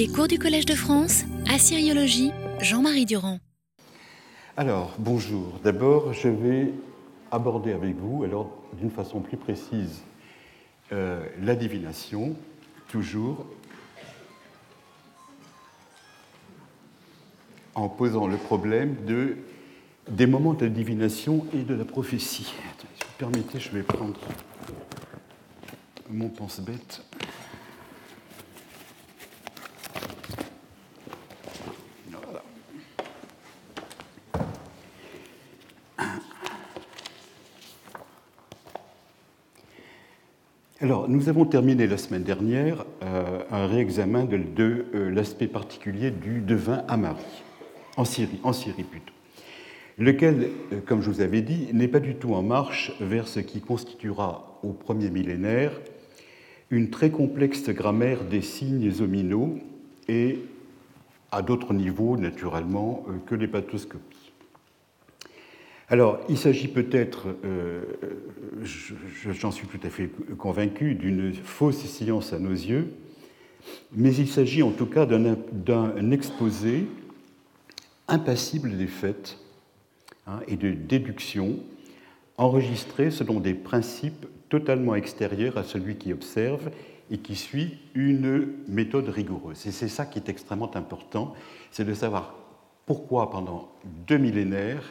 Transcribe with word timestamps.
Les 0.00 0.08
cours 0.08 0.28
du 0.28 0.38
Collège 0.38 0.64
de 0.64 0.74
France, 0.74 1.24
Assyriologie, 1.46 2.32
Jean-Marie 2.62 3.04
Durand. 3.04 3.38
Alors, 4.56 4.94
bonjour. 4.98 5.60
D'abord, 5.62 6.14
je 6.14 6.28
vais 6.28 6.72
aborder 7.30 7.72
avec 7.72 7.96
vous, 7.96 8.24
alors 8.24 8.50
d'une 8.78 8.90
façon 8.90 9.20
plus 9.20 9.36
précise, 9.36 10.00
euh, 10.90 11.22
la 11.42 11.54
divination, 11.54 12.34
toujours 12.88 13.44
en 17.74 17.90
posant 17.90 18.26
le 18.26 18.38
problème 18.38 18.96
de, 19.06 19.36
des 20.08 20.26
moments 20.26 20.54
de 20.54 20.68
divination 20.68 21.44
et 21.52 21.62
de 21.62 21.74
la 21.74 21.84
prophétie. 21.84 22.44
si 22.44 22.54
vous 22.54 23.18
permettez, 23.18 23.60
je 23.60 23.68
vais 23.68 23.82
prendre 23.82 24.18
mon 26.08 26.30
pense-bête. 26.30 27.02
Alors, 40.82 41.10
nous 41.10 41.28
avons 41.28 41.44
terminé 41.44 41.86
la 41.86 41.98
semaine 41.98 42.22
dernière 42.22 42.86
euh, 43.02 43.40
un 43.50 43.66
réexamen 43.66 44.24
de, 44.24 44.86
euh, 44.94 45.10
l'aspect 45.10 45.46
particulier 45.46 46.10
du 46.10 46.40
devin 46.40 46.84
Amari, 46.88 47.20
en 47.98 48.06
Syrie, 48.06 48.40
en 48.44 48.54
Syrie 48.54 48.84
plutôt, 48.84 49.12
lequel, 49.98 50.48
euh, 50.72 50.80
comme 50.80 51.02
je 51.02 51.10
vous 51.10 51.20
avais 51.20 51.42
dit, 51.42 51.68
n'est 51.74 51.86
pas 51.86 52.00
du 52.00 52.14
tout 52.14 52.32
en 52.32 52.40
marche 52.40 52.92
vers 52.98 53.28
ce 53.28 53.40
qui 53.40 53.60
constituera 53.60 54.58
au 54.62 54.72
premier 54.72 55.10
millénaire 55.10 55.78
une 56.70 56.88
très 56.88 57.10
complexe 57.10 57.68
grammaire 57.68 58.24
des 58.24 58.40
signes 58.40 58.90
ominaux 59.02 59.58
et 60.08 60.38
à 61.30 61.42
d'autres 61.42 61.74
niveaux, 61.74 62.16
naturellement, 62.16 63.04
que 63.26 63.34
les 63.34 63.48
pathoscopies. 63.48 64.19
Alors, 65.90 66.20
il 66.28 66.38
s'agit 66.38 66.68
peut-être, 66.68 67.26
euh, 67.44 67.82
j'en 69.32 69.50
suis 69.50 69.66
tout 69.66 69.80
à 69.82 69.90
fait 69.90 70.08
convaincu, 70.38 70.94
d'une 70.94 71.34
fausse 71.34 71.84
science 71.84 72.32
à 72.32 72.38
nos 72.38 72.52
yeux, 72.52 72.92
mais 73.92 74.14
il 74.14 74.28
s'agit 74.28 74.62
en 74.62 74.70
tout 74.70 74.86
cas 74.86 75.04
d'un 75.04 76.10
exposé 76.12 76.86
impassible 78.06 78.76
des 78.76 78.86
faits 78.86 79.38
hein, 80.28 80.38
et 80.46 80.56
de 80.56 80.70
déductions 80.70 81.58
enregistrés 82.36 83.10
selon 83.10 83.40
des 83.40 83.54
principes 83.54 84.26
totalement 84.48 84.94
extérieurs 84.94 85.58
à 85.58 85.64
celui 85.64 85.96
qui 85.96 86.12
observe 86.12 86.70
et 87.10 87.18
qui 87.18 87.34
suit 87.34 87.78
une 87.94 88.46
méthode 88.68 89.08
rigoureuse. 89.08 89.66
Et 89.66 89.72
c'est 89.72 89.88
ça 89.88 90.06
qui 90.06 90.20
est 90.20 90.28
extrêmement 90.28 90.74
important, 90.76 91.34
c'est 91.72 91.84
de 91.84 91.94
savoir 91.94 92.36
pourquoi 92.86 93.30
pendant 93.30 93.72
deux 94.06 94.18
millénaires, 94.18 94.84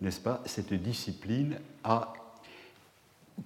n'est-ce 0.00 0.20
pas, 0.20 0.42
cette 0.44 0.74
discipline 0.74 1.58
a, 1.84 2.12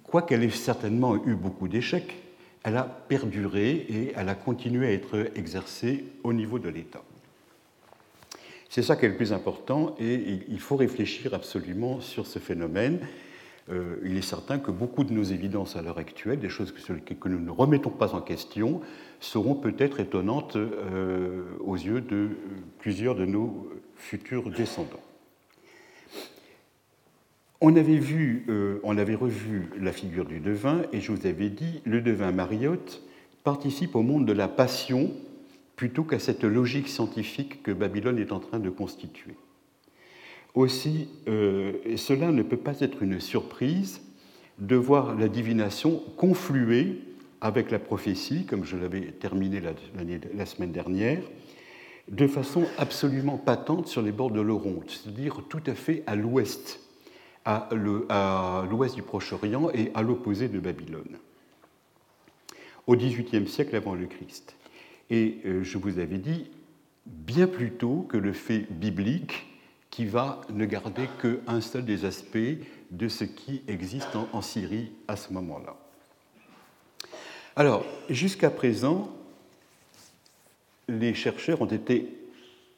quoiqu'elle 0.04 0.42
ait 0.42 0.50
certainement 0.50 1.16
eu 1.24 1.34
beaucoup 1.34 1.68
d'échecs, 1.68 2.16
elle 2.62 2.76
a 2.76 2.84
perduré 2.84 3.70
et 3.70 4.12
elle 4.16 4.28
a 4.28 4.34
continué 4.34 4.86
à 4.86 4.92
être 4.92 5.30
exercée 5.34 6.04
au 6.24 6.32
niveau 6.32 6.58
de 6.58 6.68
l'État. 6.68 7.02
C'est 8.68 8.82
ça 8.82 8.96
qui 8.96 9.06
est 9.06 9.08
le 9.08 9.16
plus 9.16 9.32
important 9.32 9.96
et 9.98 10.44
il 10.48 10.60
faut 10.60 10.76
réfléchir 10.76 11.34
absolument 11.34 12.00
sur 12.00 12.26
ce 12.26 12.38
phénomène. 12.38 13.00
Euh, 13.70 13.96
il 14.04 14.16
est 14.16 14.22
certain 14.22 14.58
que 14.58 14.70
beaucoup 14.70 15.04
de 15.04 15.12
nos 15.12 15.22
évidences 15.22 15.76
à 15.76 15.82
l'heure 15.82 15.98
actuelle, 15.98 16.38
des 16.38 16.48
choses 16.48 16.72
que, 16.72 17.28
nous 17.28 17.40
ne 17.40 17.50
remettons 17.50 17.90
pas 17.90 18.14
en 18.14 18.20
question, 18.20 18.80
seront 19.20 19.54
peut-être 19.54 20.00
étonnantes 20.00 20.56
euh, 20.56 21.42
aux 21.60 21.76
yeux 21.76 22.00
de 22.00 22.30
plusieurs 22.78 23.14
de 23.14 23.24
nos 23.24 23.68
futurs 23.96 24.50
descendants. 24.50 25.00
On 27.62 27.76
avait, 27.76 27.98
vu, 27.98 28.46
euh, 28.48 28.80
on 28.84 28.96
avait 28.96 29.14
revu 29.14 29.68
la 29.78 29.92
figure 29.92 30.24
du 30.24 30.40
devin 30.40 30.82
et 30.94 31.00
je 31.00 31.12
vous 31.12 31.26
avais 31.26 31.50
dit, 31.50 31.82
le 31.84 32.00
devin 32.00 32.32
Mariotte 32.32 33.02
participe 33.44 33.94
au 33.96 34.02
monde 34.02 34.24
de 34.26 34.32
la 34.32 34.48
passion 34.48 35.10
plutôt 35.76 36.04
qu'à 36.04 36.18
cette 36.18 36.44
logique 36.44 36.88
scientifique 36.88 37.62
que 37.62 37.70
Babylone 37.70 38.18
est 38.18 38.32
en 38.32 38.40
train 38.40 38.60
de 38.60 38.70
constituer. 38.70 39.34
Aussi, 40.54 41.08
euh, 41.28 41.74
cela 41.96 42.32
ne 42.32 42.42
peut 42.42 42.56
pas 42.56 42.80
être 42.80 43.02
une 43.02 43.20
surprise 43.20 44.00
de 44.58 44.76
voir 44.76 45.14
la 45.14 45.28
divination 45.28 46.02
confluer 46.16 46.98
avec 47.42 47.70
la 47.70 47.78
prophétie, 47.78 48.46
comme 48.46 48.64
je 48.64 48.78
l'avais 48.78 49.12
terminé 49.12 49.60
la, 49.60 49.72
la, 50.34 50.46
semaine 50.46 50.72
dernière, 50.72 51.22
de 52.10 52.26
façon 52.26 52.64
absolument 52.78 53.36
patente 53.36 53.86
sur 53.86 54.02
les 54.02 54.12
bords 54.12 54.30
de 54.30 54.40
l'Oronte, 54.40 54.90
c'est-à-dire 54.90 55.42
tout 55.48 55.62
à 55.66 55.74
fait 55.74 56.02
à 56.06 56.16
l'ouest 56.16 56.80
à 57.44 57.68
l'ouest 57.72 58.94
du 58.94 59.02
Proche-Orient 59.02 59.70
et 59.72 59.90
à 59.94 60.02
l'opposé 60.02 60.48
de 60.48 60.60
Babylone, 60.60 61.18
au 62.86 62.96
XVIIIe 62.96 63.48
siècle 63.48 63.76
avant 63.76 63.94
le 63.94 64.06
Christ. 64.06 64.56
Et 65.10 65.38
euh, 65.44 65.62
je 65.62 65.78
vous 65.78 65.98
avais 65.98 66.18
dit, 66.18 66.50
bien 67.06 67.46
plus 67.46 67.72
tôt 67.72 68.06
que 68.08 68.16
le 68.16 68.32
fait 68.32 68.66
biblique 68.70 69.46
qui 69.90 70.06
va 70.06 70.40
ne 70.50 70.64
garder 70.66 71.08
qu'un 71.20 71.60
seul 71.60 71.84
des 71.84 72.04
aspects 72.04 72.38
de 72.90 73.08
ce 73.08 73.24
qui 73.24 73.62
existe 73.66 74.16
en, 74.32 74.40
Syrie 74.42 74.92
à 75.08 75.16
ce 75.16 75.32
moment-là. 75.32 75.76
Alors, 77.56 77.84
jusqu'à 78.08 78.50
présent, 78.50 79.10
les 80.88 81.14
chercheurs 81.14 81.60
ont 81.60 81.66
été 81.66 82.08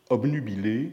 obnubilés 0.09 0.93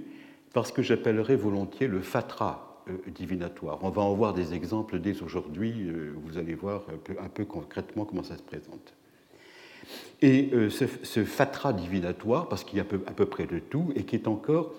par 0.54 0.66
ce 0.66 0.74
que 0.74 0.82
j'appellerais 0.82 1.36
volontiers 1.36 1.88
le 1.88 2.02
fatras 2.02 2.69
euh, 2.69 2.69
divinatoire. 3.08 3.80
On 3.82 3.90
va 3.90 4.02
en 4.02 4.14
voir 4.14 4.34
des 4.34 4.54
exemples 4.54 5.00
dès 5.00 5.22
aujourd'hui, 5.22 5.88
euh, 5.88 6.14
vous 6.24 6.38
allez 6.38 6.56
voir 6.56 6.84
un 7.20 7.30
peu, 7.30 7.46
concrètement 7.46 8.06
comment 8.06 8.24
ça 8.24 8.38
se 8.38 8.44
présente. 8.44 8.94
Et 10.22 10.50
euh, 10.54 10.70
ce, 10.70 11.24
fatras 11.24 11.74
divinatoire, 11.74 12.50
parce 12.50 12.64
qu'il 12.64 12.78
y 12.78 12.82
a 12.82 12.84
à 12.84 13.14
peu, 13.14 13.26
près 13.26 13.46
de 13.46 13.60
tout, 13.60 13.92
et 13.96 14.04
qui 14.04 14.16
est 14.16 14.28
encore, 14.28 14.74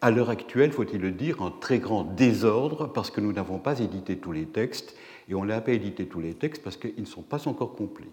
à 0.00 0.10
l'heure 0.10 0.30
actuelle, 0.30 0.72
faut-il 0.72 1.00
le 1.00 1.10
dire, 1.10 1.42
en 1.42 1.50
très 1.50 1.78
grand 1.78 2.04
désordre, 2.04 2.92
parce 2.92 3.10
que 3.10 3.20
nous 3.20 3.32
n'avons 3.32 3.58
pas 3.58 3.80
édité 3.80 4.16
tous 4.16 4.32
les 4.32 4.46
textes, 4.46 4.96
et 5.28 5.34
on 5.34 5.44
n'a 5.44 5.60
pas 5.60 5.72
édité 5.72 6.06
tous 6.06 6.20
les 6.20 6.34
textes 6.34 6.62
parce 6.62 6.76
qu'ils 6.76 6.94
ne 6.98 7.04
sont 7.04 7.22
pas 7.22 7.46
encore 7.48 7.74
complets. 7.74 8.08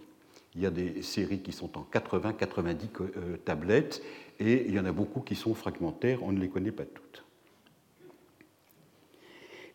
Il 0.55 0.61
y 0.61 0.65
a 0.65 0.71
des 0.71 1.01
séries 1.01 1.39
qui 1.39 1.51
sont 1.51 1.77
en 1.77 1.87
80-90 1.93 3.39
tablettes, 3.45 4.01
et 4.39 4.65
il 4.67 4.73
y 4.73 4.79
en 4.79 4.85
a 4.85 4.91
beaucoup 4.91 5.21
qui 5.21 5.35
sont 5.35 5.53
fragmentaires, 5.53 6.23
on 6.23 6.31
ne 6.31 6.39
les 6.39 6.49
connaît 6.49 6.71
pas 6.71 6.85
toutes. 6.85 7.24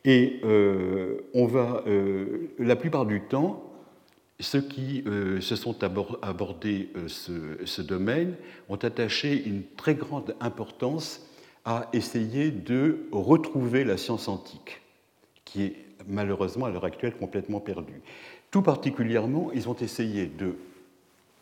Et 0.04 0.40
euh, 0.44 1.20
on 1.34 1.46
va, 1.46 1.82
euh, 1.86 2.48
la 2.58 2.76
plupart 2.76 3.06
du 3.06 3.20
temps, 3.20 3.64
ceux 4.38 4.62
qui 4.62 5.04
euh, 5.06 5.40
se 5.40 5.56
sont 5.56 5.84
abordés 5.84 6.88
ce, 7.06 7.82
domaine 7.82 8.36
ont 8.70 8.76
attaché 8.76 9.42
une 9.44 9.62
très 9.76 9.94
grande 9.94 10.34
importance 10.40 11.26
à 11.66 11.90
essayer 11.92 12.50
de 12.50 13.06
retrouver 13.12 13.84
la 13.84 13.98
science 13.98 14.28
antique, 14.28 14.80
qui 15.44 15.64
est 15.64 15.76
malheureusement 16.08 16.64
à 16.64 16.70
l'heure 16.70 16.86
actuelle 16.86 17.14
complètement 17.14 17.60
perdue. 17.60 18.00
Tout 18.50 18.62
particulièrement, 18.62 19.50
ils 19.52 19.68
ont 19.68 19.76
essayé 19.76 20.26
de 20.26 20.56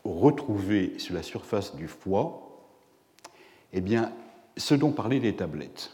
retrouver 0.05 0.99
sur 0.99 1.15
la 1.15 1.23
surface 1.23 1.77
du 1.77 1.87
foie 1.87 2.45
eh 3.73 3.81
bien, 3.81 4.13
ce 4.57 4.75
dont 4.75 4.91
parlaient 4.91 5.21
les 5.21 5.37
tablettes. 5.37 5.93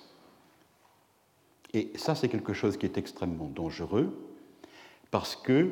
Et 1.74 1.90
ça, 1.96 2.14
c'est 2.14 2.28
quelque 2.28 2.52
chose 2.52 2.76
qui 2.76 2.86
est 2.86 2.96
extrêmement 2.96 3.48
dangereux, 3.48 4.16
parce 5.10 5.36
que 5.36 5.70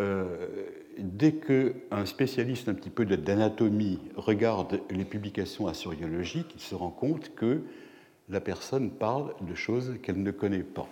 euh, 0.00 0.66
dès 0.98 1.32
qu'un 1.32 2.06
spécialiste 2.06 2.68
un 2.68 2.74
petit 2.74 2.90
peu 2.90 3.04
d'anatomie 3.04 4.00
regarde 4.16 4.80
les 4.90 5.04
publications 5.04 5.66
assyriologiques, 5.66 6.52
il 6.54 6.60
se 6.60 6.74
rend 6.74 6.90
compte 6.90 7.34
que 7.34 7.62
la 8.30 8.40
personne 8.40 8.90
parle 8.90 9.34
de 9.42 9.54
choses 9.54 9.96
qu'elle 10.02 10.22
ne 10.22 10.30
connaît 10.30 10.62
pas. 10.62 10.88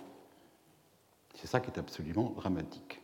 C'est 1.35 1.47
ça 1.47 1.59
qui 1.59 1.71
est 1.71 1.79
absolument 1.79 2.33
dramatique. 2.35 3.01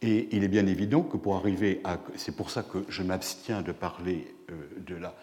Et 0.00 0.28
il 0.30 0.44
est 0.44 0.48
bien 0.48 0.66
évident 0.66 1.02
que 1.02 1.16
pour 1.16 1.36
arriver 1.36 1.80
à... 1.84 1.98
C'est 2.16 2.36
pour 2.36 2.50
ça 2.50 2.62
que 2.62 2.84
je 2.88 3.02
m'abstiens 3.02 3.62
de 3.62 3.72
parler 3.72 4.32
euh, 4.50 4.54
de 4.86 4.94
la 4.94 5.14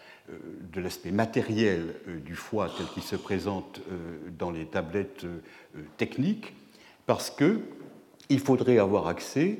de 0.72 0.80
l'aspect 0.80 1.10
matériel 1.10 1.94
euh, 2.08 2.18
du 2.18 2.34
foie 2.34 2.70
tel 2.76 2.86
qu'il 2.86 3.02
se 3.02 3.16
présente 3.16 3.80
euh, 3.90 4.18
dans 4.38 4.50
les 4.50 4.66
tablettes 4.66 5.26
techniques, 5.96 6.54
parce 7.06 7.30
qu'il 7.30 8.40
faudrait 8.40 8.78
avoir 8.78 9.06
accès 9.06 9.58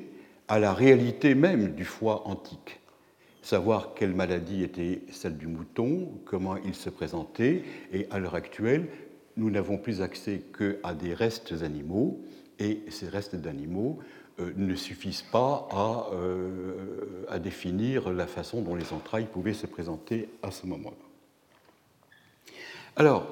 à 0.48 0.58
la 0.58 0.72
réalité 0.72 1.34
même 1.34 1.74
du 1.74 1.84
foie 1.84 2.26
antique, 2.26 2.80
savoir 3.42 3.94
quelle 3.94 4.14
maladie 4.14 4.62
était 4.62 5.02
celle 5.10 5.36
du 5.36 5.46
mouton, 5.46 6.08
comment 6.24 6.56
il 6.56 6.74
se 6.74 6.90
présentait, 6.90 7.62
et 7.92 8.06
à 8.10 8.18
l'heure 8.18 8.34
actuelle, 8.34 8.88
nous 9.36 9.50
n'avons 9.50 9.78
plus 9.78 10.02
accès 10.02 10.42
qu'à 10.56 10.94
des 10.94 11.14
restes 11.14 11.54
animaux, 11.62 12.24
et 12.58 12.80
ces 12.88 13.08
restes 13.08 13.36
d'animaux 13.36 13.98
ne 14.38 14.74
suffisent 14.74 15.22
pas 15.22 15.68
à, 15.70 16.10
à, 17.32 17.38
définir 17.38 18.10
la 18.10 18.26
façon 18.26 18.60
dont 18.60 18.74
les 18.74 18.92
entrailles 18.92 19.26
pouvaient 19.26 19.54
se 19.54 19.66
présenter 19.66 20.28
à 20.42 20.50
ce 20.50 20.66
moment-là. 20.66 20.96
Alors, 22.96 23.26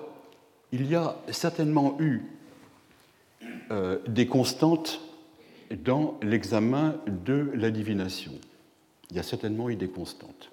il 0.72 0.86
y 0.86 0.94
a 0.94 1.16
certainement 1.30 1.96
eu 2.00 2.22
des 4.08 4.26
constantes 4.26 5.00
dans 5.84 6.18
l'examen 6.22 6.96
de 7.06 7.50
la 7.54 7.70
divination. 7.70 8.32
Il 9.10 9.16
y 9.16 9.20
a 9.20 9.22
certainement 9.22 9.68
eu 9.70 9.76
des 9.76 9.88
constantes. 9.88 10.50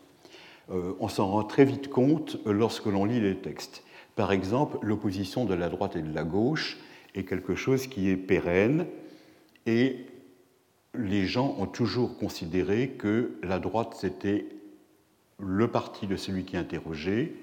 Euh, 0.69 0.94
on 1.00 1.07
s'en 1.07 1.27
rend 1.27 1.44
très 1.44 1.65
vite 1.65 1.89
compte 1.89 2.38
lorsque 2.45 2.86
l'on 2.86 3.06
lit 3.06 3.19
les 3.19 3.38
textes. 3.38 3.83
Par 4.15 4.31
exemple, 4.31 4.77
l'opposition 4.81 5.45
de 5.45 5.54
la 5.54 5.69
droite 5.69 5.95
et 5.95 6.01
de 6.01 6.13
la 6.13 6.24
gauche 6.24 6.77
est 7.15 7.24
quelque 7.24 7.56
chose 7.56 7.88
qui 7.88 8.09
est 8.09 8.18
pérenne 8.18 8.86
et 9.65 10.06
les 10.94 11.26
gens 11.26 11.56
ont 11.58 11.68
toujours 11.68 12.18
considéré 12.18 12.90
que 12.90 13.38
la 13.44 13.60
droite 13.60 13.96
c'était 14.00 14.46
le 15.40 15.68
parti 15.70 16.08
de 16.08 16.16
celui 16.16 16.44
qui 16.44 16.58
interrogeait, 16.58 17.34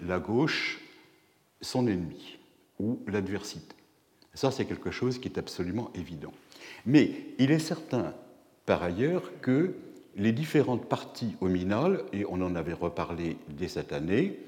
la 0.00 0.18
gauche 0.18 0.80
son 1.60 1.86
ennemi 1.86 2.38
ou 2.78 2.98
l'adversité. 3.06 3.76
Ça, 4.34 4.50
c'est 4.50 4.64
quelque 4.64 4.90
chose 4.90 5.18
qui 5.18 5.28
est 5.28 5.38
absolument 5.38 5.90
évident. 5.94 6.32
Mais 6.86 7.12
il 7.38 7.50
est 7.50 7.58
certain, 7.58 8.14
par 8.66 8.82
ailleurs, 8.82 9.30
que 9.40 9.74
les 10.16 10.32
différentes 10.32 10.88
parties 10.88 11.36
hominales, 11.40 12.02
et 12.12 12.24
on 12.26 12.40
en 12.40 12.54
avait 12.54 12.72
reparlé 12.72 13.36
dès 13.48 13.68
cette 13.68 13.92
année, 13.92 14.38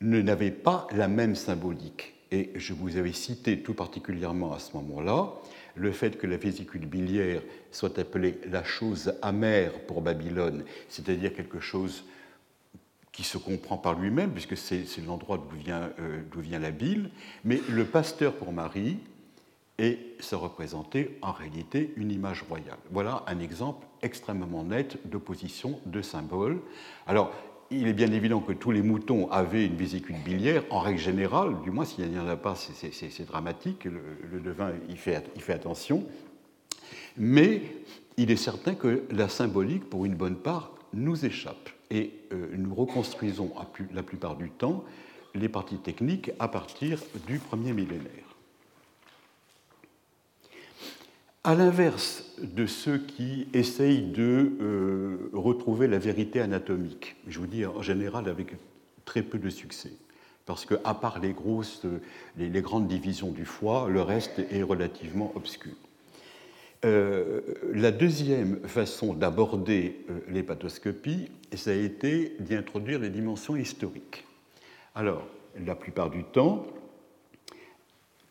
ne 0.00 0.20
n'avaient 0.20 0.50
pas 0.50 0.86
la 0.92 1.08
même 1.08 1.34
symbolique. 1.34 2.14
Et 2.30 2.50
je 2.56 2.74
vous 2.74 2.96
avais 2.96 3.12
cité 3.12 3.60
tout 3.60 3.74
particulièrement 3.74 4.52
à 4.52 4.58
ce 4.58 4.76
moment-là 4.76 5.34
le 5.74 5.92
fait 5.92 6.18
que 6.18 6.26
la 6.26 6.36
vésicule 6.36 6.86
biliaire 6.86 7.42
soit 7.70 7.98
appelée 7.98 8.38
la 8.50 8.64
chose 8.64 9.14
amère 9.22 9.72
pour 9.86 10.02
Babylone, 10.02 10.64
c'est-à-dire 10.88 11.34
quelque 11.34 11.60
chose 11.60 12.04
qui 13.12 13.22
se 13.22 13.38
comprend 13.38 13.78
par 13.78 13.98
lui-même, 13.98 14.32
puisque 14.32 14.56
c'est 14.56 14.84
l'endroit 15.06 15.38
d'où 15.38 15.56
vient, 15.56 15.90
euh, 16.00 16.22
vient, 16.36 16.58
la 16.58 16.72
bile, 16.72 17.10
mais 17.44 17.60
le 17.68 17.84
pasteur 17.84 18.34
pour 18.34 18.52
Marie, 18.52 18.98
et 19.78 19.98
se 20.20 20.34
représenter 20.34 21.18
en 21.20 21.32
réalité 21.32 21.92
une 21.96 22.12
image 22.12 22.44
royale. 22.48 22.78
Voilà 22.90 23.24
un 23.26 23.40
exemple 23.40 23.86
extrêmement 24.02 24.62
net 24.62 24.98
d'opposition 25.08 25.80
de 25.86 26.00
symboles. 26.00 26.60
Alors, 27.06 27.32
il 27.70 27.88
est 27.88 27.92
bien 27.92 28.12
évident 28.12 28.40
que 28.40 28.52
tous 28.52 28.70
les 28.70 28.82
moutons 28.82 29.30
avaient 29.30 29.66
une 29.66 29.76
vésicule 29.76 30.16
biliaire, 30.24 30.64
en 30.70 30.80
règle 30.80 31.00
générale, 31.00 31.60
du 31.62 31.70
moins 31.70 31.84
s'il 31.84 32.08
n'y 32.08 32.18
en 32.18 32.28
a 32.28 32.36
pas, 32.36 32.54
c'est 32.54 33.26
dramatique, 33.26 33.84
le, 33.84 34.40
devin 34.40 34.72
il 34.88 34.96
fait 34.96 35.52
attention. 35.52 36.04
Mais 37.16 37.62
il 38.16 38.30
est 38.30 38.36
certain 38.36 38.74
que 38.74 39.04
la 39.10 39.28
symbolique, 39.28 39.88
pour 39.88 40.04
une 40.04 40.14
bonne 40.14 40.36
part, 40.36 40.72
nous 40.92 41.24
échappe. 41.24 41.70
Et 41.90 42.12
euh, 42.32 42.48
nous 42.56 42.74
reconstruisons 42.74 43.52
la 43.92 44.02
plupart 44.02 44.36
du 44.36 44.50
temps 44.50 44.84
les 45.34 45.48
parties 45.48 45.78
techniques 45.78 46.30
à 46.38 46.48
partir 46.48 47.00
du 47.26 47.38
premier 47.38 47.72
millénaire. 47.72 48.23
À 51.46 51.54
l'inverse 51.54 52.24
de 52.38 52.64
ceux 52.64 52.96
qui 52.96 53.48
essayent 53.52 54.00
de 54.00 54.52
euh, 54.62 55.28
retrouver 55.34 55.88
la 55.88 55.98
vérité 55.98 56.40
anatomique, 56.40 57.16
je 57.28 57.38
vous 57.38 57.46
dis 57.46 57.66
en 57.66 57.82
général 57.82 58.30
avec 58.30 58.56
très 59.04 59.20
peu 59.20 59.36
de 59.36 59.50
succès, 59.50 59.92
parce 60.46 60.64
que 60.64 60.76
à 60.84 60.94
part 60.94 61.20
les 61.20 61.34
grosses, 61.34 61.82
les, 62.38 62.62
grandes 62.62 62.88
divisions 62.88 63.30
du 63.30 63.44
foie, 63.44 63.90
le 63.90 64.00
reste 64.00 64.38
est 64.50 64.62
relativement 64.62 65.32
obscur. 65.34 65.74
Euh, 66.86 67.42
la 67.74 67.90
deuxième 67.90 68.66
façon 68.66 69.12
d'aborder 69.12 70.06
euh, 70.08 70.20
l'hépatoscopie, 70.28 71.30
ça 71.54 71.72
a 71.72 71.74
été 71.74 72.36
d'y 72.40 72.54
introduire 72.54 73.00
les 73.00 73.10
dimensions 73.10 73.54
historiques. 73.54 74.24
Alors, 74.94 75.26
la 75.62 75.74
plupart 75.74 76.08
du 76.08 76.24
temps, 76.24 76.64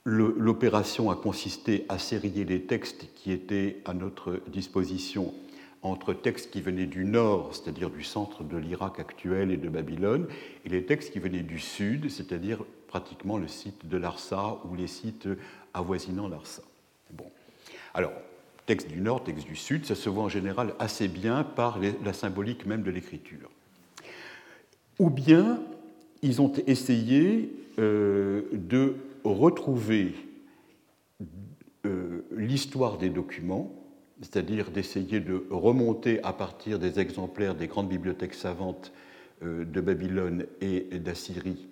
L'opération 0.05 1.09
a 1.11 1.15
consisté 1.15 1.85
à 1.87 1.97
sérier 1.97 2.43
les 2.43 2.63
textes 2.63 3.07
qui 3.15 3.31
étaient 3.31 3.77
à 3.85 3.93
notre 3.93 4.41
disposition 4.47 5.33
entre 5.81 6.13
textes 6.13 6.51
qui 6.51 6.61
venaient 6.61 6.85
du 6.85 7.05
nord, 7.05 7.51
c'est-à-dire 7.53 7.89
du 7.89 8.03
centre 8.03 8.43
de 8.43 8.57
l'Irak 8.57 8.99
actuel 8.99 9.51
et 9.51 9.57
de 9.57 9.69
Babylone, 9.69 10.27
et 10.65 10.69
les 10.69 10.85
textes 10.85 11.11
qui 11.11 11.19
venaient 11.19 11.43
du 11.43 11.59
sud, 11.59 12.09
c'est-à-dire 12.09 12.63
pratiquement 12.87 13.37
le 13.37 13.47
site 13.47 13.87
de 13.87 13.97
Larsa 13.97 14.59
ou 14.65 14.75
les 14.75 14.87
sites 14.87 15.27
avoisinant 15.73 16.27
Larsa. 16.27 16.63
Bon. 17.11 17.25
Alors, 17.93 18.13
texte 18.65 18.89
du 18.89 19.01
nord, 19.01 19.23
texte 19.23 19.45
du 19.45 19.55
sud, 19.55 19.85
ça 19.85 19.95
se 19.95 20.09
voit 20.09 20.23
en 20.23 20.29
général 20.29 20.73
assez 20.79 21.07
bien 21.07 21.43
par 21.43 21.79
la 22.03 22.13
symbolique 22.13 22.65
même 22.65 22.83
de 22.83 22.91
l'écriture. 22.91 23.49
Ou 24.99 25.09
bien, 25.09 25.61
ils 26.21 26.41
ont 26.41 26.51
essayé 26.67 27.51
euh, 27.79 28.43
de 28.53 28.95
retrouver 29.23 30.13
euh, 31.85 32.21
l'histoire 32.31 32.97
des 32.97 33.09
documents, 33.09 33.71
c'est-à-dire 34.21 34.71
d'essayer 34.71 35.19
de 35.19 35.45
remonter 35.49 36.23
à 36.23 36.33
partir 36.33 36.79
des 36.79 36.99
exemplaires 36.99 37.55
des 37.55 37.67
grandes 37.67 37.89
bibliothèques 37.89 38.33
savantes 38.33 38.93
euh, 39.43 39.65
de 39.65 39.81
Babylone 39.81 40.45
et 40.61 40.81
d'Assyrie 40.99 41.67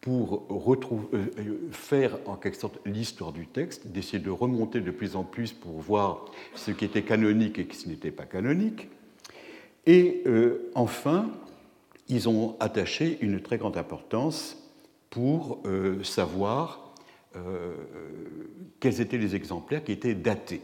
pour 0.00 0.48
euh, 0.50 1.68
faire 1.70 2.18
en 2.26 2.34
quelque 2.34 2.56
sorte 2.56 2.80
l'histoire 2.84 3.32
du 3.32 3.46
texte, 3.46 3.86
d'essayer 3.86 4.18
de 4.18 4.30
remonter 4.30 4.80
de 4.80 4.90
plus 4.90 5.14
en 5.14 5.22
plus 5.22 5.52
pour 5.52 5.78
voir 5.78 6.24
ce 6.56 6.72
qui 6.72 6.84
était 6.84 7.02
canonique 7.02 7.58
et 7.60 7.68
ce 7.70 7.84
qui 7.84 7.88
n'était 7.88 8.10
pas 8.10 8.26
canonique. 8.26 8.88
Et 9.86 10.22
enfin, 10.76 11.30
ils 12.08 12.28
ont 12.28 12.56
attaché 12.60 13.18
une 13.20 13.40
très 13.40 13.58
grande 13.58 13.76
importance 13.76 14.56
pour 15.10 15.60
savoir 16.04 16.82
euh, 16.82 16.91
quels 18.80 19.00
étaient 19.00 19.18
les 19.18 19.34
exemplaires 19.34 19.84
qui 19.84 19.92
étaient 19.92 20.14
datés, 20.14 20.62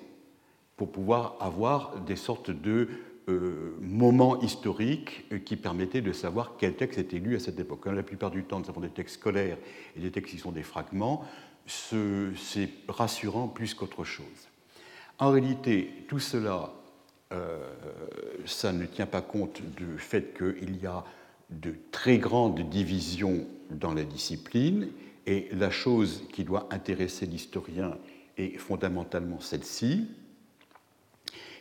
pour 0.76 0.91
pouvoir 0.93 1.37
avoir 1.41 2.00
des 2.00 2.17
sortes 2.17 2.50
de 2.50 2.88
euh, 3.29 3.76
moments 3.81 4.41
historiques 4.41 5.26
euh, 5.32 5.38
qui 5.38 5.56
permettaient 5.56 6.00
de 6.00 6.12
savoir 6.12 6.55
quel 6.59 6.76
texte 6.76 6.99
était 6.99 7.19
lu 7.19 7.37
à 7.37 7.41
cette 7.41 7.61
époque. 7.61 7.85
la 7.85 8.03
plupart 8.03 8.31
du 8.31 8.43
temps, 8.44 8.59
nous 8.59 8.70
avons 8.70 8.81
des 8.81 8.88
textes 8.88 9.17
scolaires 9.17 9.59
et 9.97 10.00
des 10.00 10.11
textes 10.11 10.32
qui 10.32 10.38
sont 10.38 10.53
des 10.53 10.62
fragments, 10.62 11.25
c'est 11.67 12.70
rassurant 12.88 13.49
plus 13.49 13.75
qu'autre 13.75 14.05
chose. 14.05 14.49
En 15.19 15.31
réalité, 15.31 15.93
tout 16.09 16.20
cela, 16.20 16.73
ça 18.47 18.73
ne 18.73 18.87
tient 18.87 19.05
pas 19.05 19.20
compte 19.20 19.61
du 19.76 19.99
fait 19.99 20.35
qu'il 20.35 20.81
y 20.81 20.87
a 20.87 21.05
de 21.50 21.75
très 21.91 22.17
grandes 22.17 22.70
divisions 22.70 23.47
dans 23.70 23.93
la 23.93 24.05
discipline 24.05 24.89
et 25.29 25.47
la 25.53 25.70
chose 25.70 26.25
qui 26.32 26.43
doit 26.43 26.67
intéresser 26.70 27.27
l'historien 27.27 27.99
est 28.39 28.56
fondamentalement 28.56 29.41
celle-ci. 29.41 30.08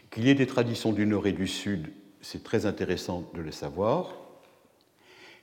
Qu'il 0.10 0.26
y 0.26 0.30
ait 0.30 0.36
des 0.36 0.48
traditions 0.48 0.94
du 0.94 1.06
Nord 1.06 1.28
et 1.28 1.34
du 1.34 1.48
Sud, 1.48 1.90
c'est 2.22 2.46
très 2.46 2.66
intéressant 2.66 3.30
de 3.34 3.42
le 3.42 3.52
savoir. 3.52 4.16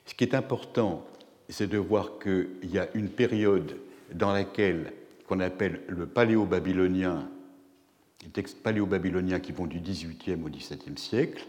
Ce 0.07 0.15
qui 0.15 0.23
est 0.23 0.33
important, 0.33 1.05
c'est 1.49 1.67
de 1.67 1.77
voir 1.77 2.17
qu'il 2.17 2.49
y 2.63 2.79
a 2.79 2.89
une 2.95 3.09
période 3.09 3.77
dans 4.11 4.33
laquelle, 4.33 4.91
qu'on 5.27 5.39
appelle 5.39 5.81
le 5.87 6.07
paléo-babylonien, 6.07 7.29
les 8.23 8.29
textes 8.29 8.63
paléo-babyloniens 8.63 9.39
qui 9.39 9.51
vont 9.51 9.67
du 9.67 9.79
XVIIIe 9.79 10.41
au 10.43 10.49
XVIIe 10.49 10.97
siècle, 10.97 11.45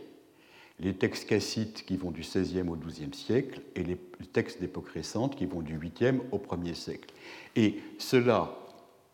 les 0.80 0.94
textes 0.94 1.28
cassites 1.28 1.84
qui 1.86 1.96
vont 1.96 2.10
du 2.10 2.20
XVIe 2.20 2.68
au 2.68 2.76
XIIe 2.76 3.14
siècle 3.14 3.60
et 3.74 3.82
les 3.82 3.96
textes 4.32 4.60
d'époque 4.60 4.90
récente 4.90 5.36
qui 5.36 5.46
vont 5.46 5.62
du 5.62 5.78
8e 5.78 6.20
au 6.32 6.38
1er 6.38 6.74
siècle. 6.74 7.14
Et 7.54 7.80
cela 7.98 8.56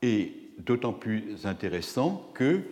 est 0.03 0.33
d'autant 0.59 0.93
plus 0.93 1.47
intéressant 1.47 2.29
que 2.35 2.63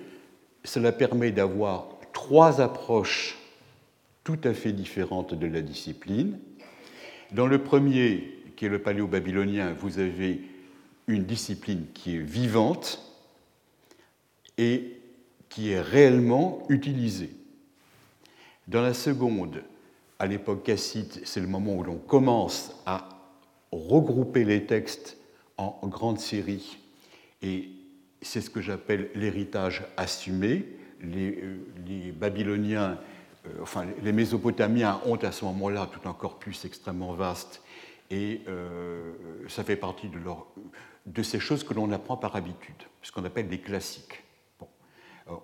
cela 0.65 0.93
permet 0.93 1.31
d'avoir 1.31 1.89
trois 2.13 2.61
approches 2.61 3.39
tout 4.25 4.39
à 4.45 4.53
fait 4.53 4.73
différentes 4.73 5.35
de 5.35 5.47
la 5.47 5.63
discipline. 5.63 6.39
Dans 7.33 7.47
le 7.47 7.63
premier, 7.63 8.39
qui 8.57 8.67
est 8.67 8.69
le 8.69 8.81
paléo-babylonien, 8.81 9.73
vous 9.73 9.99
avez 9.99 10.41
une 11.07 11.25
discipline 11.25 11.87
qui 11.95 12.17
est 12.17 12.21
vivante 12.21 13.01
et 14.59 14.97
qui 15.49 15.71
est 15.71 15.81
réellement 15.81 16.65
utilisée. 16.69 17.31
Dans 18.69 18.83
la 18.83 18.95
seconde, 18.95 19.63
à 20.19 20.27
l'époque 20.27 20.65
cassite, 20.65 21.21
c'est 21.25 21.41
le 21.41 21.47
moment 21.47 21.77
où 21.77 21.83
l'on 21.83 21.97
commence 21.97 22.75
à 22.87 23.09
regrouper 23.73 24.45
les 24.45 24.67
textes 24.67 25.17
en 25.57 25.87
grandes 25.89 26.21
séries. 26.21 26.79
Et 27.43 27.71
c'est 28.23 28.41
ce 28.41 28.51
que 28.51 28.61
j'appelle 28.61 29.11
l'héritage 29.15 29.83
assumé. 29.97 30.67
Les, 31.03 31.39
euh, 31.43 32.13
Babyloniens, 32.13 32.99
euh, 33.47 33.63
enfin 33.63 33.87
les 34.03 34.13
Mésopotamiens 34.13 35.01
ont 35.07 35.17
à 35.17 35.33
ce 35.33 35.45
moment-là 35.47 35.89
tout 35.91 36.07
un 36.09 36.13
corpus 36.13 36.65
extrêmement 36.65 37.15
vaste 37.15 37.63
et 38.11 38.43
euh, 38.49 39.13
ça 39.49 39.65
fait 39.65 39.77
partie 39.77 40.09
de, 40.09 40.19
de 41.07 41.23
ces 41.23 41.41
choses 41.41 41.65
que 41.65 41.73
l'on 41.73 41.91
apprend 41.93 42.17
par 42.17 42.37
habitude, 42.37 42.75
ce 43.03 43.13
qu'on 43.13 43.25
appelle 43.25 43.49
les 43.49 43.61
classiques. 43.61 44.23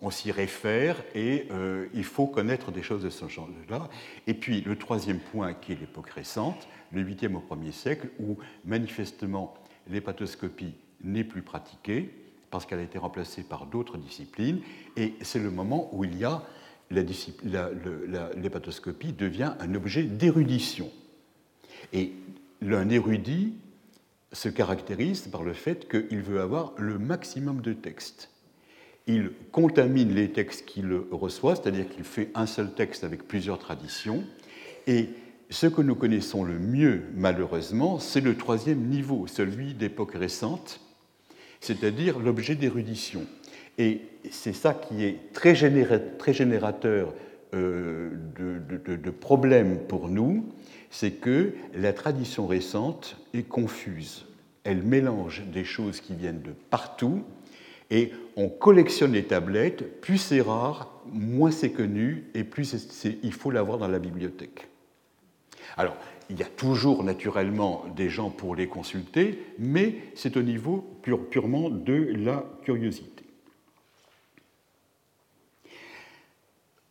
On 0.00 0.10
s'y 0.10 0.32
réfère 0.32 0.96
et 1.14 1.48
il 1.94 2.04
faut 2.04 2.26
connaître 2.26 2.72
des 2.72 2.82
choses 2.82 3.02
de 3.02 3.10
ce 3.10 3.28
genre-là. 3.28 3.88
Et 4.26 4.34
puis 4.34 4.60
le 4.60 4.76
troisième 4.76 5.20
point 5.20 5.54
qui 5.54 5.72
est 5.72 5.80
l'époque 5.80 6.10
récente, 6.10 6.68
le 6.92 7.02
8e 7.02 7.34
au 7.34 7.54
1er 7.54 7.72
siècle, 7.72 8.08
où 8.20 8.36
manifestement 8.64 9.54
l'hépatoscopie 9.88 10.74
n'est 11.02 11.24
plus 11.24 11.42
pratiquée 11.42 12.10
parce 12.50 12.64
qu'elle 12.64 12.78
a 12.78 12.82
été 12.82 12.98
remplacée 12.98 13.42
par 13.42 13.66
d'autres 13.66 13.98
disciplines, 13.98 14.60
et 14.96 15.14
c'est 15.20 15.40
le 15.40 15.50
moment 15.50 15.90
où 15.92 16.04
il 16.04 16.16
y 16.16 16.24
a 16.24 16.42
l'hépatoscopie 16.90 19.12
devient 19.12 19.54
un 19.58 19.74
objet 19.74 20.04
d'érudition. 20.04 20.90
Et 21.92 22.12
un 22.62 22.88
érudit 22.88 23.54
se 24.32 24.48
caractérise 24.48 25.22
par 25.22 25.42
le 25.42 25.52
fait 25.52 25.88
qu'il 25.88 26.22
veut 26.22 26.40
avoir 26.40 26.72
le 26.78 26.98
maximum 26.98 27.60
de 27.60 27.72
textes. 27.72 28.30
Il 29.06 29.30
contamine 29.52 30.14
les 30.14 30.32
textes 30.32 30.66
qu'il 30.66 30.92
reçoit, 31.10 31.56
c'est-à-dire 31.56 31.88
qu'il 31.88 32.04
fait 32.04 32.30
un 32.34 32.46
seul 32.46 32.72
texte 32.72 33.04
avec 33.04 33.26
plusieurs 33.28 33.58
traditions, 33.58 34.24
et 34.86 35.08
ce 35.50 35.66
que 35.66 35.80
nous 35.80 35.94
connaissons 35.94 36.42
le 36.42 36.58
mieux, 36.58 37.02
malheureusement, 37.14 37.98
c'est 37.98 38.20
le 38.20 38.36
troisième 38.36 38.80
niveau, 38.80 39.26
celui 39.26 39.74
d'époque 39.74 40.14
récente, 40.14 40.80
c'est-à-dire 41.60 42.18
l'objet 42.18 42.56
d'érudition. 42.56 43.26
Et 43.78 44.00
c'est 44.30 44.52
ça 44.52 44.74
qui 44.74 45.04
est 45.04 45.32
très, 45.32 45.54
générateur 45.54 47.12
euh, 47.54 48.10
de, 48.36 49.10
problèmes 49.10 49.78
pour 49.86 50.08
nous, 50.08 50.48
c'est 50.90 51.12
que 51.12 51.52
la 51.74 51.92
tradition 51.92 52.46
récente 52.46 53.18
est 53.34 53.42
confuse. 53.42 54.26
Elle 54.64 54.82
mélange 54.82 55.44
des 55.52 55.64
choses 55.64 56.00
qui 56.00 56.14
viennent 56.14 56.42
de 56.42 56.52
partout 56.70 57.22
et 57.90 58.12
on 58.36 58.48
collectionne 58.48 59.12
les 59.12 59.24
tablettes, 59.24 60.00
plus 60.00 60.18
c'est 60.18 60.40
rare, 60.40 60.92
moins 61.12 61.50
c'est 61.50 61.70
connu 61.70 62.24
et 62.34 62.44
plus 62.44 62.96
il 63.22 63.32
faut 63.32 63.50
l'avoir 63.50 63.78
dans 63.78 63.88
la 63.88 63.98
bibliothèque. 63.98 64.68
Alors, 65.76 65.96
il 66.28 66.38
y 66.38 66.42
a 66.42 66.46
toujours 66.46 67.04
naturellement 67.04 67.84
des 67.94 68.08
gens 68.08 68.30
pour 68.30 68.56
les 68.56 68.66
consulter, 68.66 69.44
mais 69.58 69.96
c'est 70.14 70.36
au 70.36 70.42
niveau 70.42 70.84
purement 71.30 71.70
de 71.70 72.12
la 72.16 72.44
curiosité. 72.62 73.24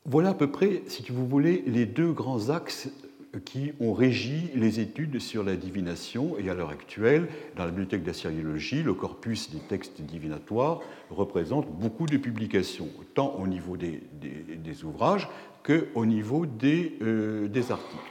Voilà 0.06 0.30
à 0.30 0.34
peu 0.36 0.52
près, 0.52 0.84
si 0.88 1.04
vous 1.12 1.28
voulez, 1.28 1.64
les 1.66 1.86
deux 1.86 2.12
grands 2.12 2.50
axes 2.50 2.90
qui 3.40 3.74
ont 3.80 3.94
régi 3.94 4.50
les 4.56 4.80
études 4.80 5.20
sur 5.20 5.44
la 5.44 5.56
divination 5.56 6.38
et 6.38 6.50
à 6.50 6.54
l'heure 6.54 6.70
actuelle, 6.70 7.28
dans 7.56 7.66
la 7.66 7.72
bibliothèque 7.72 8.04
d'assyriologie, 8.04 8.84
le 8.84 8.94
corpus 8.94 9.52
des 9.52 9.60
textes 9.60 10.02
divinatoires 10.02 10.82
représente 11.10 11.70
beaucoup 11.70 12.06
de 12.06 12.18
publications, 12.18 12.90
tant 13.14 13.36
au 13.36 13.48
niveau 13.48 13.78
des, 13.78 14.84
ouvrages 14.84 15.28
qu'au 15.64 16.06
niveau 16.06 16.46
des, 16.46 16.98
euh, 17.02 17.50
articles. 17.70 18.02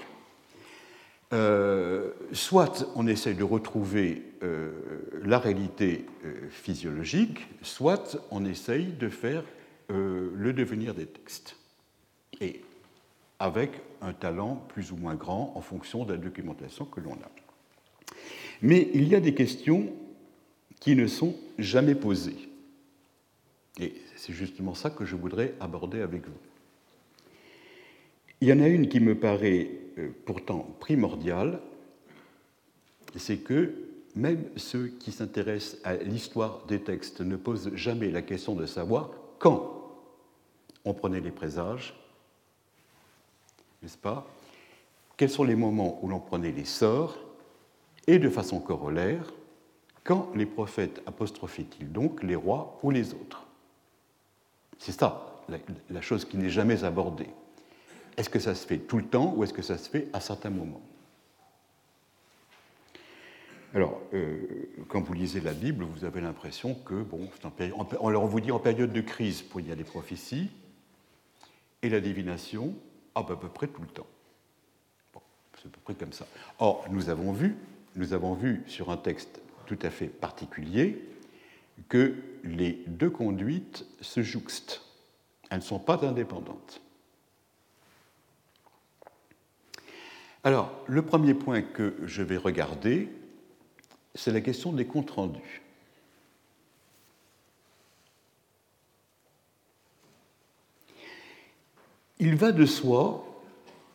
Euh, 1.33 2.13
soit 2.33 2.87
on 2.95 3.07
essaie 3.07 3.35
de 3.35 3.43
retrouver 3.43 4.23
euh, 4.43 4.73
la 5.25 5.39
réalité 5.39 6.05
physiologique, 6.51 7.47
soit 7.63 8.19
on 8.31 8.45
essaye 8.45 8.93
de 8.93 9.09
faire 9.09 9.43
le 9.91 10.53
devenir 10.53 10.95
des 10.95 11.05
textes 11.05 11.57
et 12.41 12.63
avec 13.39 13.71
un 14.01 14.13
talent 14.13 14.65
plus 14.69 14.93
ou 14.93 14.97
moins 14.97 15.15
grand 15.15 15.53
en 15.55 15.61
fonction 15.61 16.05
de 16.05 16.13
la 16.13 16.19
documentation 16.19 16.85
que 16.85 17.01
l'on 17.01 17.15
a. 17.15 17.31
Mais 18.63 18.89
il 18.95 19.09
y 19.09 19.15
a 19.15 19.21
des 19.21 19.35
questions 19.35 19.93
qui 20.81 20.97
ne 20.97 21.07
sont 21.07 21.35
jamais 21.59 21.95
posées. 21.95 22.49
Et 23.81 23.95
c'est 24.17 24.33
justement 24.33 24.75
ça 24.75 24.91
que 24.91 25.05
je 25.05 25.17
voudrais 25.17 25.55
aborder 25.61 26.01
avec 26.01 26.27
vous. 26.27 26.39
Il 28.41 28.49
y 28.49 28.53
en 28.53 28.61
a 28.61 28.69
une 28.69 28.89
qui 28.89 29.01
me 29.01 29.19
paraît 29.19 29.71
euh, 29.99 30.11
pourtant 30.27 30.77
primordiale, 30.81 31.61
c'est 33.17 33.39
que 33.39 33.75
même 34.15 34.45
ceux 34.57 34.89
qui 34.89 35.13
s'intéressent 35.13 35.81
à 35.85 35.97
l'histoire 35.97 36.65
des 36.67 36.81
textes 36.81 37.21
ne 37.21 37.37
posent 37.37 37.75
jamais 37.75 38.11
la 38.11 38.23
question 38.23 38.55
de 38.55 38.67
savoir 38.67 39.11
quand 39.39 39.97
on 40.85 40.95
prenait 40.95 41.21
les 41.21 41.31
présages 41.31 41.95
n'est-ce 43.85 43.99
pas? 43.99 44.27
Quels 45.17 45.31
sont 45.31 45.45
les 45.45 45.55
moments 45.55 45.99
où 46.03 46.09
l'on 46.09 46.19
prenait 46.19 46.51
les 46.51 46.65
sorts 46.65 47.19
Et 48.09 48.19
de 48.19 48.29
façon 48.29 48.59
corollaire, 48.59 49.33
quand 50.03 50.31
les 50.35 50.47
prophètes 50.47 51.03
apostrophaient-ils 51.07 51.93
donc 51.93 52.23
les 52.23 52.35
rois 52.35 52.81
ou 52.83 52.91
les 52.91 53.15
autres? 53.15 53.47
C'est 54.79 54.93
ça, 54.93 55.43
la, 55.91 56.01
chose 56.01 56.25
qui 56.25 56.37
n'est 56.37 56.51
jamais 56.51 56.83
abordée. 56.83 57.29
Est-ce 58.17 58.31
que 58.31 58.39
ça 58.39 58.55
se 58.55 58.67
fait 58.67 58.79
tout 58.79 58.99
le 58.99 59.05
temps 59.05 59.35
ou 59.37 59.45
est-ce 59.45 59.53
que 59.53 59.63
ça 59.63 59.79
se 59.79 59.89
fait 59.89 60.09
à 60.13 60.21
certains 60.21 60.51
moments? 60.51 60.83
Alors, 63.75 64.01
euh, 64.13 64.69
quand 64.89 65.01
vous 65.01 65.15
lisez 65.15 65.41
la 65.41 65.53
Bible, 65.53 65.85
vous 65.85 66.05
avez 66.05 66.21
l'impression 66.21 66.75
que, 66.75 66.95
bon, 66.95 67.29
on 68.01 68.27
vous 68.27 68.41
dit 68.41 68.53
en 68.53 68.61
période 68.61 68.93
de 68.93 69.01
crise, 69.01 69.43
pour 69.43 69.61
y 69.61 69.73
a 69.73 69.77
des 69.77 69.85
prophéties, 69.85 70.49
et 71.83 71.89
la 71.89 72.01
divination, 72.01 72.75
ah, 73.15 73.23
bah, 73.23 73.35
à 73.35 73.37
peu 73.37 73.49
près 73.49 73.69
tout 73.69 73.83
le 73.83 73.89
temps. 73.89 74.07
c'est 75.57 75.67
à 75.67 75.71
peu 75.71 75.81
près 75.85 75.95
comme 75.95 76.13
ça. 76.13 76.27
Or, 76.59 76.87
nous 76.91 77.09
avons 77.09 77.33
vu, 77.33 77.57
nous 77.97 78.13
avons 78.13 78.35
vu 78.35 78.63
sur 78.67 78.91
un 78.91 78.97
texte 78.97 79.41
tout 79.67 79.79
à 79.83 79.91
fait 79.91 80.09
particulier 80.09 81.09
que 81.89 82.15
les 82.45 82.85
deux 82.87 83.11
conduites 83.11 83.87
se 84.01 84.23
jouxtent. 84.23 84.83
Elles 85.51 85.59
ne 85.59 85.63
sont 85.63 85.79
pas 85.79 86.05
indépendantes. 86.05 86.81
Alors, 90.43 90.71
le 90.87 91.03
premier 91.03 91.35
point 91.35 91.63
que 91.63 91.97
je 92.05 92.23
vais 92.23 92.37
regarder, 92.37 93.09
c'est 94.15 94.31
la 94.31 94.43
question 94.43 94.73
des 94.73 94.87
comptes 94.87 95.11
rendus. 95.11 95.63
Il 102.19 102.37
va 102.37 102.53
de 102.53 102.65
soi, 102.65 103.43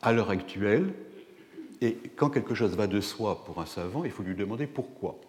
à 0.02 0.12
l'heure 0.12 0.30
actuelle, 0.30 0.94
et 1.82 1.94
quand 2.16 2.30
quelque 2.30 2.56
chose 2.56 2.76
va 2.76 2.88
de 2.88 3.00
soi 3.00 3.44
pour 3.46 3.62
un 3.62 3.66
savant, 3.66 4.04
il 4.04 4.12
faut 4.12 4.24
lui 4.24 4.36
demander 4.36 4.68
pourquoi. 4.68 5.20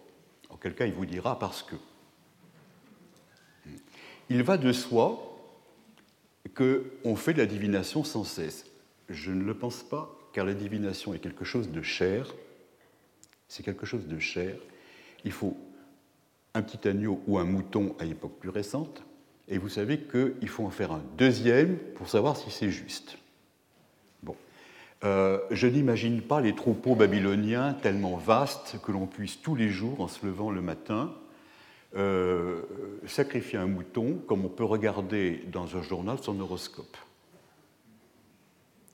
En 0.49 0.57
quel 0.57 0.75
cas, 0.75 0.85
il 0.85 0.93
vous 0.93 1.05
dira 1.05 1.39
parce 1.39 1.63
que. 1.63 1.75
Il 4.29 4.43
va 4.43 4.57
de 4.57 4.71
soi 4.71 5.27
qu'on 6.55 7.15
fait 7.15 7.33
de 7.33 7.39
la 7.39 7.45
divination 7.45 8.03
sans 8.03 8.23
cesse. 8.23 8.65
Je 9.09 9.31
ne 9.31 9.43
le 9.43 9.57
pense 9.57 9.83
pas, 9.83 10.17
car 10.33 10.45
la 10.45 10.53
divination 10.53 11.13
est 11.13 11.19
quelque 11.19 11.45
chose 11.45 11.69
de 11.69 11.81
cher. 11.81 12.33
C'est 13.47 13.63
quelque 13.63 13.85
chose 13.85 14.07
de 14.07 14.19
cher. 14.19 14.55
Il 15.23 15.31
faut 15.31 15.57
un 16.53 16.61
petit 16.61 16.87
agneau 16.87 17.21
ou 17.27 17.37
un 17.37 17.45
mouton 17.45 17.95
à 17.99 18.05
l'époque 18.05 18.37
plus 18.39 18.49
récente, 18.49 19.03
et 19.47 19.57
vous 19.57 19.69
savez 19.69 19.99
qu'il 19.99 20.47
faut 20.47 20.65
en 20.65 20.69
faire 20.69 20.91
un 20.91 21.03
deuxième 21.17 21.77
pour 21.95 22.09
savoir 22.09 22.37
si 22.37 22.51
c'est 22.51 22.69
juste. 22.69 23.17
Bon. 24.23 24.35
Euh, 25.03 25.39
je 25.51 25.67
n'imagine 25.67 26.21
pas 26.21 26.41
les 26.41 26.55
troupeaux 26.55 26.95
babyloniens 26.95 27.73
tellement 27.73 28.17
vastes 28.17 28.77
que 28.83 28.91
l'on 28.91 29.07
puisse 29.07 29.41
tous 29.41 29.55
les 29.55 29.69
jours, 29.69 30.01
en 30.01 30.07
se 30.07 30.25
levant 30.25 30.51
le 30.51 30.61
matin, 30.61 31.13
euh, 31.95 32.61
sacrifier 33.05 33.59
un 33.59 33.67
mouton 33.67 34.21
comme 34.27 34.45
on 34.45 34.49
peut 34.49 34.63
regarder 34.63 35.43
dans 35.51 35.75
un 35.75 35.81
journal 35.81 36.17
son 36.21 36.39
horoscope. 36.39 36.95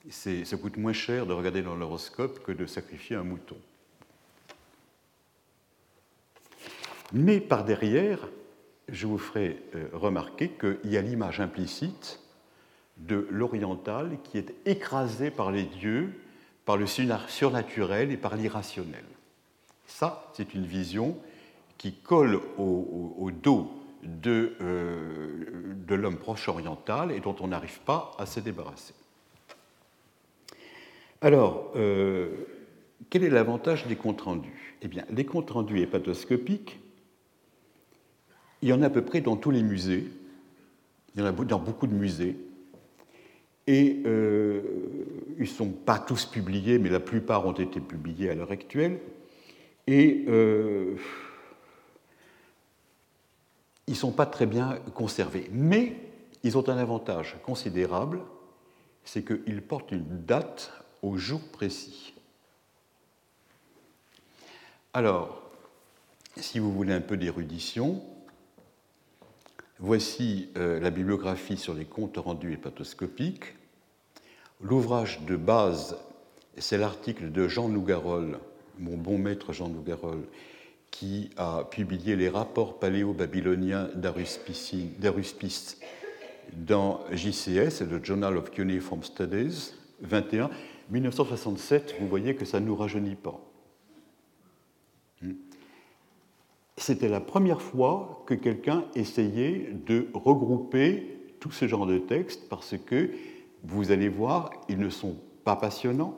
Ça 0.10 0.58
coûte 0.58 0.77
moins 0.77 0.94
cher 0.94 1.25
de 1.25 1.34
regarder 1.34 1.62
dans 1.62 1.75
l'horoscope 1.75 2.42
que 2.42 2.54
de 2.54 2.66
sacrifier 2.66 3.18
un 3.18 3.24
mouton. 3.24 3.58
Mais 7.13 7.39
par 7.39 7.63
derrière, 7.63 8.27
je 8.89 9.08
vous 9.08 9.17
ferai 9.17 9.58
euh, 9.75 9.88
remarquer 9.94 10.50
qu'il 10.50 10.91
y 10.91 10.98
a 10.98 11.01
l'image 11.01 11.39
implicite 11.39 12.20
de 12.98 13.27
l'oriental 13.29 14.17
qui 14.24 14.38
est 14.38 14.53
écrasé 14.65 15.29
par 15.29 15.51
les 15.51 15.63
dieux, 15.63 16.13
par 16.65 16.77
le 16.77 16.86
surnaturel 16.88 18.12
et 18.12 18.17
par 18.17 18.36
l'irrationnel. 18.36 19.03
Ça, 19.86 20.29
c'est 20.34 20.53
une 20.53 20.65
vision 20.65 21.17
qui 21.77 21.94
colle 21.94 22.41
au, 22.58 23.29
dos 23.32 23.72
de, 24.03 24.56
euh, 24.62 25.74
de 25.88 25.96
l'homme 25.96 26.17
proche 26.17 26.50
oriental 26.50 27.12
et 27.12 27.20
dont 27.20 27.36
on 27.39 27.48
n'arrive 27.48 27.79
pas 27.82 28.12
à 28.17 28.25
se 28.25 28.39
débarrasser. 28.39 28.94
Alors, 31.22 31.72
euh, 31.75 32.29
quel 33.10 33.24
est 33.24 33.29
l'avantage 33.29 33.86
des 33.88 33.96
comptes 33.96 34.22
rendus? 34.22 34.75
Eh 34.82 34.88
bien, 34.88 35.06
les 35.10 35.25
comptes 35.25 35.51
rendus 35.51 35.79
hépatoscopiques 35.79 36.79
il 38.62 38.70
y 38.70 38.74
en 38.74 38.82
a 38.82 38.88
à 38.88 38.90
peu 38.90 39.04
près 39.04 39.22
dans 39.22 39.36
tous 39.36 39.52
les 39.52 39.64
musées, 39.64 40.08
il 41.14 41.22
y 41.22 41.24
en 41.24 41.28
a 41.28 41.32
dans 41.32 41.60
beaucoup 41.60 41.88
de 41.88 41.94
musées, 41.94 42.38
et 43.68 44.02
euh, 44.06 44.62
ils 45.38 45.42
ne 45.42 45.46
sont 45.46 45.70
pas 45.70 46.00
tous 46.00 46.26
publiés, 46.26 46.80
mais 46.80 46.90
la 46.90 47.00
plupart 47.00 47.46
ont 47.46 47.54
été 47.54 47.80
publiés 47.80 48.30
à 48.30 48.36
l'heure 48.36 48.52
actuelle, 48.52 49.00
et 49.88 50.26
euh, 50.28 50.96
ils 53.88 53.92
ne 53.92 53.98
sont 53.98 54.12
pas 54.12 54.26
très 54.26 54.46
bien 54.46 54.80
conservés. 54.94 55.50
Mais 55.52 55.96
ils 56.44 56.58
ont 56.58 56.68
un 56.70 56.78
avantage 56.78 57.38
considérable, 57.44 58.22
c'est 59.04 59.24
qu'ils 59.24 59.62
portent 59.62 59.92
une 59.92 60.26
date 60.26 60.72
au 61.02 61.18
jour 61.18 61.42
précis. 61.52 62.14
Alors, 64.94 65.42
si 66.38 66.60
vous 66.60 66.72
voulez 66.72 66.94
un 66.94 67.02
peu 67.02 67.18
d'érudition, 67.18 68.02
voici 69.80 70.50
euh, 70.58 70.80
la 70.80 70.90
bibliographie 70.90 71.58
sur 71.58 71.74
les 71.74 71.86
comptes 71.86 72.18
rendus 72.18 72.54
hépatoscopiques. 72.54 73.56
L'ouvrage 74.62 75.22
de 75.22 75.36
base, 75.36 75.98
c'est 76.58 76.78
l'article 76.78 77.32
de 77.32 77.48
Jean 77.48 77.70
Nougarol, 77.70 78.40
mon 78.80 78.98
bon 78.98 79.18
maître 79.18 79.54
Jean 79.54 79.70
Nougarol, 79.70 80.24
qui 80.92 81.30
a 81.38 81.64
publié 81.70 82.16
les 82.16 82.30
rapports 82.30 82.80
paléo-babyloniens 82.80 83.90
d'Aruspice 83.96 85.80
dans 86.54 87.02
JCS, 87.12 87.82
le 87.82 88.04
Journal 88.04 88.38
of 88.38 88.52
Cuneiform 88.52 89.04
Studies, 89.04 89.74
21. 90.02 90.50
1967, 90.90 91.96
vous 92.00 92.08
voyez 92.08 92.36
que 92.36 92.46
ça 92.46 92.60
ne 92.60 92.66
nous 92.66 92.76
rajeunit 92.76 93.16
pas. 93.16 93.40
C'était 96.88 97.10
la 97.10 97.20
première 97.20 97.62
fois 97.62 98.24
que 98.25 98.34
quelqu'un 98.34 98.86
essayait 98.96 99.74
de 99.86 100.08
regrouper 100.13 101.36
tout 101.41 101.51
ce 101.51 101.67
genre 101.67 101.86
de 101.86 101.98
textes 101.98 102.48
parce 102.48 102.75
que, 102.77 103.12
vous 103.65 103.91
allez 103.91 104.08
voir, 104.08 104.51
ils 104.70 104.79
ne 104.79 104.89
sont 104.89 105.17
pas 105.44 105.58
passionnants, 105.58 106.17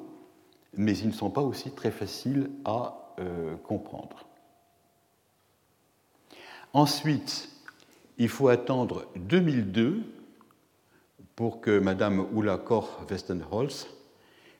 mais 0.77 0.95
ils 0.95 1.07
ne 1.07 1.11
sont 1.11 1.31
pas 1.31 1.41
aussi 1.41 1.71
très 1.71 1.89
faciles 1.89 2.51
à 2.65 3.15
euh, 3.17 3.55
comprendre. 3.63 4.27
Ensuite, 6.73 7.49
il 8.19 8.29
faut 8.29 8.49
attendre 8.49 9.07
2002 9.15 10.03
pour 11.35 11.61
que 11.61 11.79
Madame 11.79 12.27
Ulla 12.35 12.59
Koch-Westenholz 12.59 13.87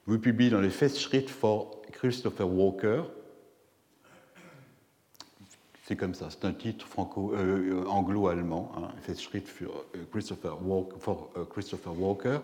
vous 0.06 0.18
publie 0.18 0.50
dans 0.50 0.60
le 0.60 0.70
Festschritt 0.70 1.30
for 1.30 1.82
Christopher 1.92 2.52
Walker. 2.52 3.02
C'est 5.90 5.96
comme 5.96 6.14
ça, 6.14 6.28
c'est 6.30 6.44
un 6.44 6.52
titre 6.52 6.86
franco, 6.86 7.34
euh, 7.34 7.84
anglo-allemand, 7.88 8.70
hein, 8.76 8.92
Festschritt 9.02 9.48
for 9.48 9.86
Christopher, 10.12 10.56
Walker, 10.64 10.94
Christopher 11.50 12.00
Walker, 12.00 12.38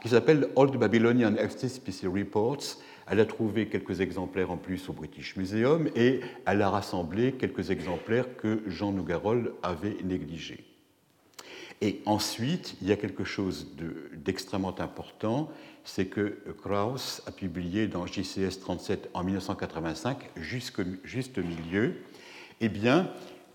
qui 0.00 0.08
s'appelle 0.08 0.48
Old 0.56 0.78
Babylonian 0.78 1.36
Extispecie 1.36 2.06
Reports. 2.06 2.78
Elle 3.06 3.20
a 3.20 3.26
trouvé 3.26 3.68
quelques 3.68 4.00
exemplaires 4.00 4.50
en 4.50 4.56
plus 4.56 4.88
au 4.88 4.94
British 4.94 5.36
Museum 5.36 5.90
et 5.94 6.20
elle 6.46 6.62
a 6.62 6.70
rassemblé 6.70 7.32
quelques 7.32 7.68
exemplaires 7.68 8.34
que 8.38 8.62
Jean 8.66 8.92
Nougarol 8.92 9.52
avait 9.62 9.98
négligés. 10.02 10.64
Et 11.82 12.00
ensuite, 12.06 12.76
il 12.80 12.88
y 12.88 12.92
a 12.92 12.96
quelque 12.96 13.24
chose 13.24 13.76
d'extrêmement 14.14 14.80
important, 14.80 15.50
c'est 15.84 16.06
que 16.06 16.38
Krauss 16.62 17.20
a 17.26 17.30
publié 17.30 17.88
dans 17.88 18.06
JCS 18.06 18.58
37 18.58 19.10
en 19.12 19.22
1985, 19.22 20.30
juste 20.36 20.78
au 21.36 21.42
milieu, 21.42 21.96
eh 22.60 22.68
bien, 22.68 23.10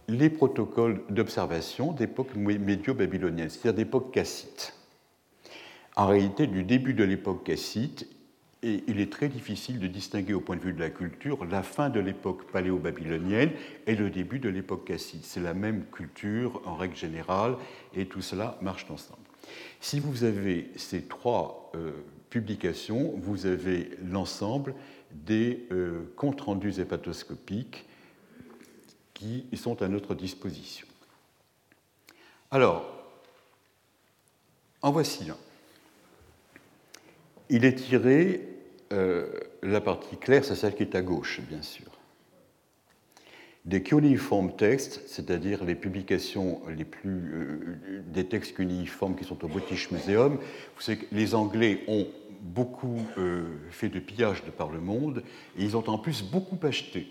les 0.08 0.30
protocoles 0.30 1.02
d'observation 1.10 1.92
d'époque 1.92 2.36
médio-babylonienne, 2.36 3.50
c'est-à-dire 3.50 3.86
d'époque 3.86 4.12
cassite. 4.12 4.76
En 5.96 6.08
réalité, 6.08 6.48
du 6.48 6.64
début 6.64 6.94
de 6.94 7.04
l'époque 7.04 7.44
cassite, 7.44 8.08
et 8.64 8.84
il 8.88 9.00
est 9.00 9.12
très 9.12 9.28
difficile 9.28 9.80
de 9.80 9.88
distinguer 9.88 10.34
au 10.34 10.40
point 10.40 10.56
de 10.56 10.62
vue 10.62 10.74
de 10.74 10.80
la 10.80 10.92
culture 10.92 11.46
la 11.46 11.64
fin 11.64 11.90
de 11.90 12.00
l'époque 12.00 12.52
paléo-babylonienne 12.52 13.52
et 13.88 13.96
le 13.96 14.10
début 14.12 14.38
de 14.38 14.50
l'époque 14.50 14.86
cassite. 14.86 15.26
C'est 15.26 15.40
la 15.40 15.56
même 15.56 15.86
culture 15.92 16.62
en 16.66 16.76
règle 16.76 16.96
générale 16.96 17.56
et 17.96 18.06
tout 18.06 18.22
cela 18.22 18.60
marche 18.62 18.86
ensemble. 18.92 19.22
Si 19.80 20.00
vous 20.00 20.24
avez 20.24 20.70
ces 20.76 21.02
trois 21.02 21.72
euh, 21.76 21.92
publications, 22.30 23.16
vous 23.18 23.48
avez 23.48 23.90
l'ensemble 24.08 24.76
des 25.12 25.66
euh, 25.72 26.14
comptes 26.16 26.42
rendus 26.42 26.80
hépatoscopiques 26.80 27.86
qui 29.22 29.46
sont 29.56 29.84
à 29.84 29.88
notre 29.88 30.16
disposition. 30.16 30.88
Alors, 32.50 32.90
en 34.82 34.92
voici 34.92 35.30
un. 35.30 35.38
Il 37.50 37.66
est 37.66 37.76
tiré 37.76 38.42
euh, 38.92 39.30
la 39.62 39.80
partie 39.80 40.18
claire, 40.18 40.44
c'est 40.44 40.56
celle 40.56 40.74
qui 40.74 40.84
est 40.84 40.96
à 40.96 41.04
gauche, 41.04 41.40
bien 41.42 41.62
sûr. 41.62 41.86
Des 43.66 43.84
cuneiform 43.84 44.56
textes, 44.56 45.04
c'est-à-dire 45.06 45.64
les 45.66 45.76
publications 45.76 46.62
les 46.68 46.86
plus, 46.86 47.32
euh, 47.34 48.04
des 48.08 48.26
textes 48.26 48.56
cuneiformes 48.56 49.16
qui 49.16 49.24
sont 49.24 49.46
au 49.46 49.48
British 49.48 49.92
Museum, 49.92 50.38
vous 50.38 50.82
savez 50.82 50.98
que 50.98 51.14
les 51.14 51.36
Anglais 51.36 51.84
ont 51.88 52.08
beaucoup 52.42 53.06
euh, 53.20 53.46
fait 53.70 53.90
de 53.90 54.00
pillage 54.00 54.44
de 54.46 54.50
par 54.50 54.72
le 54.72 54.80
monde 54.80 55.22
et 55.60 55.64
ils 55.64 55.78
ont 55.78 55.88
en 55.88 56.00
plus 56.00 56.24
beaucoup 56.24 56.58
acheté. 56.66 57.08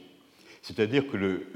C'est-à-dire 0.62 1.06
que 1.08 1.16
le, 1.16 1.46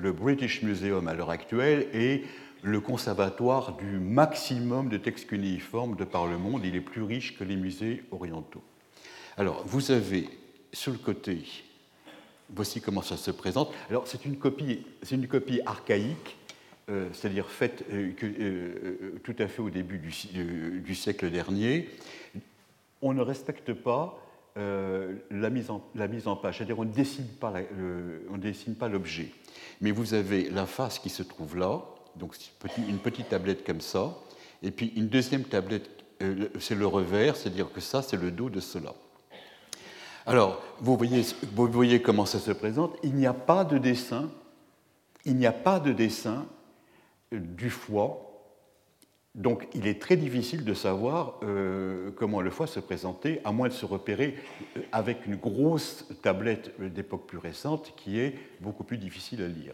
le, 0.00 0.12
British 0.12 0.62
Museum 0.62 1.08
à 1.08 1.14
l'heure 1.14 1.30
actuelle 1.30 1.88
est 1.94 2.22
le 2.62 2.80
conservatoire 2.80 3.76
du 3.76 3.98
maximum 3.98 4.88
de 4.88 4.96
textes 4.96 5.26
cunéiformes 5.26 5.96
de 5.96 6.04
par 6.04 6.26
le 6.26 6.38
monde. 6.38 6.64
Il 6.64 6.76
est 6.76 6.80
plus 6.80 7.02
riche 7.02 7.36
que 7.36 7.44
les 7.44 7.56
musées 7.56 8.04
orientaux. 8.10 8.62
Alors, 9.36 9.64
vous 9.66 9.90
avez 9.90 10.28
sur 10.72 10.92
le 10.92 10.98
côté, 10.98 11.44
voici 12.50 12.80
comment 12.80 13.02
ça 13.02 13.16
se 13.16 13.30
présente. 13.30 13.72
Alors, 13.90 14.06
c'est 14.06 14.24
une 14.24 14.36
copie, 14.36 14.84
une 15.10 15.26
copie 15.26 15.60
archaïque, 15.66 16.36
euh, 16.88 17.08
c'est-à-dire 17.12 17.48
faite 17.48 17.84
euh, 17.92 18.12
euh, 18.22 19.20
tout 19.22 19.36
à 19.38 19.48
fait 19.48 19.62
au 19.62 19.70
début 19.70 19.98
du, 19.98 20.94
siècle 20.94 21.30
dernier. 21.30 21.88
On 23.00 23.12
ne 23.12 23.22
respecte 23.22 23.72
pas 23.72 24.21
la, 24.56 25.50
mise 25.50 25.70
en, 25.70 25.82
la, 25.94 26.08
mise 26.08 26.28
en, 26.28 26.36
page, 26.36 26.58
c'est-à-dire 26.58 26.78
on 26.78 26.84
ne 26.84 26.92
dessine 26.92 27.26
pas, 28.74 28.88
l'objet. 28.88 29.28
Mais 29.80 29.90
vous 29.90 30.14
avez 30.14 30.50
la 30.50 30.66
face 30.66 30.98
qui 30.98 31.08
se 31.08 31.22
trouve 31.22 31.56
là, 31.56 31.82
donc 32.16 32.36
une 32.88 32.98
petite 32.98 33.30
tablette 33.30 33.64
comme 33.64 33.80
ça, 33.80 34.14
et 34.62 34.70
puis 34.70 34.92
une 34.96 35.08
deuxième 35.08 35.44
tablette, 35.44 35.88
c'est 36.60 36.74
le 36.74 36.86
revers, 36.86 37.36
c'est-à-dire 37.36 37.72
que 37.72 37.80
ça, 37.80 38.02
c'est 38.02 38.16
le 38.16 38.30
dos 38.30 38.50
de 38.50 38.60
cela. 38.60 38.94
Alors, 40.24 40.62
vous 40.78 40.96
voyez, 41.56 42.00
comment 42.00 42.26
ça 42.26 42.38
se 42.38 42.52
présente. 42.52 42.96
Il 43.02 43.14
n'y 43.14 43.26
a 43.26 43.34
pas 43.34 43.64
de 43.64 43.78
dessin, 43.78 44.30
il 45.24 45.36
n'y 45.36 45.46
a 45.46 45.52
pas 45.52 45.80
de 45.80 45.92
dessin 45.92 46.46
du 47.32 47.70
foie. 47.70 48.31
Donc, 49.34 49.66
il 49.74 49.86
est 49.86 50.00
très 50.00 50.16
difficile 50.16 50.62
de 50.64 50.74
savoir 50.74 51.40
euh, 51.42 52.10
comment 52.16 52.42
le 52.42 52.50
foie 52.50 52.66
se 52.66 52.80
présentait, 52.80 53.40
à 53.44 53.52
moins 53.52 53.68
de 53.68 53.72
se 53.72 53.86
repérer 53.86 54.36
euh, 54.76 54.80
avec 54.92 55.24
une 55.26 55.36
grosse 55.36 56.06
tablette 56.20 56.78
d'époque 56.92 57.26
plus 57.26 57.38
récente 57.38 57.94
qui 57.96 58.18
est 58.18 58.34
beaucoup 58.60 58.84
plus 58.84 58.98
difficile 58.98 59.42
à 59.42 59.48
lire. 59.48 59.72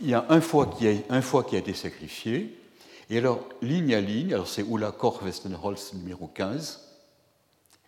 Il 0.00 0.08
y 0.08 0.14
a 0.14 0.24
un 0.28 0.40
foie 0.40 0.72
qui 0.72 0.86
a, 0.86 1.58
été 1.58 1.74
sacrifié, 1.74 2.56
et 3.10 3.18
alors, 3.18 3.48
ligne 3.60 3.94
à 3.94 4.00
ligne, 4.00 4.34
alors 4.34 4.48
c'est 4.48 4.62
Ulla 4.62 4.92
Koch-Westenholz 4.92 5.94
numéro 5.94 6.28
15, 6.28 6.80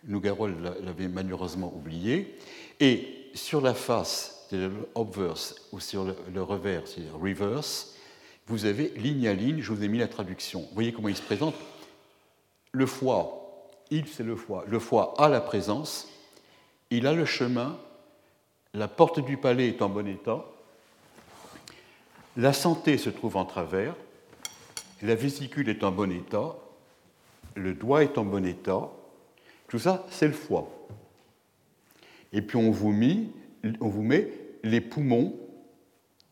Nougarol 0.05 0.55
l'avait 0.83 1.07
malheureusement 1.07 1.73
oublié. 1.75 2.37
Et 2.79 3.29
sur 3.33 3.61
la 3.61 3.73
face, 3.73 4.45
c'est 4.49 4.69
obverse, 4.95 5.55
ou 5.71 5.79
sur 5.79 6.05
le, 6.05 6.43
revers, 6.43 6.87
c'est 6.87 7.09
reverse, 7.13 7.95
vous 8.47 8.65
avez 8.65 8.89
ligne 8.95 9.27
à 9.27 9.33
ligne, 9.33 9.61
je 9.61 9.71
vous 9.71 9.83
ai 9.83 9.87
mis 9.87 9.97
la 9.97 10.07
traduction. 10.07 10.61
Vous 10.61 10.73
voyez 10.73 10.93
comment 10.93 11.09
il 11.09 11.17
se 11.17 11.21
présente 11.21 11.55
Le 12.71 12.85
foie, 12.85 13.67
il 13.91 14.07
c'est 14.07 14.23
le 14.23 14.35
foie. 14.35 14.63
Le 14.67 14.79
foie 14.79 15.13
a 15.17 15.27
la 15.27 15.41
présence, 15.41 16.07
il 16.89 17.07
a 17.07 17.13
le 17.13 17.25
chemin, 17.25 17.77
la 18.73 18.87
porte 18.87 19.19
du 19.19 19.37
palais 19.37 19.67
est 19.67 19.81
en 19.81 19.89
bon 19.89 20.07
état, 20.07 20.45
la 22.37 22.53
santé 22.53 22.97
se 22.97 23.09
trouve 23.09 23.35
en 23.35 23.45
travers, 23.45 23.95
la 25.01 25.15
vésicule 25.15 25.67
est 25.69 25.83
en 25.83 25.91
bon 25.91 26.11
état, 26.11 26.55
le 27.55 27.73
doigt 27.73 28.03
est 28.03 28.17
en 28.17 28.23
bon 28.23 28.45
état, 28.45 28.89
tout 29.67 29.79
ça, 29.79 30.05
c'est 30.09 30.27
le 30.27 30.33
foie. 30.33 30.69
Et 32.31 32.41
puis 32.41 32.57
on 32.57 32.71
vous, 32.71 32.93
on 33.81 33.89
vous 33.89 34.03
met 34.03 34.31
les 34.63 34.79
poumons 34.79 35.35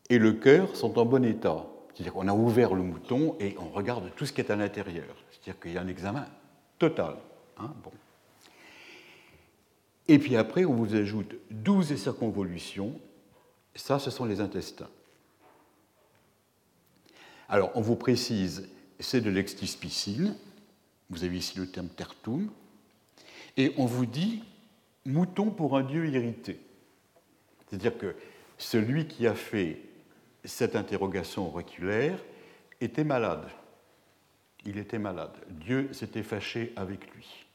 et 0.08 0.18
le 0.18 0.32
cœur 0.32 0.74
sont 0.76 0.98
en 0.98 1.04
bon 1.04 1.24
état. 1.24 1.66
C'est-à-dire 1.96 2.12
qu'on 2.12 2.28
a 2.28 2.34
ouvert 2.34 2.74
le 2.74 2.82
mouton 2.82 3.36
et 3.40 3.56
on 3.58 3.70
regarde 3.70 4.12
tout 4.16 4.26
ce 4.26 4.32
qui 4.34 4.42
est 4.42 4.50
à 4.50 4.56
l'intérieur. 4.56 5.16
C'est-à-dire 5.30 5.58
qu'il 5.58 5.72
y 5.72 5.78
a 5.78 5.80
un 5.80 5.88
examen 5.88 6.26
total. 6.78 7.16
Hein. 7.56 7.72
Et 10.06 10.18
puis 10.18 10.36
après, 10.36 10.66
on 10.66 10.74
vous 10.74 10.94
ajoute 10.94 11.36
12 11.50 11.96
circonvolutions. 11.96 13.00
Ça, 13.74 13.98
ce 13.98 14.10
sont 14.10 14.26
les 14.26 14.42
intestins. 14.42 14.90
Alors, 17.48 17.70
on 17.74 17.80
vous 17.80 17.96
précise, 17.96 18.68
c'est 19.00 19.22
de 19.22 19.30
l'extispicine. 19.30 20.36
Vous 21.08 21.24
avez 21.24 21.38
ici 21.38 21.56
le 21.56 21.66
terme 21.66 21.88
tertum 21.88 22.50
et 23.56 23.72
on 23.78 23.86
vous 23.86 24.04
dit 24.04 24.42
mouton 25.06 25.50
pour 25.50 25.78
un 25.78 25.82
dieu 25.82 26.06
irrité. 26.06 26.60
C'est-à-dire 27.66 27.96
que 27.96 28.14
celui 28.58 29.06
qui 29.06 29.26
a 29.26 29.34
fait 29.34 29.80
cette 30.46 30.76
interrogation 30.76 31.48
auriculaire 31.48 32.18
était 32.80 33.04
malade. 33.04 33.48
il 34.64 34.78
était 34.78 34.98
malade. 34.98 35.34
Dieu 35.48 35.92
s'était 35.92 36.22
fâché 36.22 36.72
avec 36.76 37.12
lui. 37.14 37.46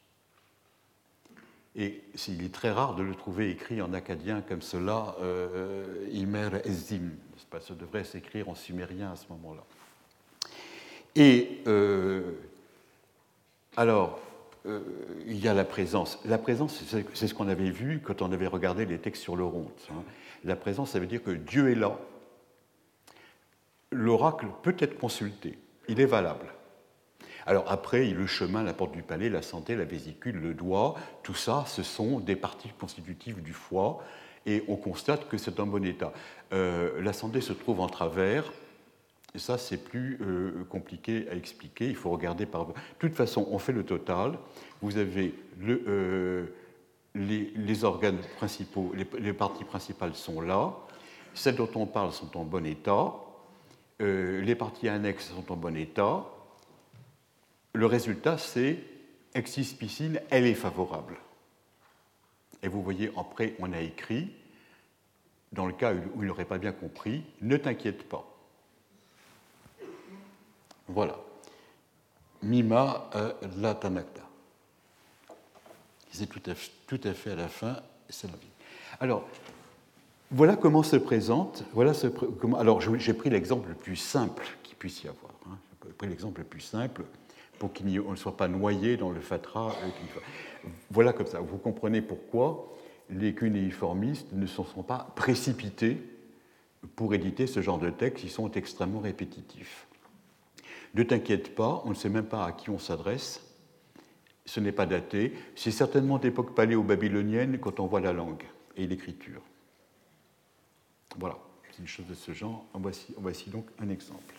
Et 1.74 2.02
il 2.28 2.44
est 2.44 2.52
très 2.52 2.70
rare 2.70 2.94
de 2.94 3.02
le 3.02 3.14
trouver 3.14 3.50
écrit 3.50 3.80
en 3.80 3.92
acadien 3.94 4.42
comme 4.42 4.62
cela, 4.62 5.16
euh, 5.20 6.06
Imer 6.12 6.50
Ezim. 6.64 7.10
Ça 7.60 7.74
devrait 7.74 8.04
s'écrire 8.04 8.48
en 8.48 8.54
sumérien 8.54 9.12
à 9.12 9.16
ce 9.16 9.26
moment-là. 9.30 9.62
Et 11.14 11.60
euh, 11.66 12.32
alors, 13.76 14.20
euh, 14.66 14.80
il 15.26 15.38
y 15.38 15.48
a 15.48 15.54
la 15.54 15.64
présence. 15.64 16.18
La 16.24 16.38
présence, 16.38 16.82
c'est 17.14 17.26
ce 17.26 17.34
qu'on 17.34 17.48
avait 17.48 17.70
vu 17.70 18.00
quand 18.02 18.22
on 18.22 18.32
avait 18.32 18.46
regardé 18.46 18.86
les 18.86 18.98
textes 18.98 19.22
sur 19.22 19.36
le 19.36 19.44
rond. 19.44 19.70
Hein. 19.90 20.02
La 20.44 20.56
présence, 20.56 20.90
ça 20.90 20.98
veut 20.98 21.06
dire 21.06 21.22
que 21.22 21.30
Dieu 21.30 21.70
est 21.70 21.74
là. 21.74 21.98
L'oracle 23.92 24.46
peut 24.62 24.76
être 24.78 24.98
consulté. 24.98 25.58
Il 25.88 26.00
est 26.00 26.06
valable. 26.06 26.46
Alors 27.46 27.64
après, 27.70 28.06
le 28.06 28.26
chemin, 28.26 28.62
la 28.62 28.72
porte 28.72 28.92
du 28.92 29.02
palais, 29.02 29.28
la 29.28 29.42
santé, 29.42 29.74
la 29.74 29.84
vésicule, 29.84 30.40
le 30.40 30.54
doigt, 30.54 30.94
tout 31.22 31.34
ça, 31.34 31.64
ce 31.66 31.82
sont 31.82 32.20
des 32.20 32.36
parties 32.36 32.70
constitutives 32.78 33.42
du 33.42 33.52
foie, 33.52 34.02
et 34.46 34.62
on 34.68 34.76
constate 34.76 35.28
que 35.28 35.38
c'est 35.38 35.58
en 35.60 35.66
bon 35.66 35.84
état. 35.84 36.12
Euh, 36.52 37.00
la 37.02 37.12
santé 37.12 37.40
se 37.40 37.52
trouve 37.52 37.80
en 37.80 37.88
travers, 37.88 38.44
ça, 39.34 39.56
c'est 39.56 39.78
plus 39.78 40.18
euh, 40.20 40.64
compliqué 40.68 41.26
à 41.30 41.34
expliquer. 41.34 41.86
Il 41.86 41.96
faut 41.96 42.10
regarder 42.10 42.44
par. 42.44 42.66
De 42.66 42.72
toute 42.98 43.14
façon, 43.14 43.48
on 43.50 43.58
fait 43.58 43.72
le 43.72 43.82
total. 43.82 44.38
Vous 44.82 44.98
avez 44.98 45.34
euh, 45.62 46.46
les, 47.14 47.84
organes 47.84 48.18
principaux, 48.36 48.92
les, 48.94 49.32
parties 49.32 49.64
principales 49.64 50.14
sont 50.14 50.42
là. 50.42 50.74
Celles 51.32 51.56
dont 51.56 51.70
on 51.76 51.86
parle 51.86 52.12
sont 52.12 52.36
en 52.36 52.44
bon 52.44 52.66
état. 52.66 53.14
Les 54.02 54.54
parties 54.54 54.88
annexes 54.88 55.30
sont 55.30 55.52
en 55.52 55.56
bon 55.56 55.76
état 55.76 56.26
le 57.74 57.86
résultat, 57.86 58.38
c'est 58.38 58.78
exis 59.34 59.74
piscine, 59.74 60.20
elle 60.30 60.46
est 60.46 60.54
favorable. 60.54 61.16
Et 62.62 62.68
vous 62.68 62.82
voyez, 62.82 63.10
après, 63.16 63.54
on 63.58 63.72
a 63.72 63.80
écrit, 63.80 64.30
dans 65.52 65.66
le 65.66 65.72
cas 65.72 65.94
où 65.94 66.22
il 66.22 66.28
n'aurait 66.28 66.44
pas 66.44 66.58
bien 66.58 66.72
compris, 66.72 67.24
ne 67.40 67.56
t'inquiète 67.56 68.08
pas. 68.08 68.24
Voilà. 70.86 71.18
Mima 72.42 73.08
euh, 73.14 73.32
la. 73.56 73.78
C'est 76.10 76.26
tout 76.26 76.42
à, 76.50 76.54
tout 76.86 77.00
à 77.04 77.14
fait 77.14 77.30
à 77.30 77.36
la 77.36 77.48
fin, 77.48 77.80
c'est 78.10 78.30
la 78.30 78.36
vie. 78.36 78.46
Alors, 79.00 79.26
voilà 80.32 80.56
comment 80.56 80.82
se 80.82 80.96
présente. 80.96 81.64
Voilà 81.74 81.92
comment, 82.40 82.58
alors, 82.58 82.80
j'ai 82.80 83.14
pris 83.14 83.30
l'exemple 83.30 83.68
le 83.68 83.74
plus 83.74 83.96
simple 83.96 84.44
qu'il 84.62 84.76
puisse 84.76 85.02
y 85.04 85.08
avoir. 85.08 85.32
Hein. 85.46 85.58
J'ai 85.86 85.92
pris 85.92 86.08
l'exemple 86.08 86.40
le 86.40 86.46
plus 86.46 86.60
simple 86.60 87.04
pour 87.58 87.72
qu'on 87.72 87.84
ne 87.84 88.16
soit 88.16 88.36
pas 88.36 88.48
noyé 88.48 88.96
dans 88.96 89.10
le 89.10 89.20
fatras. 89.20 89.74
Voilà 90.90 91.12
comme 91.12 91.26
ça. 91.26 91.40
Vous 91.40 91.58
comprenez 91.58 92.00
pourquoi 92.00 92.74
les 93.10 93.34
cunéiformistes 93.34 94.32
ne 94.32 94.46
se 94.46 94.62
sont 94.62 94.82
pas 94.82 95.12
précipités 95.16 95.98
pour 96.96 97.14
éditer 97.14 97.46
ce 97.46 97.60
genre 97.60 97.78
de 97.78 97.90
texte. 97.90 98.24
Ils 98.24 98.30
sont 98.30 98.50
extrêmement 98.52 99.00
répétitifs. 99.00 99.86
Ne 100.94 101.02
t'inquiète 101.02 101.54
pas, 101.54 101.82
on 101.84 101.90
ne 101.90 101.94
sait 101.94 102.08
même 102.08 102.26
pas 102.26 102.46
à 102.46 102.52
qui 102.52 102.70
on 102.70 102.78
s'adresse. 102.78 103.42
Ce 104.46 104.60
n'est 104.60 104.72
pas 104.72 104.86
daté. 104.86 105.34
C'est 105.54 105.70
certainement 105.70 106.18
d'époque 106.18 106.54
paléo-babylonienne 106.54 107.58
quand 107.58 107.80
on 107.80 107.86
voit 107.86 108.00
la 108.00 108.12
langue 108.12 108.44
et 108.76 108.86
l'écriture. 108.86 109.42
Voilà, 111.18 111.38
c'est 111.70 111.80
une 111.80 111.88
chose 111.88 112.06
de 112.06 112.14
ce 112.14 112.32
genre. 112.32 112.64
voici, 113.18 113.50
donc 113.50 113.66
un 113.80 113.88
exemple. 113.88 114.34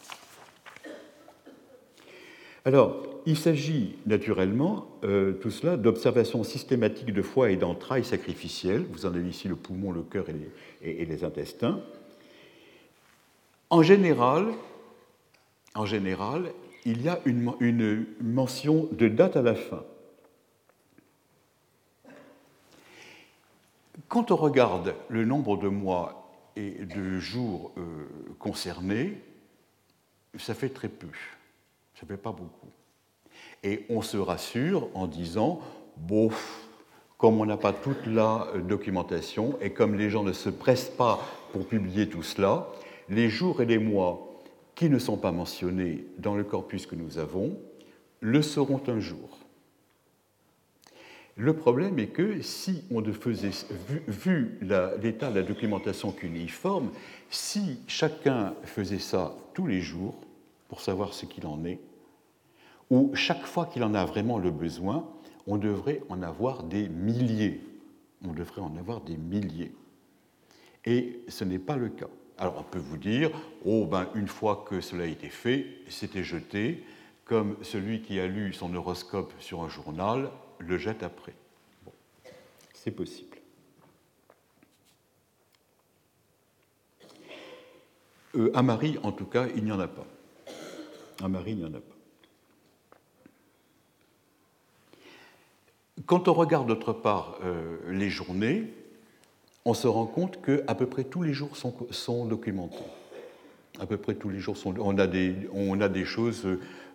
Alors, 2.65 3.03
il 3.25 3.37
s'agit 3.37 3.97
naturellement, 4.05 4.87
euh, 5.03 5.33
tout 5.33 5.51
cela, 5.51 5.75
d'observations 5.75 6.43
systématiques 6.43 7.11
de 7.11 7.21
foie 7.21 7.51
et 7.51 7.57
d'entrailles 7.57 8.05
sacrificielles. 8.05 8.85
Vous 8.89 9.05
en 9.05 9.09
avez 9.09 9.27
ici 9.27 9.49
le 9.49 9.55
poumon, 9.55 9.91
le 9.91 10.01
cœur 10.01 10.25
et 10.81 11.05
les, 11.05 11.23
intestins. 11.25 11.81
En 13.69 13.81
général, 13.81 14.53
il 16.85 17.01
y 17.01 17.09
a 17.09 17.19
une 17.25 18.05
mention 18.21 18.87
de 18.93 19.09
date 19.09 19.35
à 19.35 19.41
la 19.41 19.55
fin. 19.55 19.83
Quand 24.07 24.31
on 24.31 24.35
regarde 24.35 24.95
le 25.09 25.25
nombre 25.25 25.57
de 25.57 25.67
mois 25.67 26.22
et 26.55 26.85
de 26.85 27.19
jours 27.19 27.71
euh, 27.77 28.07
concernés, 28.39 29.21
ça 30.37 30.53
fait 30.53 30.69
très 30.69 30.89
peu. 30.89 31.07
Ça 31.99 32.05
fait 32.05 32.17
pas 32.17 32.31
beaucoup. 32.31 32.71
Et 33.63 33.85
on 33.89 34.01
se 34.01 34.17
rassure 34.17 34.89
en 34.93 35.07
disant, 35.07 35.61
bon, 35.97 36.29
comme 37.17 37.39
on 37.39 37.45
n'a 37.45 37.57
pas 37.57 37.73
toute 37.73 38.05
la 38.05 38.47
euh, 38.53 38.61
documentation 38.61 39.57
et 39.61 39.71
comme 39.71 39.95
les 39.95 40.09
gens 40.09 40.23
ne 40.23 40.33
se 40.33 40.49
pressent 40.49 40.89
pas 40.89 41.19
pour 41.51 41.67
publier 41.67 42.09
tout 42.09 42.23
cela, 42.23 42.67
les 43.09 43.29
jours 43.29 43.61
et 43.61 43.65
les 43.65 43.77
mois 43.77 44.29
qui 44.75 44.89
ne 44.89 44.99
sont 44.99 45.17
pas 45.17 45.31
mentionnés 45.31 46.05
dans 46.17 46.35
le 46.35 46.43
corpus 46.43 46.85
que 46.85 46.95
nous 46.95 47.17
avons 47.17 47.57
le 48.19 48.41
seront 48.41 48.81
un 48.87 48.99
jour. 48.99 49.42
Le 51.35 51.53
problème 51.53 51.97
est 51.97 52.07
que 52.07 52.41
si 52.41 52.83
on 52.91 53.03
faisait, 53.11 53.51
vu, 53.87 54.03
vu 54.07 54.59
l'état 55.01 55.31
de 55.31 55.35
la 55.39 55.41
documentation 55.41 56.11
cuniforme, 56.11 56.91
si 57.29 57.79
chacun 57.87 58.53
faisait 58.63 58.99
ça 58.99 59.35
tous 59.53 59.65
les 59.65 59.81
jours, 59.81 60.15
pour 60.67 60.81
savoir 60.81 61.13
ce 61.13 61.25
qu'il 61.25 61.47
en 61.47 61.65
est, 61.65 61.79
ou 62.89 63.11
chaque 63.15 63.45
fois 63.45 63.65
qu'il 63.65 63.83
en 63.83 63.95
a 63.95 64.05
vraiment 64.05 64.37
le 64.37 64.51
besoin, 64.51 65.09
on 65.47 65.57
devrait 65.57 66.01
en 66.09 66.21
avoir 66.21 66.63
des 66.63 66.87
milliers. 66.87 67.61
On 68.25 68.33
devrait 68.33 68.61
en 68.61 68.75
avoir 68.77 69.01
des 69.01 69.17
milliers. 69.17 69.73
Et 70.85 71.21
ce 71.27 71.43
n'est 71.43 71.59
pas 71.59 71.77
le 71.77 71.89
cas. 71.89 72.09
Alors 72.37 72.55
on 72.59 72.63
peut 72.63 72.79
vous 72.79 72.97
dire, 72.97 73.31
oh 73.65 73.85
ben 73.85 74.07
une 74.15 74.27
fois 74.27 74.65
que 74.67 74.81
cela 74.81 75.05
a 75.05 75.07
été 75.07 75.29
fait, 75.29 75.65
c'était 75.87 76.23
jeté, 76.23 76.83
comme 77.25 77.55
celui 77.61 78.01
qui 78.01 78.19
a 78.19 78.27
lu 78.27 78.53
son 78.53 78.73
horoscope 78.75 79.33
sur 79.39 79.63
un 79.63 79.69
journal 79.69 80.29
le 80.59 80.77
jette 80.77 81.03
après. 81.03 81.33
C'est 82.73 82.91
possible. 82.91 83.37
Euh, 88.35 88.51
à 88.55 88.63
Marie, 88.63 88.97
en 89.03 89.11
tout 89.11 89.25
cas, 89.25 89.47
il 89.55 89.63
n'y 89.63 89.71
en 89.71 89.79
a 89.79 89.87
pas. 89.87 90.05
À 91.23 91.27
Marie, 91.27 91.51
il 91.51 91.57
n'y 91.57 91.65
en 91.65 91.73
a 91.73 91.79
pas. 91.79 91.93
Quand 96.05 96.27
on 96.27 96.33
regarde 96.33 96.67
d'autre 96.67 96.91
part 96.91 97.37
euh, 97.43 97.77
les 97.89 98.09
journées, 98.09 98.73
on 99.65 99.73
se 99.73 99.87
rend 99.87 100.05
compte 100.05 100.41
qu'à 100.43 100.75
peu 100.75 100.87
près 100.87 101.03
tous 101.03 101.21
les 101.21 101.33
jours 101.33 101.55
sont, 101.55 102.25
documentés. 102.25 102.83
À 103.79 103.85
peu 103.85 103.97
près 103.97 104.15
tous 104.15 104.29
les 104.29 104.39
jours. 104.39 104.57
On 104.65 104.97
a 104.97 105.07
des, 105.07 105.35
on 105.53 105.79
a 105.79 105.87
des 105.87 106.05
choses. 106.05 106.45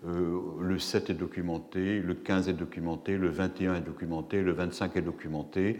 Euh, 0.06 0.40
le 0.60 0.78
7 0.78 1.10
est 1.10 1.14
documenté, 1.14 2.00
le 2.00 2.14
15 2.14 2.48
est 2.48 2.52
documenté, 2.52 3.16
le 3.16 3.28
21 3.28 3.76
est 3.76 3.80
documenté, 3.80 4.42
le 4.42 4.52
25 4.52 4.96
est 4.96 5.02
documenté. 5.02 5.78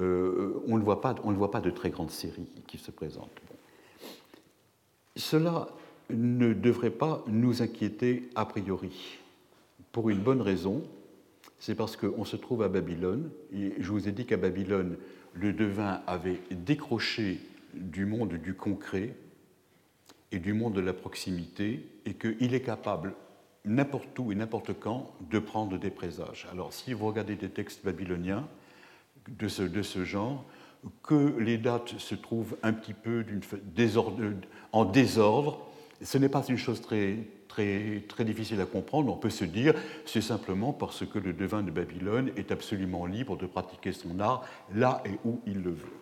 Euh, 0.00 0.62
on, 0.66 0.76
ne 0.78 0.82
voit 0.82 1.00
pas, 1.00 1.14
on 1.24 1.30
ne 1.30 1.36
voit 1.36 1.50
pas 1.50 1.60
de 1.60 1.70
très 1.70 1.90
grandes 1.90 2.10
séries 2.10 2.48
qui 2.66 2.78
se 2.78 2.90
présentent. 2.90 3.30
Cela 5.16 5.68
ne 6.10 6.52
devrait 6.52 6.90
pas 6.90 7.24
nous 7.28 7.62
inquiéter 7.62 8.28
a 8.34 8.44
priori, 8.44 9.18
pour 9.92 10.10
une 10.10 10.20
bonne 10.20 10.40
raison, 10.40 10.82
c'est 11.58 11.74
parce 11.74 11.96
qu'on 11.96 12.24
se 12.24 12.36
trouve 12.36 12.62
à 12.62 12.68
Babylone, 12.68 13.30
et 13.52 13.74
je 13.78 13.90
vous 13.90 14.08
ai 14.08 14.12
dit 14.12 14.24
qu'à 14.24 14.36
Babylone, 14.36 14.96
le 15.34 15.52
devin 15.52 16.00
avait 16.06 16.40
décroché 16.50 17.38
du 17.74 18.06
monde 18.06 18.34
du 18.34 18.54
concret 18.54 19.14
et 20.32 20.38
du 20.38 20.52
monde 20.52 20.74
de 20.74 20.80
la 20.80 20.92
proximité, 20.92 21.84
et 22.06 22.14
qu'il 22.14 22.54
est 22.54 22.62
capable, 22.62 23.14
n'importe 23.64 24.18
où 24.18 24.32
et 24.32 24.34
n'importe 24.34 24.72
quand, 24.78 25.12
de 25.30 25.38
prendre 25.38 25.78
des 25.78 25.90
présages. 25.90 26.46
Alors 26.50 26.72
si 26.72 26.92
vous 26.92 27.06
regardez 27.06 27.36
des 27.36 27.50
textes 27.50 27.84
babyloniens 27.84 28.46
de 29.28 29.48
ce, 29.48 30.04
genre, 30.04 30.44
que 31.02 31.38
les 31.38 31.58
dates 31.58 31.98
se 31.98 32.14
trouvent 32.14 32.56
un 32.62 32.72
petit 32.72 32.94
peu 32.94 33.24
en 34.72 34.84
désordre, 34.84 35.66
ce 36.02 36.18
n'est 36.18 36.28
pas 36.28 36.44
une 36.48 36.56
chose 36.56 36.80
très 36.80 37.16
difficile 38.20 38.60
à 38.60 38.66
comprendre. 38.66 39.12
On 39.12 39.16
peut 39.16 39.30
se 39.30 39.44
dire, 39.44 39.74
c'est 40.06 40.22
simplement 40.22 40.72
parce 40.72 41.04
que 41.06 41.18
le 41.18 41.32
devin 41.32 41.62
de 41.62 41.70
Babylone 41.70 42.30
est 42.36 42.52
absolument 42.52 43.06
libre 43.06 43.36
de 43.36 43.46
pratiquer 43.46 43.92
son 43.92 44.18
art 44.20 44.44
là 44.74 45.02
et 45.04 45.18
où 45.24 45.40
il 45.46 45.62
le 45.62 45.70
veut. 45.70 46.00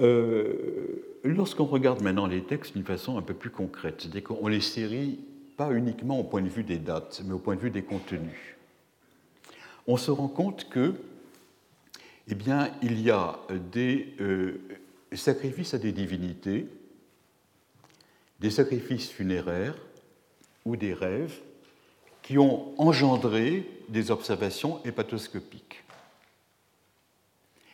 Euh, 0.00 1.09
lorsqu'on 1.24 1.64
regarde 1.64 2.02
maintenant 2.02 2.26
les 2.26 2.42
textes 2.42 2.74
d'une 2.74 2.84
façon 2.84 3.18
un 3.18 3.22
peu 3.22 3.34
plus 3.34 3.50
concrète, 3.50 3.96
c'est-à-dire 3.98 4.24
qu'on 4.24 4.48
les 4.48 4.60
série 4.60 5.18
pas 5.56 5.72
uniquement 5.72 6.18
au 6.18 6.24
point 6.24 6.42
de 6.42 6.48
vue 6.48 6.64
des 6.64 6.78
dates, 6.78 7.22
mais 7.26 7.32
au 7.32 7.38
point 7.38 7.56
de 7.56 7.60
vue 7.60 7.70
des 7.70 7.82
contenus, 7.82 8.56
on 9.86 9.96
se 9.96 10.10
rend 10.10 10.28
compte 10.28 10.68
que, 10.68 10.94
eh 12.28 12.36
il 12.82 13.00
y 13.00 13.10
a 13.10 13.40
des 13.72 14.14
euh, 14.20 14.60
sacrifices 15.12 15.74
à 15.74 15.78
des 15.78 15.92
divinités 15.92 16.66
des 18.40 18.50
sacrifices 18.50 19.10
funéraires 19.10 19.76
ou 20.64 20.76
des 20.76 20.94
rêves 20.94 21.38
qui 22.22 22.38
ont 22.38 22.72
engendré 22.78 23.68
des 23.88 24.10
observations 24.10 24.80
hépatoscopiques. 24.84 25.84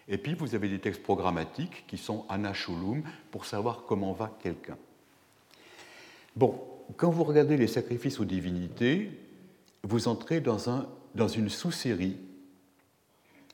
Et 0.08 0.18
puis 0.18 0.34
vous 0.34 0.54
avez 0.54 0.68
des 0.68 0.78
textes 0.78 1.02
programmatiques 1.02 1.84
qui 1.86 1.98
sont 1.98 2.24
anachulum 2.28 3.02
pour 3.30 3.44
savoir 3.44 3.84
comment 3.86 4.12
va 4.12 4.36
quelqu'un. 4.42 4.76
Bon, 6.36 6.60
quand 6.96 7.10
vous 7.10 7.24
regardez 7.24 7.56
les 7.56 7.66
sacrifices 7.66 8.20
aux 8.20 8.24
divinités, 8.24 9.10
vous 9.82 10.08
entrez 10.08 10.40
dans, 10.40 10.70
un, 10.70 10.86
dans 11.14 11.28
une 11.28 11.48
sous-série 11.48 12.16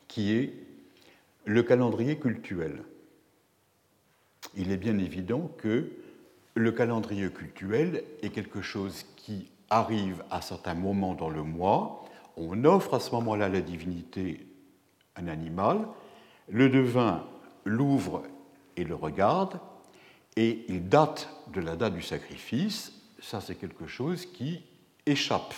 qui 0.08 0.32
est 0.32 0.52
le 1.44 1.62
calendrier 1.62 2.18
cultuel. 2.18 2.82
Il 4.54 4.70
est 4.70 4.76
bien 4.76 4.98
évident 4.98 5.50
que 5.58 5.90
le 6.54 6.72
calendrier 6.72 7.30
cultuel 7.30 8.04
est 8.22 8.28
quelque 8.28 8.60
chose 8.60 9.06
qui 9.16 9.48
arrive 9.70 10.22
à 10.30 10.42
certains 10.42 10.74
moments 10.74 11.14
dans 11.14 11.30
le 11.30 11.42
mois. 11.42 12.04
On 12.36 12.64
offre 12.64 12.94
à 12.94 13.00
ce 13.00 13.10
moment-là 13.12 13.48
la 13.48 13.62
divinité 13.62 14.46
un 15.16 15.28
animal. 15.28 15.86
Le 16.48 16.68
devin 16.68 17.24
l'ouvre 17.64 18.24
et 18.76 18.84
le 18.84 18.94
regarde, 18.94 19.60
et 20.36 20.64
il 20.68 20.88
date 20.88 21.28
de 21.52 21.60
la 21.60 21.76
date 21.76 21.94
du 21.94 22.02
sacrifice. 22.02 22.92
Ça, 23.20 23.40
c'est 23.40 23.54
quelque 23.54 23.86
chose 23.86 24.26
qui 24.26 24.62
échappe 25.06 25.54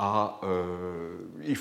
euh, 0.00 1.18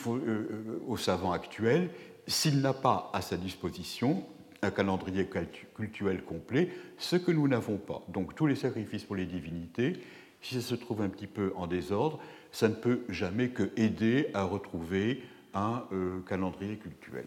euh, 0.08 0.82
au 0.88 0.98
savant 0.98 1.32
actuel 1.32 1.90
s'il 2.26 2.62
n'a 2.62 2.74
pas 2.74 3.10
à 3.14 3.22
sa 3.22 3.38
disposition 3.38 4.24
un 4.62 4.72
calendrier 4.72 5.28
cultuel 5.76 6.24
complet, 6.24 6.70
ce 6.98 7.16
que 7.16 7.32
nous 7.32 7.48
n'avons 7.48 7.78
pas. 7.78 8.04
Donc 8.10 8.36
tous 8.36 8.46
les 8.46 8.56
sacrifices 8.56 9.04
pour 9.04 9.16
les 9.16 9.26
divinités, 9.26 9.94
si 10.42 10.56
ça 10.56 10.62
se 10.62 10.76
trouve 10.76 11.02
un 11.02 11.10
petit 11.10 11.28
peu 11.28 11.54
en 11.56 11.68
désordre, 11.68 12.20
ça 12.52 12.68
ne 12.68 12.74
peut 12.74 13.02
jamais 13.10 13.50
que 13.50 13.72
aider 13.78 14.28
à 14.34 14.44
retrouver 14.44 15.24
un 15.54 15.84
euh, 15.92 16.20
calendrier 16.28 16.78
cultuel. 16.78 17.26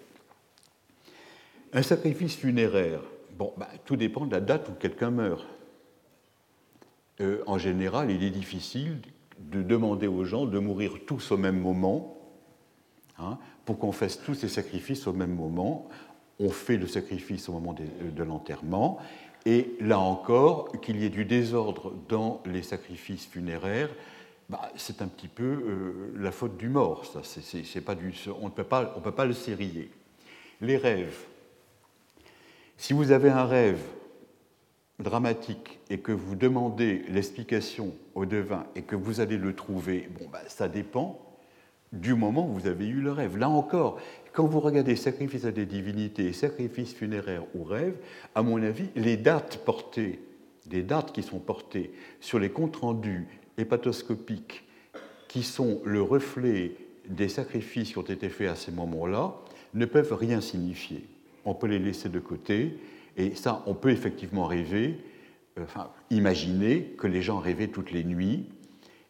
Un 1.72 1.82
sacrifice 1.82 2.37
funéraire, 2.37 3.00
bah, 3.38 3.68
tout 3.85 3.96
dépend 3.96 4.26
de 4.26 4.32
la 4.32 4.40
date 4.40 4.68
où 4.68 4.72
quelqu'un 4.72 5.11
meurt. 5.11 5.46
Euh, 7.20 7.42
en 7.46 7.56
général, 7.56 8.11
il 8.11 8.22
est 8.22 8.30
difficile 8.30 9.00
de 9.38 9.62
demander 9.62 10.06
aux 10.06 10.24
gens 10.24 10.44
de 10.44 10.58
mourir 10.58 10.92
tous 11.06 11.32
au 11.32 11.38
même 11.38 11.58
moment, 11.58 12.18
hein, 13.18 13.38
pour 13.64 13.78
qu'on 13.78 13.92
fasse 13.92 14.22
tous 14.22 14.35
ces 14.35 14.48
sacrifices 14.48 15.06
au 15.06 15.14
même 15.14 15.35
moment. 15.35 15.88
On 16.38 16.50
fait 16.50 16.76
le 16.76 16.87
sacrifice 16.87 17.48
au 17.48 17.52
moment 17.52 17.74
de, 17.74 18.22
l'enterrement, 18.22 18.98
et 19.46 19.74
là 19.80 19.98
encore, 19.98 20.72
qu'il 20.80 20.98
y 21.00 21.06
ait 21.06 21.11
du 21.11 21.24
désordre 21.24 21.92
dans 22.08 22.42
les 22.46 22.62
sacrifices 22.62 23.26
funéraires, 23.26 23.90
bah, 24.50 24.70
c'est 24.76 25.00
un 25.00 25.08
petit 25.08 25.28
peu 25.28 25.44
euh, 25.44 26.12
la 26.16 26.32
faute 26.32 26.58
du 26.58 26.68
mort. 26.68 27.06
Ça. 27.06 27.20
pas 27.80 27.94
on 28.40 28.44
ne 28.46 28.50
peut 28.50 28.64
pas, 28.64 28.92
on 28.96 29.00
peut 29.00 29.12
pas 29.12 29.24
le 29.24 29.32
sérier. 29.32 29.90
Les 30.61 30.76
rêves. 30.76 31.31
Si 32.82 32.94
vous 32.94 33.12
avez 33.12 33.30
un 33.30 33.44
rêve 33.44 33.80
dramatique 34.98 35.78
et 35.88 35.98
que 35.98 36.10
vous 36.10 36.34
demandez 36.34 37.04
l'explication 37.08 37.94
au 38.16 38.26
devin 38.26 38.66
et 38.74 38.82
que 38.82 38.96
vous 38.96 39.20
allez 39.20 39.36
le 39.36 39.54
trouver, 39.54 40.08
bon, 40.18 40.26
bah, 40.32 40.40
ça 40.48 40.66
dépend 40.66 41.24
du 41.92 42.14
moment 42.14 42.48
où 42.48 42.54
vous 42.54 42.66
avez 42.66 42.88
eu 42.88 43.00
le 43.00 43.12
rêve. 43.12 43.38
Là 43.38 43.48
encore, 43.48 44.00
quand 44.32 44.48
vous 44.48 44.58
regardez 44.58 44.96
sacrifice 44.96 45.44
à 45.44 45.52
des 45.52 45.64
divinités, 45.64 46.32
sacrifice 46.32 46.92
funéraire 46.92 47.44
ou 47.54 47.62
rêve, 47.62 47.94
à 48.34 48.42
mon 48.42 48.60
avis, 48.60 48.88
les 48.96 49.16
dates 49.16 49.58
portées, 49.58 50.20
les 50.68 50.82
dates 50.82 51.12
qui 51.12 51.22
sont 51.22 51.38
portées 51.38 51.92
sur 52.18 52.40
les 52.40 52.50
comptes 52.50 52.74
rendus 52.74 53.28
hépatoscopiques 53.58 54.64
qui 55.28 55.44
sont 55.44 55.80
le 55.84 56.02
reflet 56.02 56.72
des 57.08 57.28
sacrifices 57.28 57.92
qui 57.92 57.98
ont 57.98 58.02
été 58.02 58.28
faits 58.28 58.48
à 58.48 58.56
ces 58.56 58.72
moments-là, 58.72 59.36
ne 59.72 59.86
peuvent 59.86 60.14
rien 60.14 60.40
signifier. 60.40 61.06
On 61.44 61.55
peut 61.55 61.66
les 61.66 61.78
laisser 61.78 62.09
de 62.09 62.20
côté, 62.20 62.78
et 63.16 63.35
ça, 63.35 63.62
on 63.66 63.74
peut 63.74 63.90
effectivement 63.90 64.46
rêver, 64.46 64.98
enfin, 65.61 65.90
imaginer 66.11 66.94
que 66.98 67.07
les 67.07 67.22
gens 67.22 67.38
rêvaient 67.38 67.68
toutes 67.68 67.90
les 67.90 68.05
nuits, 68.05 68.46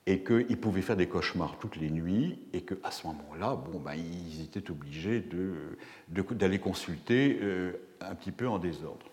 et 0.07 0.21
qu'ils 0.21 0.59
pouvaient 0.59 0.83
faire 0.83 0.97
des 0.97 1.07
cauchemars 1.07 1.59
toutes 1.61 1.77
les 1.77 1.91
nuits, 1.91 2.39
et 2.53 2.63
qu'à 2.63 2.91
ce 2.91 3.07
moment-là, 3.07 3.55
bon, 3.55 3.79
ben, 3.79 3.95
ils 3.95 4.43
étaient 4.43 4.71
obligés 4.71 5.23
d'aller 6.09 6.59
consulter 6.59 7.39
euh, 7.41 7.73
un 8.01 8.15
petit 8.15 8.33
peu 8.33 8.49
en 8.49 8.59
désordre. 8.59 9.07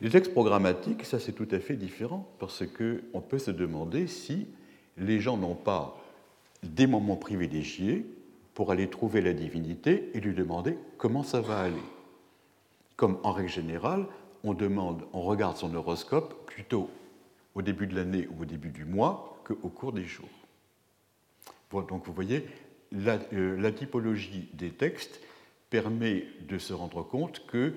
Les 0.00 0.10
textes 0.10 0.32
programmatiques, 0.32 1.04
ça 1.04 1.18
c'est 1.18 1.32
tout 1.32 1.48
à 1.50 1.58
fait 1.58 1.74
différent, 1.74 2.28
parce 2.38 2.62
qu'on 2.64 3.20
peut 3.20 3.38
se 3.38 3.50
demander 3.50 4.06
si 4.06 4.46
les 4.96 5.18
gens 5.18 5.36
n'ont 5.36 5.56
pas 5.56 6.00
des 6.62 6.86
moments 6.86 7.16
privilégiés 7.16 8.06
pour 8.58 8.72
aller 8.72 8.90
trouver 8.90 9.20
la 9.20 9.34
divinité 9.34 10.10
et 10.14 10.20
lui 10.20 10.34
demander 10.34 10.76
comment 10.96 11.22
ça 11.22 11.40
va 11.40 11.60
aller. 11.60 11.76
Comme 12.96 13.20
en 13.22 13.30
règle 13.30 13.48
générale, 13.48 14.04
on 14.42 14.52
demande, 14.52 15.04
on 15.12 15.22
regarde 15.22 15.56
son 15.56 15.72
horoscope 15.76 16.44
plutôt 16.44 16.90
au 17.54 17.62
début 17.62 17.86
de 17.86 17.94
l'année 17.94 18.26
ou 18.26 18.42
au 18.42 18.44
début 18.44 18.70
du 18.70 18.84
mois 18.84 19.40
qu'au 19.44 19.68
cours 19.68 19.92
des 19.92 20.02
jours. 20.02 20.28
donc 21.70 22.04
vous 22.04 22.12
voyez, 22.12 22.48
euh, 22.96 23.60
la, 23.60 23.70
typologie 23.70 24.48
des 24.54 24.70
textes 24.70 25.20
permet 25.70 26.24
de 26.48 26.58
se 26.58 26.72
rendre 26.72 27.04
compte 27.04 27.46
que 27.46 27.74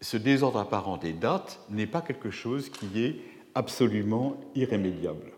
ce 0.00 0.16
désordre 0.16 0.58
apparent 0.58 0.96
des 0.96 1.12
dates 1.12 1.60
n'est 1.70 1.86
pas 1.86 2.00
quelque 2.02 2.32
chose 2.32 2.68
qui 2.68 3.00
est 3.00 3.20
absolument 3.54 4.40
irrémédiable. 4.56 5.35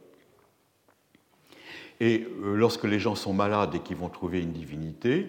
Et 2.00 2.26
euh, 2.42 2.54
lorsque 2.54 2.84
les 2.84 2.98
gens 2.98 3.14
sont 3.14 3.32
malades 3.32 3.74
et 3.74 3.80
qu'ils 3.80 3.96
vont 3.96 4.08
trouver 4.08 4.40
une 4.40 4.52
divinité, 4.52 5.26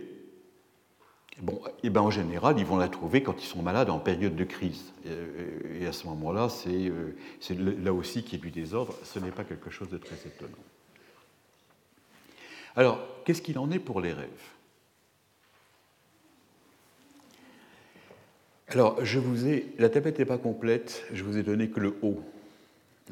bon, 1.40 1.60
eh 1.84 1.90
ben 1.90 2.02
en 2.02 2.12
général, 2.12 2.60
ils 2.60 2.66
vont 2.66 2.78
la 2.78 2.90
trouver 2.90 3.24
quand 3.24 3.42
ils 3.42 3.48
sont 3.48 3.62
malades 3.62 3.90
en 3.90 4.00
période 4.00 4.36
de 4.36 4.44
crise. 4.44 4.94
Et 5.80 5.86
à 5.86 5.92
ce 5.92 6.06
moment-là, 6.08 6.50
c'est 6.50 6.90
euh, 6.90 7.16
là 7.82 7.94
aussi 7.94 8.24
qu'il 8.24 8.40
y 8.40 8.42
a 8.42 8.46
du 8.46 8.52
désordre. 8.52 8.94
Ce 9.04 9.20
n'est 9.20 9.32
pas 9.32 9.44
quelque 9.44 9.70
chose 9.70 9.90
de 9.90 9.98
très 9.98 10.16
étonnant. 10.16 10.58
Alors, 12.76 13.00
qu'est-ce 13.26 13.42
qu'il 13.42 13.58
en 13.58 13.72
est 13.72 13.80
pour 13.80 14.00
les 14.00 14.14
rêves? 14.14 14.30
Alors, 18.68 19.04
je 19.04 19.18
vous 19.18 19.48
ai, 19.48 19.74
la 19.80 19.90
tablette 19.90 20.20
n'est 20.20 20.26
pas 20.26 20.38
complète, 20.38 21.04
je 21.12 21.24
vous 21.24 21.38
ai 21.38 21.44
donné 21.44 21.70
que 21.70 21.80
le 21.80 21.96
haut, 22.04 22.22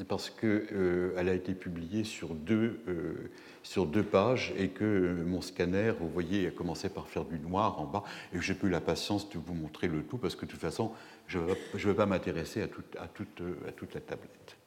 parce 0.07 0.29
qu'elle 0.29 0.67
euh, 0.71 1.17
a 1.17 1.33
été 1.33 1.53
publiée 1.53 2.03
sur 2.03 2.29
deux, 2.35 2.79
euh, 2.87 3.29
sur 3.63 3.85
deux 3.85 4.03
pages 4.03 4.53
et 4.57 4.69
que 4.69 5.23
mon 5.25 5.41
scanner, 5.41 5.93
vous 5.99 6.09
voyez, 6.09 6.47
a 6.47 6.51
commencé 6.51 6.89
par 6.89 7.07
faire 7.07 7.25
du 7.25 7.39
noir 7.39 7.79
en 7.79 7.85
bas 7.85 8.03
et 8.33 8.37
que 8.37 8.43
j'ai 8.43 8.53
plus 8.53 8.69
la 8.69 8.81
patience 8.81 9.29
de 9.29 9.37
vous 9.37 9.53
montrer 9.53 9.87
le 9.87 10.03
tout 10.03 10.17
parce 10.17 10.35
que 10.35 10.45
de 10.45 10.51
toute 10.51 10.59
façon, 10.59 10.91
je 11.27 11.39
ne 11.39 11.77
veux 11.77 11.95
pas 11.95 12.05
m'intéresser 12.05 12.61
à, 12.61 12.67
toute, 12.67 12.95
à 12.97 13.07
toute 13.07 13.93
la 13.93 14.01
tablette. 14.01 14.57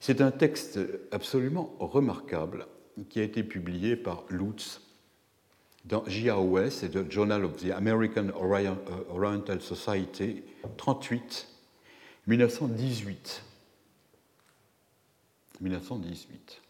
C'est 0.00 0.20
un 0.20 0.30
texte 0.30 0.78
absolument 1.12 1.74
remarquable 1.78 2.66
qui 3.08 3.20
a 3.20 3.22
été 3.22 3.42
publié 3.42 3.96
par 3.96 4.24
Lutz 4.28 4.80
dans 5.84 6.02
JAOS, 6.06 6.70
c'est 6.70 6.94
le 6.94 7.10
Journal 7.10 7.44
of 7.44 7.56
the 7.56 7.70
American 7.70 8.28
euh, 8.28 9.04
Oriental 9.10 9.60
Society, 9.60 10.42
38, 10.78 11.46
1918. 12.26 13.42
1918. 15.64 16.62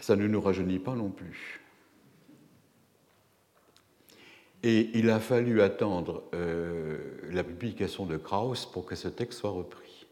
Ça 0.00 0.16
ne 0.16 0.26
nous 0.26 0.40
rajeunit 0.40 0.78
pas 0.78 0.94
non 0.94 1.10
plus. 1.10 1.60
Et 4.62 4.90
il 4.94 5.10
a 5.10 5.20
fallu 5.20 5.62
attendre 5.62 6.24
euh, 6.34 7.20
la 7.30 7.44
publication 7.44 8.06
de 8.06 8.16
Krauss 8.16 8.66
pour 8.66 8.86
que 8.86 8.94
ce 8.94 9.08
texte 9.08 9.40
soit 9.40 9.50
repris. 9.50 10.06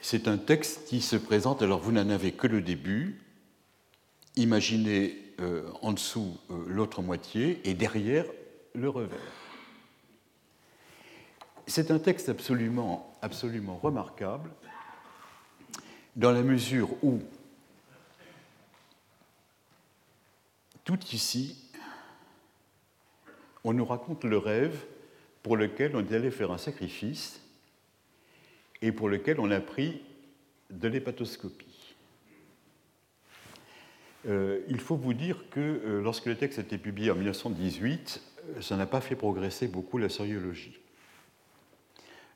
C'est 0.00 0.26
un 0.28 0.38
texte 0.38 0.86
qui 0.86 1.00
se 1.00 1.16
présente, 1.16 1.62
alors 1.62 1.80
vous 1.80 1.92
n'en 1.92 2.08
avez 2.08 2.32
que 2.32 2.46
le 2.46 2.60
début, 2.60 3.20
imaginez 4.36 5.16
euh, 5.40 5.68
en 5.80 5.92
dessous 5.92 6.38
euh, 6.50 6.64
l'autre 6.66 7.02
moitié 7.02 7.60
et 7.64 7.74
derrière 7.74 8.26
le 8.74 8.88
revers. 8.88 9.18
C'est 11.66 11.90
un 11.90 11.98
texte 11.98 12.28
absolument, 12.28 13.11
absolument 13.22 13.76
remarquable 13.76 14.50
dans 16.16 16.32
la 16.32 16.42
mesure 16.42 16.88
où 17.02 17.20
tout 20.84 20.98
ici, 21.12 21.56
on 23.64 23.72
nous 23.72 23.84
raconte 23.84 24.24
le 24.24 24.36
rêve 24.36 24.84
pour 25.42 25.56
lequel 25.56 25.96
on 25.96 26.00
est 26.00 26.14
allé 26.14 26.30
faire 26.30 26.50
un 26.50 26.58
sacrifice 26.58 27.40
et 28.80 28.92
pour 28.92 29.08
lequel 29.08 29.38
on 29.40 29.50
a 29.50 29.60
pris 29.60 30.02
de 30.70 30.88
l'hépatoscopie. 30.88 31.94
Euh, 34.26 34.60
il 34.68 34.80
faut 34.80 34.96
vous 34.96 35.14
dire 35.14 35.44
que 35.50 35.60
euh, 35.60 36.02
lorsque 36.02 36.26
le 36.26 36.36
texte 36.36 36.58
a 36.58 36.62
été 36.62 36.78
publié 36.78 37.10
en 37.10 37.14
1918, 37.14 38.22
ça 38.60 38.76
n'a 38.76 38.86
pas 38.86 39.00
fait 39.00 39.16
progresser 39.16 39.68
beaucoup 39.68 39.98
la 39.98 40.08
sériologie. 40.08 40.81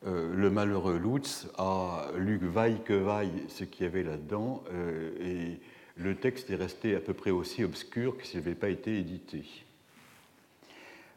Euh, 0.04 0.34
le 0.34 0.50
malheureux 0.50 0.98
Lutz 0.98 1.48
a 1.56 2.10
lu 2.16 2.38
vaille 2.42 2.82
que 2.84 2.92
vaille 2.92 3.44
ce 3.48 3.64
qu'il 3.64 3.84
y 3.84 3.88
avait 3.88 4.02
là-dedans, 4.02 4.62
euh, 4.72 5.10
et 5.20 5.58
le 5.96 6.14
texte 6.14 6.50
est 6.50 6.56
resté 6.56 6.94
à 6.94 7.00
peu 7.00 7.14
près 7.14 7.30
aussi 7.30 7.64
obscur 7.64 8.16
que 8.18 8.26
s'il 8.26 8.40
n'avait 8.40 8.54
pas 8.54 8.68
été 8.68 8.98
édité. 8.98 9.44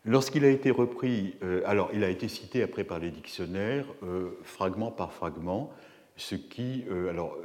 Lorsqu'il 0.06 0.46
a 0.46 0.50
été 0.50 0.72
repris, 0.72 1.36
euh, 1.44 1.62
alors 1.66 1.92
il 1.94 2.06
a 2.06 2.10
été 2.10 2.30
cité 2.30 2.64
après 2.64 2.86
par 2.86 3.00
les 3.00 3.12
dictionnaires, 3.12 3.86
fragment 4.44 4.92
par 4.92 5.12
fragment, 5.12 5.72
ce 6.16 6.36
qui, 6.36 6.86
alors 7.10 7.38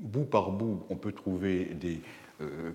bout 0.00 0.24
par 0.24 0.50
bout, 0.50 0.84
on 0.90 0.96
peut 0.96 1.12
trouver 1.12 1.64
des, 1.64 2.00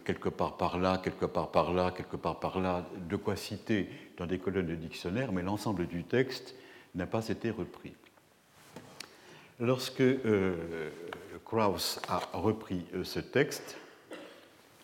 quelque 0.04 0.30
part 0.30 0.58
par 0.58 0.80
là, 0.80 0.98
quelque 0.98 1.26
part 1.26 1.52
par 1.52 1.74
là, 1.74 1.92
quelque 1.96 2.18
part 2.18 2.40
par 2.40 2.60
là, 2.60 2.88
de 3.08 3.16
quoi 3.16 3.36
citer 3.36 3.88
dans 4.18 4.26
des 4.26 4.40
colonnes 4.40 4.68
de 4.68 4.76
dictionnaires, 4.76 5.32
mais 5.32 5.44
l'ensemble 5.44 5.88
du 5.88 6.04
texte 6.04 6.56
n'a 6.98 7.08
pas 7.08 7.28
été 7.30 7.52
repris. 7.52 7.94
Lorsque 9.60 10.02
euh, 10.02 10.90
Krauss 11.46 12.00
a 12.10 12.22
repris 12.34 12.86
euh, 12.94 13.04
ce 13.04 13.20
texte, 13.20 13.78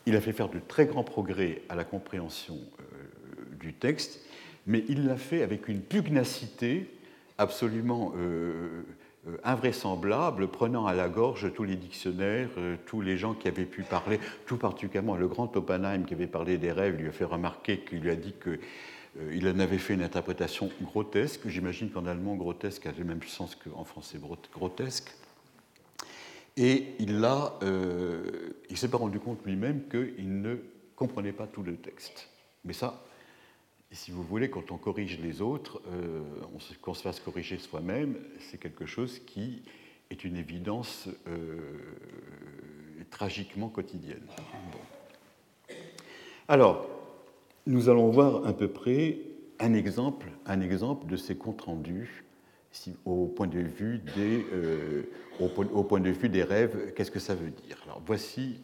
il 0.06 0.16
a 0.16 0.22
fait 0.22 0.34
faire 0.34 0.50
de 0.50 0.60
très 0.60 0.86
grands 0.86 1.04
progrès 1.04 1.62
à 1.70 1.76
la 1.76 1.84
compréhension 1.84 2.56
euh, 2.56 3.56
du 3.60 3.74
texte, 3.74 4.26
mais 4.66 4.84
il 4.88 5.06
l'a 5.06 5.18
fait 5.18 5.44
avec 5.44 5.68
une 5.68 5.82
pugnacité 5.82 6.90
absolument 7.38 8.14
invraisemblable, 9.44 10.48
prenant 10.48 10.86
à 10.86 10.94
la 10.94 11.10
gorge 11.10 11.52
tous 11.54 11.64
les 11.64 11.76
dictionnaires, 11.76 12.50
tous 12.86 13.02
les 13.02 13.18
gens 13.18 13.34
qui 13.34 13.48
avaient 13.48 13.66
pu 13.66 13.82
parler, 13.82 14.20
tout 14.46 14.58
particulièrement 14.58 15.16
le 15.16 15.28
grand 15.28 15.58
Oppenheim 15.58 16.06
qui 16.06 16.14
avait 16.14 16.28
parlé 16.28 16.58
des 16.58 16.72
rêves, 16.72 16.96
lui 16.96 17.10
a 17.10 17.12
fait 17.12 17.26
remarquer 17.26 17.80
qu'il 17.80 18.00
lui 18.00 18.12
a 18.12 18.16
dit 18.16 18.36
que 18.40 18.52
euh, 18.52 18.60
il 19.32 19.48
en 19.48 19.60
avait 19.60 19.78
fait 19.78 19.94
une 19.94 20.02
interprétation 20.02 20.72
grotesque. 20.82 21.48
J'imagine 21.48 21.90
qu'en 21.92 22.06
allemand, 22.06 22.36
grotesque 22.36 22.86
a 22.88 22.92
le 22.92 23.04
même 23.04 23.22
sens 23.24 23.56
qu'en 23.56 23.84
français 23.84 24.20
grotesque. 24.54 25.16
Et 26.56 26.96
il, 27.00 27.20
euh, 27.64 28.24
il 28.70 28.78
s'est 28.78 28.90
pas 28.90 28.98
rendu 28.98 29.20
compte 29.20 29.44
lui-même 29.46 29.88
qu'il 29.90 30.42
ne 30.42 30.58
comprenait 30.96 31.34
pas 31.34 31.48
tout 31.48 31.64
le 31.64 31.76
texte. 31.76 32.30
Mais 32.64 32.74
ça, 32.74 33.04
si 33.92 34.12
vous 34.12 34.24
voulez, 34.24 34.50
quand 34.50 34.72
on 34.72 34.78
corrige 34.78 35.20
les 35.20 35.42
autres, 35.42 35.82
euh, 35.88 36.22
qu'on 36.82 36.94
se 36.94 37.02
fasse 37.02 37.20
corriger 37.20 37.58
soi-même, 37.58 38.18
c'est 38.40 38.60
quelque 38.60 38.86
chose 38.86 39.20
qui 39.20 39.64
est 40.10 40.24
une 40.24 40.38
évidence 40.38 41.10
euh, 41.28 41.58
tragiquement 43.10 43.70
quotidienne. 43.70 44.28
Alors, 46.48 46.88
nous 47.66 47.90
allons 47.90 48.10
voir 48.10 48.46
à 48.46 48.54
peu 48.54 48.68
près 48.68 49.20
un 49.60 49.74
exemple, 49.74 50.28
un 50.46 50.62
exemple 50.62 51.08
de 51.08 51.16
ces 51.16 51.36
comptes 51.36 51.62
rendus 51.62 52.24
au, 53.06 53.28
point 53.28 53.48
de 53.48 53.60
vue 53.60 54.00
des, 54.16 54.46
euh, 54.52 55.04
au, 55.40 55.84
point 55.84 56.00
de 56.00 56.10
vue 56.10 56.30
des 56.30 56.44
rêves. 56.44 56.94
Qu'est-ce 56.96 57.12
que 57.12 57.20
ça 57.20 57.36
veut 57.36 57.52
dire? 57.52 57.78
Alors 57.86 58.02
voici. 58.06 58.62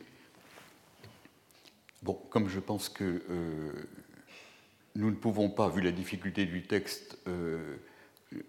Bon, 2.01 2.17
comme 2.29 2.47
je 2.49 2.59
pense 2.59 2.89
que 2.89 3.21
euh, 3.29 3.71
nous 4.95 5.09
ne 5.09 5.15
pouvons 5.15 5.49
pas, 5.49 5.69
vu 5.69 5.81
la 5.81 5.91
difficulté 5.91 6.45
du 6.45 6.63
texte, 6.63 7.17
euh, 7.27 7.75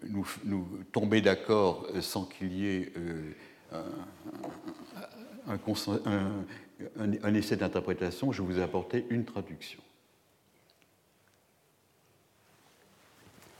nous, 0.07 0.25
tomber 0.91 1.21
d'accord 1.21 1.87
sans 2.01 2.25
qu'il 2.25 2.53
y 2.53 2.67
ait 2.67 2.93
un, 5.47 5.55
un 7.23 7.33
essai 7.33 7.57
d'interprétation, 7.57 8.31
je 8.31 8.41
vous 8.41 8.57
ai 8.59 8.61
apporté 8.61 9.05
une 9.09 9.25
traduction. 9.25 9.81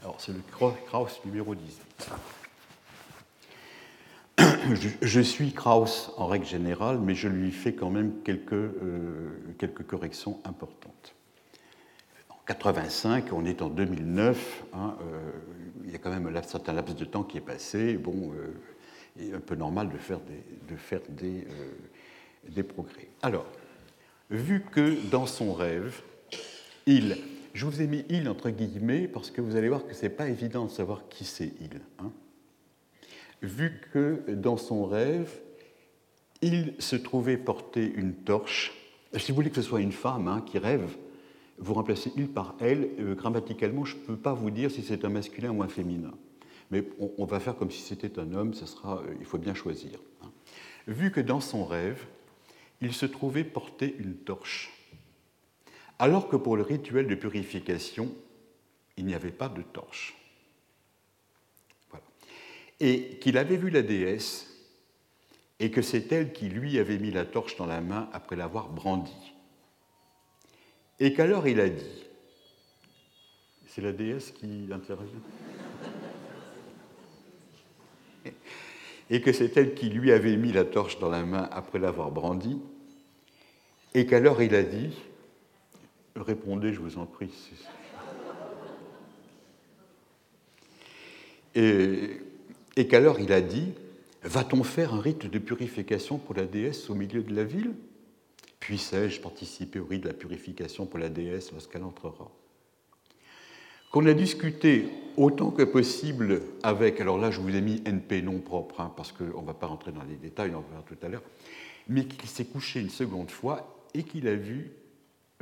Alors, 0.01 0.15
c'est 0.19 0.31
le 0.31 0.41
Krauss 0.87 1.21
numéro 1.25 1.53
18. 1.53 2.09
Je, 5.01 5.21
suis 5.21 5.51
Krauss 5.51 6.11
en 6.17 6.25
règle 6.25 6.45
générale, 6.45 6.99
mais 6.99 7.13
je 7.13 7.27
lui 7.27 7.51
fais 7.51 7.73
quand 7.73 7.91
même 7.91 8.23
quelques, 8.23 8.53
euh, 8.53 9.29
quelques 9.59 9.85
corrections 9.85 10.39
importantes. 10.43 11.13
En 12.29 12.37
85, 12.47 13.31
on 13.31 13.45
est 13.45 13.61
en 13.61 13.69
2009, 13.69 14.63
hein, 14.73 14.95
euh, 15.01 15.31
il 15.85 15.91
y 15.91 15.95
a 15.95 15.99
quand 15.99 16.09
même 16.09 16.35
un 16.35 16.41
certain 16.41 16.73
laps 16.73 16.95
de 16.95 17.05
temps 17.05 17.23
qui 17.23 17.37
est 17.37 17.41
passé. 17.41 17.93
Bon, 17.97 18.31
euh, 18.33 18.55
il 19.17 19.29
est 19.29 19.33
un 19.35 19.39
peu 19.39 19.53
normal 19.53 19.89
de 19.89 19.97
faire 19.99 20.19
des, 20.19 20.43
de 20.73 20.77
faire 20.77 21.01
des, 21.09 21.45
des 22.49 22.63
progrès. 22.63 23.09
Alors, 23.21 23.45
vu 24.31 24.63
que 24.71 24.97
dans 25.11 25.27
son 25.27 25.53
rêve, 25.53 26.01
il 26.87 27.17
je 27.53 27.65
vous 27.65 27.81
ai 27.81 27.87
mis 27.87 28.05
il 28.09 28.29
entre 28.29 28.49
guillemets 28.49 29.07
parce 29.07 29.31
que 29.31 29.41
vous 29.41 29.55
allez 29.55 29.67
voir 29.67 29.85
que 29.85 29.93
ce 29.93 30.03
n'est 30.03 30.09
pas 30.09 30.29
évident 30.29 30.65
de 30.65 30.71
savoir 30.71 31.07
qui 31.09 31.25
c'est 31.25 31.53
il. 31.59 31.81
Hein. 31.99 32.11
Vu 33.41 33.81
que 33.91 34.23
dans 34.29 34.57
son 34.57 34.85
rêve, 34.85 35.31
il 36.41 36.75
se 36.79 36.95
trouvait 36.95 37.37
porter 37.37 37.91
une 37.95 38.13
torche. 38.13 38.73
Si 39.17 39.31
vous 39.31 39.35
voulez 39.35 39.49
que 39.49 39.55
ce 39.55 39.61
soit 39.61 39.81
une 39.81 39.91
femme 39.91 40.27
hein, 40.27 40.43
qui 40.45 40.57
rêve, 40.57 40.95
vous 41.57 41.73
remplacez 41.73 42.11
il 42.15 42.27
par 42.27 42.55
elle. 42.59 42.89
Euh, 42.99 43.15
grammaticalement, 43.15 43.85
je 43.85 43.95
ne 43.95 44.01
peux 44.01 44.17
pas 44.17 44.33
vous 44.33 44.51
dire 44.51 44.71
si 44.71 44.81
c'est 44.81 45.05
un 45.05 45.09
masculin 45.09 45.51
ou 45.51 45.61
un 45.63 45.67
féminin. 45.67 46.11
Mais 46.71 46.83
on, 47.17 47.25
va 47.25 47.39
faire 47.39 47.57
comme 47.57 47.69
si 47.69 47.81
c'était 47.81 48.17
un 48.17 48.33
homme, 48.33 48.53
ça 48.53 48.65
sera, 48.65 48.99
euh, 48.99 49.15
il 49.19 49.25
faut 49.25 49.37
bien 49.37 49.53
choisir. 49.53 49.99
Hein. 50.23 50.31
Vu 50.87 51.11
que 51.11 51.19
dans 51.19 51.41
son 51.41 51.65
rêve, 51.65 52.05
il 52.79 52.93
se 52.93 53.05
trouvait 53.05 53.43
porter 53.43 53.95
une 53.99 54.15
torche 54.15 54.71
alors 56.01 56.27
que 56.27 56.35
pour 56.35 56.57
le 56.57 56.63
rituel 56.63 57.05
de 57.05 57.13
purification, 57.13 58.11
il 58.97 59.05
n'y 59.05 59.13
avait 59.13 59.29
pas 59.29 59.49
de 59.49 59.61
torche. 59.61 60.15
Et 62.79 63.19
qu'il 63.19 63.37
avait 63.37 63.55
vu 63.55 63.69
la 63.69 63.83
déesse 63.83 64.47
et 65.59 65.69
que 65.69 65.83
c'est 65.83 66.11
elle 66.11 66.33
qui 66.33 66.49
lui 66.49 66.79
avait 66.79 66.97
mis 66.97 67.11
la 67.11 67.23
torche 67.23 67.55
dans 67.55 67.67
la 67.67 67.81
main 67.81 68.09
après 68.13 68.35
l'avoir 68.35 68.69
brandie. 68.69 69.35
Et 70.99 71.13
qu'alors 71.13 71.47
il 71.47 71.59
a 71.59 71.69
dit, 71.69 72.03
c'est 73.67 73.81
la 73.83 73.91
déesse 73.91 74.31
qui 74.31 74.69
intervient 74.71 75.21
Et 79.11 79.21
que 79.21 79.31
c'est 79.31 79.55
elle 79.55 79.75
qui 79.75 79.89
lui 79.89 80.11
avait 80.11 80.35
mis 80.35 80.51
la 80.51 80.65
torche 80.65 80.97
dans 80.97 81.09
la 81.09 81.21
main 81.21 81.47
après 81.51 81.77
l'avoir 81.77 82.09
brandie, 82.09 82.59
et 83.93 84.07
qu'alors 84.07 84.41
il 84.41 84.55
a 84.55 84.63
dit, 84.63 84.97
Répondez, 86.15 86.73
je 86.73 86.79
vous 86.79 86.97
en 86.97 87.05
prie. 87.05 87.31
Et, 91.55 92.87
qu'alors 92.89 93.19
il 93.19 93.31
a 93.31 93.41
dit 93.41 93.73
Va-t-on 94.23 94.63
faire 94.63 94.93
un 94.93 95.01
rite 95.01 95.25
de 95.25 95.39
purification 95.39 96.17
pour 96.17 96.35
la 96.35 96.45
déesse 96.45 96.89
au 96.89 96.95
milieu 96.95 97.23
de 97.23 97.33
la 97.33 97.43
ville? 97.43 97.73
Puissais-je 98.59 99.19
participer 99.19 99.79
au 99.79 99.85
rite 99.85 100.03
de 100.03 100.09
la 100.09 100.13
purification 100.13 100.85
pour 100.85 100.99
la 100.99 101.09
déesse 101.09 101.51
lorsqu'elle 101.51 101.83
entrera? 101.83 102.29
Qu'on 103.91 104.05
a 104.05 104.13
discuté 104.13 104.87
autant 105.17 105.49
que 105.49 105.63
possible 105.63 106.43
avec, 106.61 107.01
alors 107.01 107.17
là 107.17 107.31
je 107.31 107.41
vous 107.41 107.53
ai 107.53 107.61
mis 107.61 107.81
NP 107.85 108.21
non 108.21 108.39
propre, 108.39 108.79
hein, 108.79 108.93
parce 108.95 109.11
qu'on 109.11 109.41
ne 109.41 109.45
va 109.45 109.55
pas 109.55 109.67
rentrer 109.67 109.91
dans 109.91 110.03
les 110.03 110.15
détails, 110.15 110.53
on 110.55 110.61
voir 110.61 110.83
tout 110.85 110.95
à 111.01 111.09
l'heure, 111.09 111.23
mais 111.89 112.05
qu'il 112.05 112.29
s'est 112.29 112.45
couché 112.45 112.79
une 112.79 112.89
seconde 112.89 113.31
fois 113.31 113.83
et 113.93 114.03
qu'il 114.03 114.27
a 114.27 114.35
vu 114.35 114.71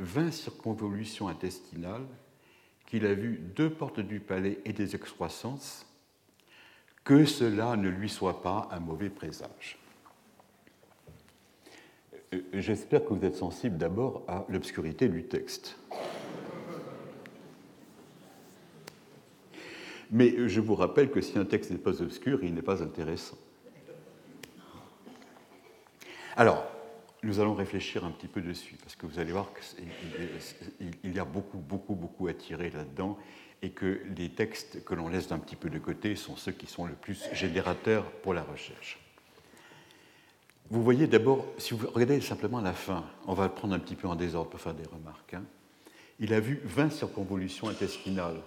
20 0.00 0.32
circonvolutions 0.32 1.28
intestinales, 1.28 2.06
qu'il 2.86 3.06
a 3.06 3.14
vu 3.14 3.38
deux 3.54 3.70
portes 3.70 4.00
du 4.00 4.18
palais 4.18 4.58
et 4.64 4.72
des 4.72 4.96
excroissances, 4.96 5.86
que 7.04 7.24
cela 7.24 7.76
ne 7.76 7.88
lui 7.88 8.08
soit 8.08 8.42
pas 8.42 8.68
un 8.72 8.80
mauvais 8.80 9.10
présage. 9.10 9.78
Euh, 12.34 12.42
j'espère 12.54 13.04
que 13.04 13.14
vous 13.14 13.24
êtes 13.24 13.36
sensible 13.36 13.76
d'abord 13.78 14.24
à 14.28 14.44
l'obscurité 14.48 15.08
du 15.08 15.24
texte. 15.24 15.78
Mais 20.10 20.48
je 20.48 20.60
vous 20.60 20.74
rappelle 20.74 21.10
que 21.10 21.20
si 21.20 21.38
un 21.38 21.44
texte 21.44 21.70
n'est 21.70 21.78
pas 21.78 22.02
obscur, 22.02 22.42
il 22.42 22.54
n'est 22.54 22.62
pas 22.62 22.82
intéressant. 22.82 23.38
Alors, 26.36 26.69
nous 27.22 27.40
allons 27.40 27.54
réfléchir 27.54 28.04
un 28.04 28.10
petit 28.10 28.28
peu 28.28 28.40
dessus, 28.40 28.76
parce 28.82 28.96
que 28.96 29.06
vous 29.06 29.18
allez 29.18 29.32
voir 29.32 29.52
qu'il 29.52 31.14
y 31.14 31.18
a 31.18 31.24
beaucoup, 31.24 31.58
beaucoup, 31.58 31.94
beaucoup 31.94 32.28
à 32.28 32.34
tirer 32.34 32.70
là-dedans, 32.70 33.18
et 33.62 33.70
que 33.70 34.00
les 34.16 34.30
textes 34.30 34.84
que 34.84 34.94
l'on 34.94 35.08
laisse 35.08 35.28
d'un 35.28 35.38
petit 35.38 35.56
peu 35.56 35.68
de 35.68 35.78
côté 35.78 36.16
sont 36.16 36.36
ceux 36.36 36.52
qui 36.52 36.66
sont 36.66 36.86
le 36.86 36.94
plus 36.94 37.28
générateurs 37.32 38.10
pour 38.22 38.32
la 38.32 38.42
recherche. 38.42 38.98
Vous 40.70 40.82
voyez 40.82 41.06
d'abord, 41.06 41.44
si 41.58 41.74
vous 41.74 41.86
regardez 41.88 42.20
simplement 42.20 42.60
la 42.60 42.72
fin, 42.72 43.04
on 43.26 43.34
va 43.34 43.48
prendre 43.48 43.74
un 43.74 43.78
petit 43.80 43.96
peu 43.96 44.08
en 44.08 44.14
désordre 44.14 44.50
pour 44.50 44.60
faire 44.60 44.74
des 44.74 44.86
remarques. 44.86 45.34
Hein. 45.34 45.44
Il 46.20 46.32
a 46.32 46.40
vu 46.40 46.60
20 46.64 46.90
circonvolutions 46.90 47.68
intestinales. 47.68 48.40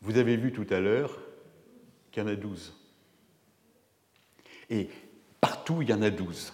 Vous 0.00 0.18
avez 0.18 0.36
vu 0.36 0.52
tout 0.52 0.66
à 0.70 0.80
l'heure 0.80 1.18
qu'il 2.10 2.22
y 2.22 2.26
en 2.26 2.28
a 2.28 2.36
12. 2.36 2.74
Et 4.70 4.88
partout, 5.40 5.82
il 5.82 5.90
y 5.90 5.92
en 5.92 6.02
a 6.02 6.10
12. 6.10 6.52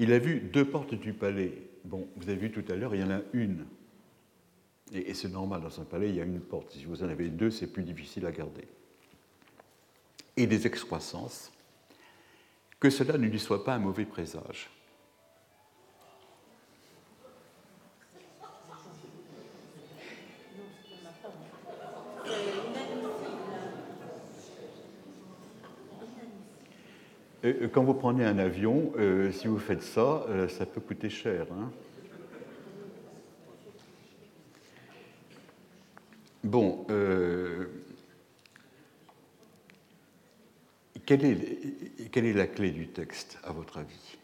Il 0.00 0.14
a 0.14 0.18
vu 0.18 0.40
deux 0.40 0.64
portes 0.64 0.94
du 0.94 1.12
palais. 1.12 1.52
Bon, 1.84 2.08
vous 2.16 2.30
avez 2.30 2.38
vu 2.38 2.50
tout 2.50 2.64
à 2.72 2.74
l'heure, 2.74 2.94
il 2.94 3.02
y 3.02 3.04
en 3.04 3.10
a 3.10 3.20
une. 3.34 3.66
Et, 4.94 5.12
c'est 5.12 5.28
normal, 5.28 5.60
dans 5.60 5.78
un 5.78 5.84
palais, 5.84 6.08
il 6.08 6.16
y 6.16 6.22
a 6.22 6.24
une 6.24 6.40
porte. 6.40 6.72
Si 6.72 6.86
vous 6.86 7.02
en 7.04 7.08
avez 7.10 7.28
deux, 7.28 7.50
c'est 7.50 7.66
plus 7.66 7.82
difficile 7.82 8.24
à 8.24 8.32
garder. 8.32 8.66
Et 10.38 10.46
des 10.46 10.66
excroissances, 10.66 11.52
que 12.80 12.88
cela 12.88 13.18
ne 13.18 13.26
lui 13.26 13.38
soit 13.38 13.62
pas 13.62 13.74
un 13.74 13.78
mauvais 13.78 14.06
présage. 14.06 14.70
Euh, 27.44 27.68
quand 27.68 27.84
vous 27.84 27.94
prenez 27.94 28.24
un 28.24 28.38
avion, 28.38 28.92
euh, 28.96 29.32
si 29.32 29.46
vous 29.46 29.58
faites 29.58 29.82
ça, 29.82 30.24
euh, 30.28 30.48
ça 30.48 30.66
peut 30.66 30.80
coûter 30.80 31.08
cher. 31.08 31.46
Hein. 31.52 31.70
Bon, 36.42 36.86
est, 41.24 42.10
quelle 42.10 42.24
est 42.24 42.32
la 42.32 42.46
clé 42.46 42.70
du 42.70 42.88
texte, 42.88 43.38
à 43.44 43.52
votre 43.52 43.78
avis? 43.78 44.16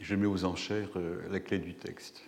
Je 0.00 0.14
mets 0.16 0.26
aux 0.26 0.44
enchères 0.44 0.90
la 1.30 1.38
clé 1.38 1.58
du 1.58 1.74
texte. 1.74 2.22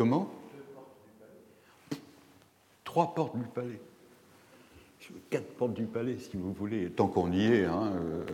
Comment 0.00 0.30
Trois 2.84 3.14
portes 3.14 3.36
du 3.36 3.44
palais. 3.44 3.78
Quatre 5.28 5.52
portes 5.56 5.74
du 5.74 5.84
palais, 5.84 6.16
si 6.16 6.38
vous 6.38 6.54
voulez, 6.54 6.90
tant 6.90 7.06
qu'on 7.06 7.30
y 7.30 7.44
est. 7.44 7.66
Hein, 7.66 7.92
euh. 7.96 8.24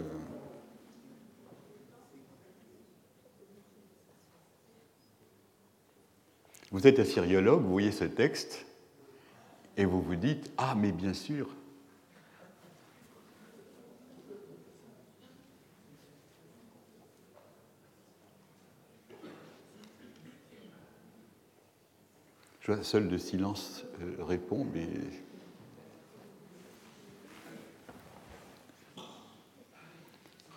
Vous 6.71 6.87
êtes 6.87 7.01
assyriologue, 7.01 7.63
vous 7.63 7.73
voyez 7.73 7.91
ce 7.91 8.05
texte, 8.05 8.65
et 9.77 9.87
vous 9.87 10.01
vous 10.01 10.15
dites 10.15 10.53
Ah, 10.59 10.77
mais 10.77 10.93
bien 10.93 11.15
sûr, 11.15 11.49
Seul 22.83 23.07
de 23.07 23.17
silence 23.17 23.85
euh, 24.01 24.25
répond, 24.25 24.67
mais. 24.75 24.89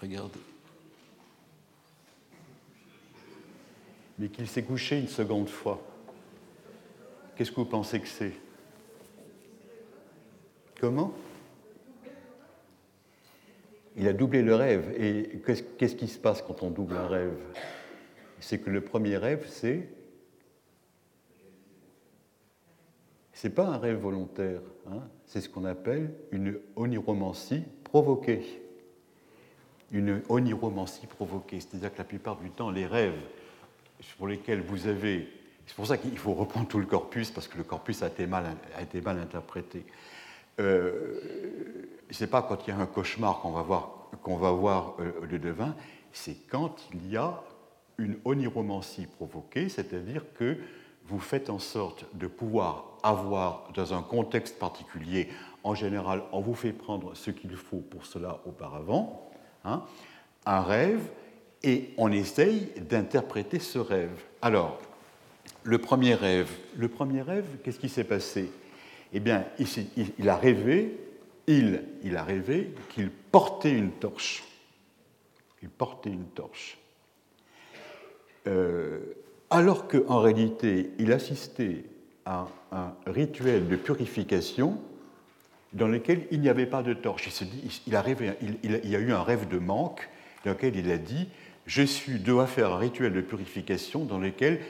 Regardez. 0.02 0.40
Mais 4.18 4.30
qu'il 4.30 4.48
s'est 4.48 4.64
couché 4.64 5.00
une 5.00 5.08
seconde 5.08 5.50
fois. 5.50 5.82
Qu'est-ce 7.36 7.52
que 7.52 7.58
vous 7.58 7.66
pensez 7.66 8.00
que 8.00 8.08
c'est? 8.08 8.34
Comment? 10.80 11.14
Il 13.98 14.08
a 14.08 14.14
doublé 14.14 14.42
le 14.42 14.56
rêve. 14.56 14.96
Et 14.98 15.42
qu'est-ce 15.46 15.96
qui 15.96 16.08
se 16.08 16.18
passe 16.18 16.42
quand 16.42 16.64
on 16.64 16.72
double 16.72 16.98
un 16.98 17.08
rêve? 17.08 17.38
C'est 18.40 18.60
que 18.60 18.72
le 18.72 18.82
premier 18.82 19.18
rêve, 19.18 19.46
c'est 19.48 19.90
Ce 23.40 23.48
n'est 23.48 23.54
pas 23.54 23.68
un 23.68 23.78
rêve 23.78 24.00
volontaire, 24.00 24.60
hein. 24.92 25.00
c'est 25.26 25.40
ce 25.40 25.48
qu'on 25.48 25.64
appelle 25.64 26.14
une 26.34 26.60
oniromancie 26.76 27.64
provoquée. 27.86 28.62
Une 29.92 30.22
oniromancie 30.28 31.08
provoquée, 31.08 31.62
c'est-à-dire 31.62 31.94
que 31.94 32.00
la 32.00 32.04
plupart 32.04 32.36
du 32.36 32.50
temps, 32.50 32.70
les 32.70 32.86
rêves 32.86 33.16
pour 34.18 34.28
lesquels 34.28 34.60
vous 34.60 34.88
avez. 34.88 35.30
C'est 35.66 35.76
pour 35.78 35.88
ça 35.88 35.98
qu'il 35.98 36.18
faut 36.18 36.34
reprendre 36.34 36.68
tout 36.68 36.80
le 36.80 36.86
corpus, 36.86 37.32
parce 37.32 37.48
que 37.48 37.58
le 37.58 37.64
corpus 37.64 38.04
a 38.04 38.08
été 38.08 38.28
mal, 38.28 38.44
a 38.76 38.82
été 38.82 39.00
mal 39.00 39.18
interprété. 39.18 39.86
Euh, 40.60 41.22
ce 42.12 42.26
n'est 42.26 42.30
pas 42.30 42.42
quand 42.42 42.68
il 42.68 42.72
y 42.72 42.74
a 42.74 42.78
un 42.78 42.88
cauchemar 42.88 43.40
qu'on 43.40 43.52
va 43.52 43.62
voir, 43.62 44.10
qu'on 44.22 44.36
va 44.36 44.52
voir 44.52 44.96
euh, 45.00 45.14
le 45.32 45.40
devin, 45.40 45.78
c'est 46.12 46.36
quand 46.50 46.76
il 46.94 47.10
y 47.10 47.16
a 47.16 47.42
une 47.98 48.18
oniromancie 48.26 49.08
provoquée, 49.08 49.70
c'est-à-dire 49.70 50.26
que 50.34 50.58
vous 51.10 51.20
faites 51.20 51.50
en 51.50 51.60
sorte 51.60 52.06
de 52.14 52.28
pouvoir 52.28 52.98
avoir, 53.04 53.70
dans 53.74 53.94
un 53.94 54.02
contexte 54.02 54.60
particulier, 54.60 55.30
en 55.64 55.76
général, 55.76 56.24
on 56.32 56.40
vous 56.40 56.54
fait 56.54 56.72
prendre 56.72 57.16
ce 57.16 57.32
qu'il 57.32 57.56
faut 57.56 57.78
pour 57.80 58.06
cela 58.06 58.40
auparavant, 58.46 59.30
hein, 59.66 59.84
un 60.46 60.62
rêve, 60.62 61.02
et 61.64 61.94
on 61.98 62.12
essaye 62.12 62.72
d'interpréter 62.90 63.60
ce 63.60 63.80
rêve. 63.80 64.24
Alors, 64.42 64.80
le 65.64 65.78
premier 65.78 66.14
rêve, 66.14 66.50
le 66.78 66.88
premier 66.88 67.22
rêve, 67.22 67.46
qu'est-ce 67.64 67.80
qui 67.80 67.90
s'est 67.90 68.06
passé? 68.06 68.50
Eh 69.12 69.20
bien, 69.20 69.46
il, 70.18 70.30
a 70.30 70.38
rêvé, 70.38 70.98
il, 71.48 71.84
il 72.04 72.16
a 72.16 72.24
rêvé 72.24 72.74
qu'il 72.90 73.10
portait 73.10 73.74
une 73.74 73.92
torche. 73.92 74.44
Il 75.62 75.70
portait 75.70 76.12
une 76.12 76.28
torche. 76.28 76.78
Euh, 78.48 79.00
alors 79.50 79.88
qu'en 79.88 80.20
réalité, 80.20 80.92
il 81.00 81.12
assistait 81.12 81.86
à 82.26 82.48
un 82.72 82.94
rituel 83.08 83.68
de 83.68 83.76
purification 83.76 84.80
dans 85.74 85.88
lequel 85.88 86.28
il 86.32 86.42
n'y 86.42 86.50
avait 86.50 86.66
pas 86.66 86.84
de 86.84 86.94
torche. 86.94 87.30
Il, 87.88 87.96
a 87.96 88.04
il, 88.64 88.96
a 88.96 89.00
eu 89.00 89.12
un 89.12 89.24
rêve 89.24 89.48
de 89.48 89.58
manque 89.58 90.08
dans 90.46 90.52
lequel 90.52 90.76
il 90.76 90.92
a 90.92 90.98
dit 90.98 91.28
Je 91.66 91.84
suis, 91.84 92.20
dois 92.20 92.48
faire 92.48 92.74
un 92.74 92.78
rituel 92.78 93.14
de 93.14 93.22
purification 93.22 94.06
dans 94.06 94.20
lequel, 94.20 94.62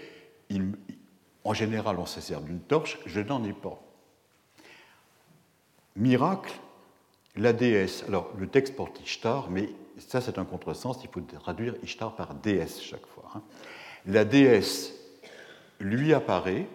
en 1.43 1.53
général, 1.53 1.97
on 1.99 2.05
se 2.05 2.21
sert 2.21 2.41
d'une 2.41 2.59
torche, 2.59 2.99
je 3.05 3.21
n'en 3.21 3.43
ai 3.43 3.53
pas. 3.53 3.81
Miracle, 5.95 6.53
la 7.35 7.53
déesse. 7.53 8.03
Alors, 8.07 8.31
le 8.37 8.47
texte 8.47 8.75
porte 8.75 8.99
Ishtar, 9.01 9.49
mais 9.49 9.69
ça, 9.97 10.21
c'est 10.21 10.37
un 10.37 10.45
contresens, 10.45 10.97
il 11.03 11.09
faut 11.09 11.21
traduire 11.21 11.75
Ishtar 11.83 12.15
par 12.15 12.33
déesse 12.35 12.81
chaque 12.81 13.05
fois. 13.05 13.31
Hein. 13.35 13.41
La 14.05 14.25
déesse 14.25 14.93
lui 15.79 16.13
apparaît, 16.13 16.67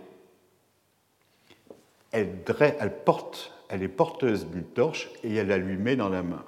elle, 2.12 2.30
porte, 3.04 3.52
elle 3.68 3.82
est 3.82 3.88
porteuse 3.88 4.46
d'une 4.46 4.64
torche 4.64 5.10
et 5.22 5.34
elle 5.34 5.48
la 5.48 5.58
lui 5.58 5.76
met 5.76 5.96
dans 5.96 6.08
la 6.08 6.22
main. 6.22 6.44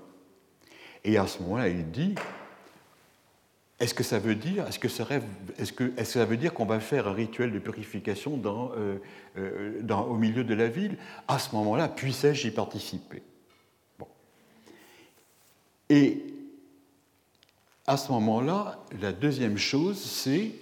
Et 1.05 1.19
à 1.19 1.27
ce 1.27 1.43
moment-là, 1.43 1.69
il 1.69 1.91
dit 1.91 2.15
est-ce 3.79 3.93
que 3.93 4.03
ça 4.03 4.19
veut 4.19 4.37
dire, 4.37 4.65
qu'on 6.55 6.65
va 6.65 6.81
faire 6.81 7.09
un 7.09 7.13
rituel 7.13 7.53
de 7.53 7.59
purification 7.59 8.41
euh, 8.47 8.99
euh, 9.37 9.83
au 10.09 10.15
milieu 10.15 10.45
de 10.45 10.55
la 10.55 10.69
ville? 10.69 10.97
À 11.29 11.39
ce 11.39 11.55
moment-là, 11.55 11.89
puissais-je 11.89 12.49
y 12.49 12.51
participer? 12.51 13.23
Et 15.91 16.25
à 17.87 17.99
ce 17.99 18.11
moment-là, 18.13 18.83
la 19.01 19.13
deuxième 19.13 19.59
chose, 19.59 19.99
c'est 20.01 20.53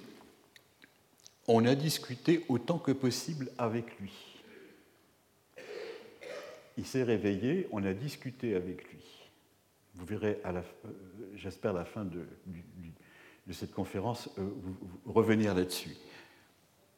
on 1.49 1.65
a 1.67 1.75
discuté 1.75 2.45
autant 2.49 2.79
que 2.79 2.93
possible 2.93 3.51
avec 3.59 3.99
lui. 4.01 4.13
Il 6.77 6.87
s'est 6.87 7.03
réveillé, 7.03 7.69
on 7.71 7.85
a 7.85 7.93
discuté 7.93 8.55
avec 8.57 8.85
lui. 8.91 9.03
Vous 9.95 10.07
verrez, 10.07 10.41
euh, 10.45 10.63
j'espère, 11.37 11.71
à 11.71 11.75
la 11.75 11.85
fin 11.85 12.05
de, 12.05 12.27
cette 13.53 13.73
conférence, 13.73 14.29
euh, 14.39 14.51
revenir 15.07 15.55
là-dessus. 15.55 15.97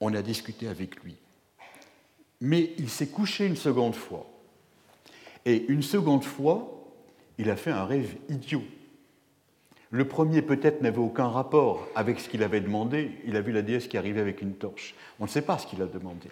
On 0.01 0.15
a 0.15 0.23
discuté 0.23 0.69
avec 0.69 1.03
lui. 1.03 1.17
Mais 2.41 2.73
il 2.79 2.89
s'est 2.89 3.09
couché 3.09 3.47
une 3.47 3.57
seconde 3.57 3.95
fois. 3.95 4.31
Et 5.45 5.67
une 5.69 5.83
seconde 5.83 6.25
fois, 6.25 6.73
il 7.39 7.51
a 7.51 7.57
fait 7.57 7.71
un 7.71 7.85
rêve 7.85 8.17
idiot. 8.29 8.63
Le 9.97 10.05
premier, 10.05 10.43
peut-être, 10.43 10.83
n'avait 10.83 10.99
aucun 10.99 11.29
rapport 11.29 11.89
avec 11.95 12.21
ce 12.21 12.29
qu'il 12.29 12.43
avait 12.43 12.61
demandé. 12.61 13.13
Il 13.25 13.35
a 13.35 13.41
vu 13.41 13.51
la 13.51 13.63
déesse 13.63 13.89
qui 13.89 13.97
arrivait 13.97 14.21
avec 14.21 14.43
une 14.43 14.53
torche. 14.53 14.95
On 15.19 15.25
ne 15.25 15.29
sait 15.31 15.41
pas 15.41 15.57
ce 15.57 15.67
qu'il 15.67 15.81
a 15.81 15.87
demandé. 15.87 16.29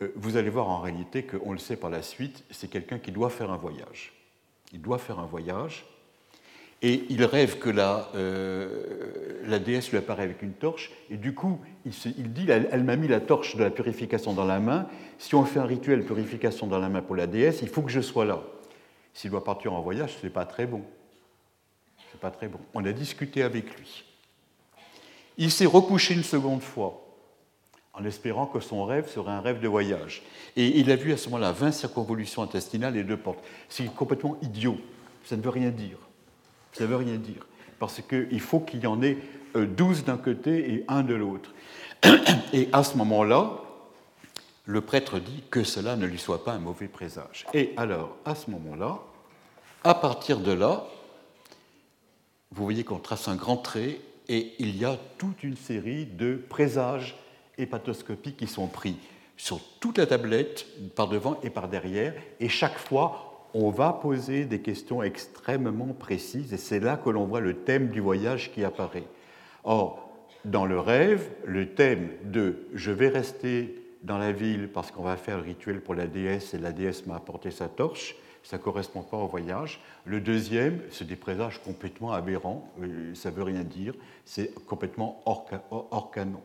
Euh, 0.00 0.12
vous 0.14 0.36
allez 0.36 0.48
voir 0.48 0.68
en 0.68 0.78
réalité 0.78 1.24
qu'on 1.24 1.50
le 1.50 1.58
sait 1.58 1.74
par 1.74 1.90
la 1.90 2.02
suite, 2.02 2.44
c'est 2.52 2.70
quelqu'un 2.70 3.00
qui 3.00 3.10
doit 3.10 3.30
faire 3.30 3.50
un 3.50 3.56
voyage. 3.56 4.12
Il 4.72 4.80
doit 4.80 4.98
faire 4.98 5.18
un 5.18 5.26
voyage 5.26 5.84
et 6.82 7.02
il 7.08 7.24
rêve 7.24 7.58
que 7.58 7.68
la, 7.68 8.10
euh, 8.14 9.42
la 9.44 9.58
déesse 9.58 9.90
lui 9.90 9.98
apparaît 9.98 10.22
avec 10.22 10.42
une 10.42 10.52
torche 10.52 10.92
et 11.10 11.16
du 11.16 11.34
coup 11.34 11.58
il, 11.84 11.92
il 12.16 12.32
dit 12.32 12.46
elle, 12.48 12.84
m'a 12.84 12.94
mis 12.94 13.08
la 13.08 13.20
torche 13.20 13.56
de 13.56 13.64
la 13.64 13.70
purification 13.70 14.34
dans 14.34 14.44
la 14.44 14.60
main. 14.60 14.86
Si 15.18 15.34
on 15.34 15.44
fait 15.44 15.58
un 15.58 15.66
rituel 15.66 16.04
purification 16.04 16.68
dans 16.68 16.78
la 16.78 16.88
main 16.88 17.02
pour 17.02 17.16
la 17.16 17.26
déesse, 17.26 17.58
il 17.60 17.68
faut 17.68 17.82
que 17.82 17.90
je 17.90 18.00
sois 18.00 18.24
là. 18.24 18.40
S'il 19.14 19.32
doit 19.32 19.42
partir 19.42 19.72
en 19.72 19.80
voyage, 19.80 20.16
ce 20.20 20.26
n'est 20.26 20.32
pas 20.32 20.44
très 20.44 20.66
bon. 20.66 20.84
Pas 22.24 22.30
très 22.30 22.48
bon. 22.48 22.58
On 22.72 22.82
a 22.86 22.92
discuté 22.92 23.42
avec 23.42 23.78
lui. 23.78 24.02
Il 25.36 25.50
s'est 25.50 25.66
recouché 25.66 26.14
une 26.14 26.22
seconde 26.22 26.62
fois 26.62 27.04
en 27.92 28.02
espérant 28.06 28.46
que 28.46 28.60
son 28.60 28.86
rêve 28.86 29.10
serait 29.10 29.32
un 29.32 29.42
rêve 29.42 29.60
de 29.60 29.68
voyage. 29.68 30.22
Et 30.56 30.80
il 30.80 30.90
a 30.90 30.96
vu 30.96 31.12
à 31.12 31.18
ce 31.18 31.26
moment-là 31.26 31.52
20 31.52 31.72
circonvolutions 31.72 32.42
intestinales 32.42 32.96
et 32.96 33.04
deux 33.04 33.18
portes. 33.18 33.44
C'est 33.68 33.84
complètement 33.94 34.38
idiot, 34.40 34.78
ça 35.26 35.36
ne 35.36 35.42
veut 35.42 35.50
rien 35.50 35.68
dire. 35.68 35.98
Ça 36.72 36.84
ne 36.84 36.88
veut 36.88 36.96
rien 36.96 37.16
dire, 37.16 37.46
parce 37.78 38.00
qu'il 38.00 38.40
faut 38.40 38.60
qu'il 38.60 38.80
y 38.80 38.86
en 38.86 39.02
ait 39.02 39.18
12 39.54 40.04
d'un 40.04 40.16
côté 40.16 40.72
et 40.72 40.84
un 40.88 41.02
de 41.02 41.14
l'autre. 41.14 41.52
Et 42.54 42.70
à 42.72 42.84
ce 42.84 42.96
moment-là, 42.96 43.60
le 44.64 44.80
prêtre 44.80 45.18
dit 45.18 45.42
que 45.50 45.62
cela 45.62 45.94
ne 45.96 46.06
lui 46.06 46.18
soit 46.18 46.42
pas 46.42 46.52
un 46.52 46.58
mauvais 46.58 46.88
présage. 46.88 47.44
Et 47.52 47.74
alors, 47.76 48.16
à 48.24 48.34
ce 48.34 48.50
moment-là, 48.50 49.00
à 49.84 49.94
partir 49.94 50.38
de 50.38 50.52
là, 50.52 50.86
vous 52.54 52.62
voyez 52.62 52.84
qu'on 52.84 52.98
trace 52.98 53.26
un 53.28 53.34
grand 53.34 53.56
trait 53.56 53.98
et 54.28 54.52
il 54.58 54.76
y 54.76 54.84
a 54.84 54.96
toute 55.18 55.42
une 55.42 55.56
série 55.56 56.06
de 56.06 56.40
présages 56.48 57.16
hépatoscopiques 57.58 58.36
qui 58.36 58.46
sont 58.46 58.68
pris 58.68 58.96
sur 59.36 59.60
toute 59.80 59.98
la 59.98 60.06
tablette, 60.06 60.66
par 60.94 61.08
devant 61.08 61.40
et 61.42 61.50
par 61.50 61.68
derrière, 61.68 62.14
et 62.38 62.48
chaque 62.48 62.78
fois, 62.78 63.48
on 63.52 63.70
va 63.70 63.92
poser 63.92 64.44
des 64.44 64.60
questions 64.60 65.02
extrêmement 65.02 65.92
précises, 65.92 66.52
et 66.52 66.56
c'est 66.56 66.78
là 66.78 66.96
que 66.96 67.10
l'on 67.10 67.24
voit 67.24 67.40
le 67.40 67.54
thème 67.54 67.88
du 67.88 68.00
voyage 68.00 68.52
qui 68.52 68.62
apparaît. 68.62 69.08
Or, 69.64 70.08
dans 70.44 70.66
le 70.66 70.78
rêve, 70.78 71.28
le 71.44 71.74
thème 71.74 72.10
de 72.22 72.68
je 72.74 72.92
vais 72.92 73.08
rester 73.08 73.82
dans 74.02 74.18
la 74.18 74.30
ville 74.30 74.68
parce 74.72 74.92
qu'on 74.92 75.02
va 75.02 75.16
faire 75.16 75.38
le 75.38 75.44
rituel 75.44 75.80
pour 75.80 75.94
la 75.94 76.06
déesse 76.06 76.54
et 76.54 76.58
la 76.58 76.72
déesse 76.72 77.06
m'a 77.06 77.16
apporté 77.16 77.50
sa 77.50 77.68
torche, 77.68 78.16
ça 78.44 78.58
ne 78.58 78.62
correspond 78.62 79.02
pas 79.02 79.16
au 79.16 79.26
voyage. 79.26 79.80
Le 80.04 80.20
deuxième, 80.20 80.80
c'est 80.90 81.06
des 81.06 81.16
présages 81.16 81.60
complètement 81.62 82.12
aberrants, 82.12 82.70
euh, 82.80 83.14
ça 83.14 83.30
ne 83.30 83.36
veut 83.36 83.42
rien 83.42 83.64
dire, 83.64 83.94
c'est 84.24 84.54
complètement 84.66 85.22
hors, 85.26 86.10
canon. 86.12 86.42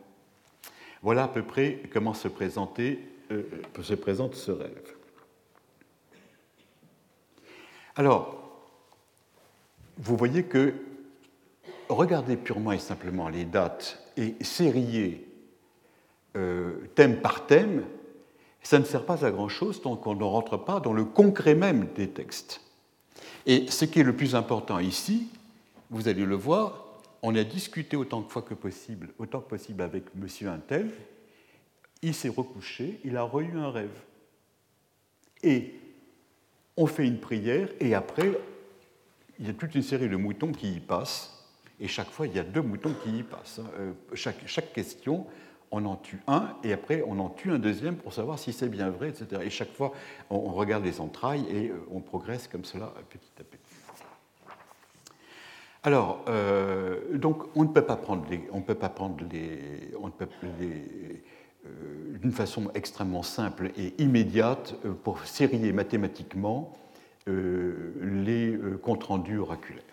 Voilà 1.02 1.24
à 1.24 1.28
peu 1.28 1.42
près 1.42 1.82
comment 1.92 2.14
se, 2.14 2.28
euh, 2.28 3.42
se 3.82 3.94
présente 3.94 4.34
ce 4.34 4.50
rêve. 4.50 4.94
Alors, 7.96 8.36
vous 9.98 10.16
voyez 10.16 10.44
que 10.44 10.72
regarder 11.90 12.36
purement 12.36 12.72
et 12.72 12.78
simplement 12.78 13.28
les 13.28 13.44
dates 13.44 14.02
et 14.16 14.34
sérier 14.42 15.26
euh, 16.36 16.86
thème 16.94 17.20
par 17.20 17.46
thème, 17.46 17.84
ça 18.62 18.78
ne 18.78 18.84
sert 18.84 19.04
pas 19.04 19.24
à 19.24 19.30
grand-chose 19.30 19.82
tant 19.82 19.96
qu'on 19.96 20.14
ne 20.14 20.24
rentre 20.24 20.56
pas 20.56 20.80
dans 20.80 20.92
le 20.92 21.04
concret 21.04 21.54
même 21.54 21.88
des 21.94 22.08
textes. 22.08 22.60
Et 23.46 23.66
ce 23.68 23.84
qui 23.84 24.00
est 24.00 24.04
le 24.04 24.14
plus 24.14 24.34
important 24.34 24.78
ici, 24.78 25.28
vous 25.90 26.08
allez 26.08 26.24
le 26.24 26.34
voir, 26.34 26.84
on 27.22 27.34
a 27.34 27.44
discuté 27.44 27.96
autant 27.96 28.20
de 28.20 28.28
fois 28.28 28.42
que 28.42 28.54
possible, 28.54 29.08
autant 29.18 29.40
que 29.40 29.48
possible 29.48 29.82
avec 29.82 30.14
monsieur 30.14 30.48
Intel, 30.48 30.90
il 32.02 32.14
s'est 32.14 32.28
recouché, 32.28 33.00
il 33.04 33.16
a 33.16 33.22
reçu 33.22 33.56
un 33.56 33.70
rêve. 33.70 33.98
Et 35.42 35.74
on 36.76 36.86
fait 36.86 37.06
une 37.06 37.18
prière, 37.18 37.68
et 37.80 37.94
après, 37.94 38.38
il 39.38 39.46
y 39.46 39.50
a 39.50 39.54
toute 39.54 39.74
une 39.74 39.82
série 39.82 40.08
de 40.08 40.16
moutons 40.16 40.52
qui 40.52 40.74
y 40.74 40.80
passent, 40.80 41.36
et 41.80 41.88
chaque 41.88 42.10
fois, 42.10 42.26
il 42.26 42.34
y 42.34 42.38
a 42.38 42.44
deux 42.44 42.60
moutons 42.60 42.94
qui 43.02 43.18
y 43.18 43.22
passent. 43.22 43.60
Euh, 43.78 43.92
chaque, 44.14 44.46
chaque 44.46 44.72
question, 44.72 45.26
on 45.72 45.84
en 45.84 45.96
tue 45.96 46.20
un, 46.26 46.48
et 46.64 46.72
après 46.72 47.02
on 47.06 47.18
en 47.18 47.28
tue 47.28 47.52
un 47.52 47.58
deuxième 47.58 47.96
pour 47.96 48.12
savoir 48.12 48.38
si 48.38 48.52
c'est 48.52 48.68
bien 48.68 48.90
vrai, 48.90 49.10
etc. 49.10 49.42
Et 49.44 49.50
chaque 49.50 49.72
fois, 49.72 49.92
on, 50.30 50.40
regarde 50.52 50.84
les 50.84 51.00
entrailles 51.00 51.46
et 51.50 51.68
euh, 51.68 51.86
on 51.90 52.00
progresse 52.00 52.48
comme 52.48 52.64
cela 52.64 52.92
petit 53.08 53.30
à 53.38 53.44
petit. 53.44 53.60
Alors, 55.82 56.24
euh, 56.28 57.16
donc, 57.16 57.44
on 57.54 57.64
ne 57.64 57.68
peut 57.68 57.84
pas 57.84 57.96
prendre 57.96 58.26
les, 58.28 58.42
on 58.52 58.60
peut 58.60 58.74
pas 58.74 58.90
prendre 58.90 59.24
les, 59.30 59.92
on 60.00 60.10
peut 60.10 60.28
les 60.58 61.22
euh, 61.66 62.18
d'une 62.18 62.32
façon 62.32 62.70
extrêmement 62.74 63.22
simple 63.22 63.70
et 63.78 63.94
immédiate 63.98 64.74
pour 65.04 65.24
sérier 65.24 65.72
mathématiquement 65.72 66.76
les 67.26 68.58
comptes 68.82 69.04
rendus 69.04 69.38
oraculaires. 69.38 69.84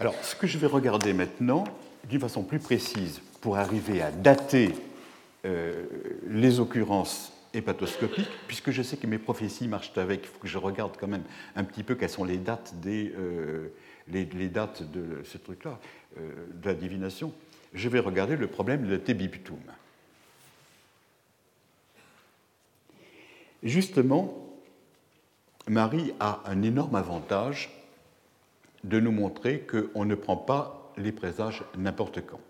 Alors, 0.00 0.14
ce 0.22 0.34
que 0.34 0.46
je 0.46 0.58
vais 0.58 0.66
regarder 0.66 1.12
maintenant, 1.12 1.64
d'une 2.08 2.20
façon 2.20 2.42
plus 2.42 2.58
précise, 2.58 3.20
pour 3.44 3.58
arriver 3.58 4.00
à 4.00 4.10
dater 4.10 4.72
euh, 5.44 5.84
les 6.26 6.60
occurrences 6.60 7.30
hépatoscopiques, 7.52 8.30
puisque 8.48 8.70
je 8.70 8.80
sais 8.80 8.96
que 8.96 9.06
mes 9.06 9.18
prophéties 9.18 9.68
marchent 9.68 9.92
avec, 9.98 10.22
il 10.22 10.28
faut 10.28 10.38
que 10.38 10.48
je 10.48 10.56
regarde 10.56 10.96
quand 10.98 11.08
même 11.08 11.24
un 11.54 11.62
petit 11.62 11.82
peu 11.82 11.94
quelles 11.94 12.08
sont 12.08 12.24
les 12.24 12.38
dates, 12.38 12.72
des, 12.80 13.12
euh, 13.18 13.68
les, 14.08 14.48
dates 14.48 14.90
de 14.90 15.22
ce 15.24 15.36
truc-là, 15.36 15.78
euh, 16.16 16.30
de 16.54 16.66
la 16.66 16.72
divination, 16.72 17.34
je 17.74 17.86
vais 17.90 17.98
regarder 17.98 18.36
le 18.36 18.46
problème 18.46 18.86
de 18.86 18.96
Tebiptum. 18.96 19.60
Justement, 23.62 24.56
Marie 25.68 26.14
a 26.18 26.40
un 26.46 26.62
énorme 26.62 26.94
avantage 26.94 27.68
de 28.84 29.00
nous 29.00 29.12
montrer 29.12 29.66
qu'on 29.70 30.06
ne 30.06 30.14
prend 30.14 30.38
pas 30.38 30.94
les 30.96 31.12
présages 31.12 31.62
n'importe 31.76 32.24
quand 32.24 32.40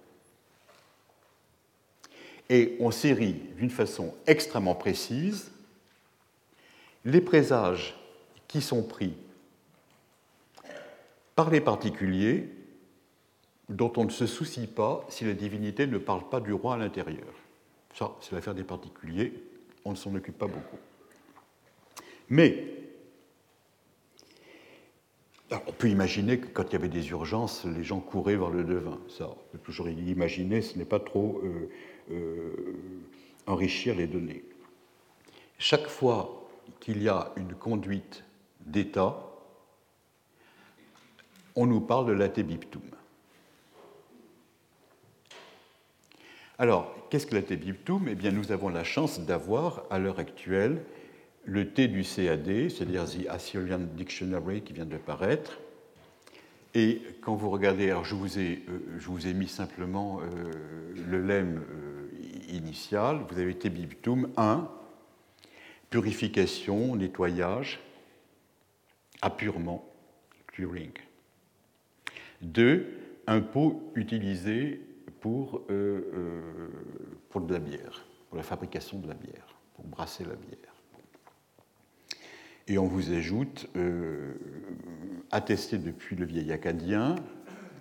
et 2.51 2.77
on 2.81 2.91
série 2.91 3.37
d'une 3.57 3.71
façon 3.71 4.15
extrêmement 4.27 4.75
précise 4.75 5.51
les 7.05 7.21
présages 7.21 7.95
qui 8.49 8.61
sont 8.61 8.83
pris 8.83 9.15
par 11.35 11.51
les 11.51 11.61
particuliers 11.61 12.49
dont 13.69 13.93
on 13.97 14.05
ne 14.05 14.11
se 14.11 14.27
soucie 14.27 14.67
pas 14.67 15.05
si 15.09 15.25
la 15.25 15.33
divinité 15.33 15.87
ne 15.87 15.99
parle 15.99 16.29
pas 16.29 16.41
du 16.41 16.53
roi 16.53 16.75
à 16.75 16.79
l'intérieur. 16.79 17.33
Ça, 17.95 18.15
c'est 18.21 18.33
l'affaire 18.33 18.55
des 18.55 18.65
particuliers, 18.65 19.33
on 19.85 19.91
ne 19.91 19.97
s'en 19.97 20.15
occupe 20.15 20.39
pas 20.39 20.47
beaucoup. 20.47 20.79
Mais 22.29 22.65
on 25.51 25.73
peut 25.73 25.89
imaginer 25.89 26.39
que 26.39 26.47
quand 26.47 26.65
il 26.65 26.73
y 26.73 26.77
avait 26.77 26.89
des 26.89 27.11
urgences, 27.11 27.65
les 27.65 27.85
gens 27.85 28.01
couraient 28.01 28.37
vers 28.37 28.51
le 28.51 28.65
devin. 28.65 28.99
Ça, 29.09 29.29
on 29.29 29.53
peut 29.53 29.59
toujours 29.59 29.89
imaginer, 29.89 30.63
ce 30.63 30.79
n'est 30.79 30.85
pas 30.85 31.01
trop 31.01 31.41
euh, 31.45 31.71
enrichir 33.47 33.95
les 33.95 34.07
données. 34.07 34.45
Chaque 35.59 35.87
fois 35.87 36.49
qu'il 36.81 37.03
y 37.03 37.09
a 37.09 37.33
une 37.37 37.55
conduite 37.55 38.25
d'État, 38.61 39.17
on 41.57 41.67
nous 41.67 41.81
parle 41.81 42.07
de 42.07 42.13
l'atébiptum. 42.13 42.83
Alors, 46.59 46.95
qu'est-ce 47.11 47.27
que 47.27 47.35
l'atébiptum 47.35 48.07
Eh 48.09 48.15
bien, 48.15 48.31
nous 48.31 48.53
avons 48.53 48.69
la 48.69 48.85
chance 48.85 49.21
d'avoir, 49.21 49.85
à 49.91 49.99
l'heure 49.99 50.19
actuelle, 50.19 50.83
le 51.45 51.73
T 51.73 51.89
du 51.89 52.03
CAD, 52.03 52.71
c'est-à-dire 52.71 53.05
The 53.05 53.29
Assyrian 53.29 53.81
Dictionary 53.97 54.63
qui 54.63 54.73
vient 54.73 54.87
de 54.87 54.97
paraître, 54.97 55.59
et 56.75 57.01
quand 57.21 57.37
vous 57.37 57.51
regardez, 57.51 57.91
alors 57.91 58.05
je 58.05 58.17
vous 58.17 58.39
ai, 58.39 58.63
euh, 58.69 58.79
je 58.99 59.07
vous 59.07 59.29
ai 59.29 59.33
mis 59.33 59.47
simplement 59.47 60.21
euh, 60.21 60.51
le 61.09 61.21
lemme 61.21 61.63
euh, 61.71 61.94
vous 63.29 63.39
avez 63.39 63.57
Tebibtum 63.57 64.31
1, 64.37 64.69
purification, 65.91 66.97
nettoyage, 66.97 67.81
appurement, 69.23 69.85
curing. 70.49 70.93
2, 72.43 72.87
un 73.27 73.41
pot 73.41 73.91
utilisé 73.95 74.81
pour, 75.21 75.63
pour 77.31 77.41
de 77.41 77.53
la 77.53 77.61
bière, 77.61 78.05
pour 78.29 78.37
la 78.37 78.43
fabrication 78.43 78.99
de 78.99 79.09
la 79.09 79.15
bière, 79.15 79.57
pour 79.75 79.87
brasser 79.87 80.25
la 80.25 80.35
bière. 80.35 80.75
Et 82.67 82.79
on 82.79 82.87
vous 82.87 83.13
ajoute 83.13 83.69
euh, 83.77 84.35
attesté 85.31 85.77
depuis 85.77 86.17
le 86.17 86.25
vieil 86.25 86.51
acadien 86.51 87.17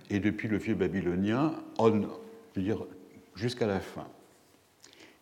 et 0.10 0.20
depuis 0.20 0.50
le 0.50 0.58
vieux 0.58 0.76
babylonien, 0.76 1.54
on, 1.80 2.06
dire 2.56 2.86
jusqu'à 3.36 3.66
la 3.66 3.80
fin. 3.80 4.08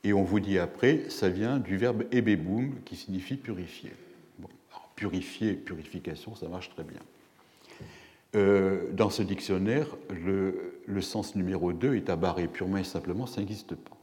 Et 0.03 0.13
on 0.13 0.23
vous 0.23 0.39
dit 0.39 0.57
après, 0.57 1.09
ça 1.09 1.29
vient 1.29 1.59
du 1.59 1.77
verbe 1.77 2.03
ebeboum 2.11 2.81
qui 2.85 2.95
signifie 2.95 3.37
purifier. 3.37 3.91
Purifier, 4.95 5.53
purification, 5.53 6.35
ça 6.35 6.47
marche 6.47 6.69
très 6.69 6.83
bien. 6.83 6.99
Euh, 8.35 8.91
dans 8.93 9.09
ce 9.09 9.23
dictionnaire, 9.23 9.87
le, 10.09 11.01
sens 11.01 11.35
numéro 11.35 11.73
2 11.73 11.95
est 11.95 12.09
abarré 12.09 12.47
purement 12.47 12.77
et 12.77 12.83
simplement, 12.83 13.25
ça 13.25 13.41
n'existe 13.41 13.75
pas. 13.75 13.97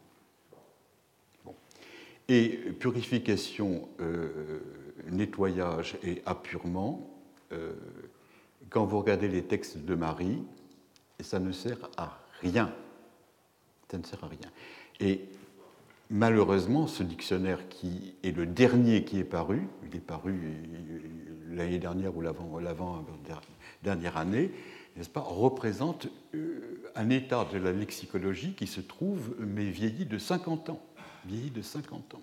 Et 2.29 2.49
purification, 2.79 3.89
euh, 4.01 4.61
nettoyage 5.11 5.97
et 6.03 6.21
appurement, 6.27 7.09
euh, 7.53 7.73
quand 8.69 8.85
vous 8.85 8.99
regardez 8.99 9.29
les 9.29 9.43
textes 9.43 9.79
de 9.79 9.95
Marie, 9.95 10.43
ça 11.21 11.39
ne 11.39 11.53
sert 11.53 11.89
à 11.97 12.21
rien. 12.43 12.71
Ça 13.91 13.97
ne 13.97 14.05
sert 14.05 14.23
à 14.23 14.29
rien. 14.29 14.39
Et 15.01 15.23
malheureusement, 16.11 16.87
ce 16.87 17.03
dictionnaire 17.03 17.69
qui 17.69 18.15
est 18.23 18.37
le 18.37 18.47
dernier 18.47 19.05
qui 19.05 19.19
est 19.19 19.25
paru, 19.25 19.69
il 19.87 19.97
est 19.97 20.01
paru 20.01 20.35
l'année 21.51 21.79
dernière 21.79 22.17
ou 22.17 22.21
l'avant-dernière 22.23 24.17
année, 24.17 24.51
n'est-ce 24.97 25.09
pas, 25.09 25.21
représente 25.21 26.09
euh, 26.35 26.83
un 26.95 27.11
état 27.11 27.47
de 27.53 27.59
la 27.59 27.73
lexicologie 27.73 28.55
qui 28.55 28.67
se 28.67 28.81
trouve, 28.81 29.37
mais 29.39 29.65
vieilli 29.65 30.07
de 30.07 30.19
50 30.19 30.71
ans. 30.71 30.83
Vieilli 31.27 31.51
de 31.51 31.63
50 31.63 32.15
ans. 32.15 32.23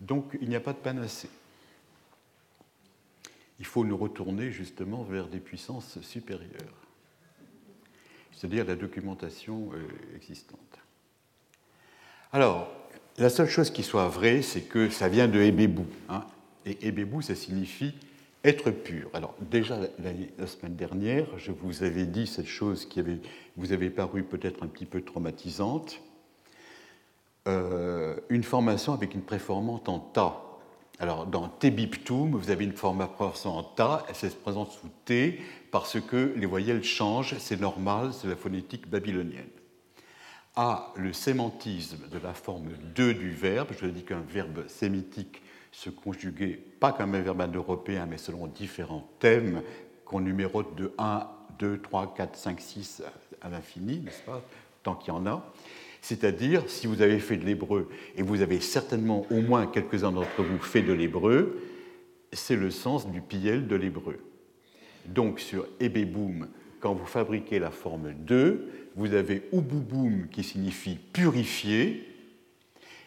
Donc 0.00 0.36
il 0.40 0.48
n'y 0.48 0.56
a 0.56 0.60
pas 0.60 0.72
de 0.72 0.78
panacée. 0.78 1.30
Il 3.58 3.64
faut 3.64 3.84
nous 3.84 3.96
retourner 3.96 4.50
justement 4.50 5.02
vers 5.02 5.28
des 5.28 5.38
puissances 5.38 6.00
supérieures, 6.02 6.86
c'est-à-dire 8.32 8.66
la 8.66 8.76
documentation 8.76 9.70
euh, 9.72 10.16
existante. 10.16 10.78
Alors, 12.32 12.68
la 13.18 13.28
seule 13.30 13.48
chose 13.48 13.70
qui 13.70 13.82
soit 13.82 14.08
vraie, 14.08 14.42
c'est 14.42 14.62
que 14.62 14.90
ça 14.90 15.08
vient 15.08 15.28
de 15.28 15.40
Ebébou. 15.40 15.86
Hein. 16.08 16.24
et 16.64 16.88
Ebébou, 16.88 17.22
ça 17.22 17.34
signifie 17.34 17.94
être 18.44 18.70
pur. 18.70 19.10
Alors, 19.12 19.34
déjà 19.40 19.78
la, 19.78 20.46
semaine 20.46 20.76
dernière, 20.76 21.26
je 21.36 21.50
vous 21.50 21.82
avais 21.82 22.06
dit 22.06 22.26
cette 22.26 22.46
chose 22.46 22.86
qui 22.86 23.02
vous 23.56 23.72
avait 23.72 23.90
paru 23.90 24.22
peut-être 24.22 24.62
un 24.62 24.68
petit 24.68 24.86
peu 24.86 25.02
traumatisante. 25.02 26.00
Euh, 27.48 28.16
une 28.28 28.44
formation 28.44 28.92
avec 28.92 29.14
une 29.14 29.22
préformante 29.22 29.88
en 29.88 29.98
ta. 29.98 30.42
Alors, 30.98 31.26
dans 31.26 31.48
Tebiptum, 31.48 32.34
vous 32.36 32.50
avez 32.50 32.64
une 32.64 32.72
formation 32.72 33.50
en 33.50 33.62
ta, 33.62 34.04
elle 34.08 34.14
se 34.14 34.34
présente 34.34 34.72
sous 34.72 34.88
T 35.04 35.40
parce 35.70 36.00
que 36.00 36.32
les 36.36 36.46
voyelles 36.46 36.82
changent, 36.84 37.36
c'est 37.38 37.60
normal, 37.60 38.12
c'est 38.12 38.28
la 38.28 38.36
phonétique 38.36 38.88
babylonienne. 38.88 39.44
A, 40.56 40.92
le 40.96 41.12
sémantisme 41.12 42.08
de 42.10 42.18
la 42.18 42.32
forme 42.32 42.70
2 42.94 43.12
du 43.12 43.30
verbe, 43.30 43.68
je 43.78 43.86
dis 43.86 44.04
qu'un 44.04 44.22
verbe 44.26 44.66
sémitique 44.68 45.42
se 45.70 45.90
conjuguait 45.90 46.58
pas 46.80 46.92
comme 46.92 47.14
un 47.14 47.20
verbe 47.20 47.42
indo-européen, 47.42 48.06
mais 48.08 48.16
selon 48.16 48.46
différents 48.46 49.06
thèmes 49.18 49.60
qu'on 50.06 50.20
numérote 50.20 50.74
de 50.74 50.92
1, 50.96 51.28
2, 51.58 51.78
3, 51.82 52.14
4, 52.16 52.36
5, 52.36 52.60
6 52.60 53.02
à 53.42 53.50
l'infini, 53.50 54.00
n'est-ce 54.00 54.22
pas, 54.22 54.42
tant 54.82 54.94
qu'il 54.94 55.12
y 55.12 55.16
en 55.16 55.26
a. 55.26 55.52
C'est-à-dire, 56.00 56.62
si 56.68 56.86
vous 56.86 57.02
avez 57.02 57.18
fait 57.18 57.36
de 57.36 57.44
l'hébreu, 57.44 57.90
et 58.16 58.22
vous 58.22 58.40
avez 58.40 58.60
certainement 58.60 59.26
au 59.30 59.42
moins 59.42 59.66
quelques-uns 59.66 60.12
d'entre 60.12 60.42
vous 60.42 60.58
fait 60.58 60.82
de 60.82 60.94
l'hébreu, 60.94 61.60
c'est 62.32 62.56
le 62.56 62.70
sens 62.70 63.10
du 63.10 63.20
piel 63.20 63.66
de 63.68 63.76
l'hébreu. 63.76 64.18
Donc 65.04 65.38
sur 65.38 65.66
Ebeboum, 65.80 66.48
quand 66.80 66.94
vous 66.94 67.06
fabriquez 67.06 67.58
la 67.58 67.70
forme 67.70 68.14
2, 68.14 68.85
vous 68.96 69.12
avez 69.12 69.48
Ububum 69.52 70.28
qui 70.28 70.42
signifie 70.42 70.96
purifier, 70.96 72.12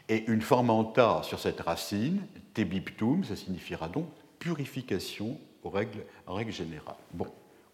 et 0.08 0.26
une 0.28 0.42
forme 0.42 0.70
en 0.70 0.84
ta 0.84 1.22
sur 1.24 1.40
cette 1.40 1.60
racine, 1.60 2.26
tebiptum, 2.54 3.24
ça 3.24 3.36
signifiera 3.36 3.90
donc 3.90 4.08
purification 4.40 5.40
aux 5.64 5.70
règles, 5.70 6.04
en 6.26 6.34
règle 6.34 6.52
générale. 6.52 6.96
Bon, 7.14 7.28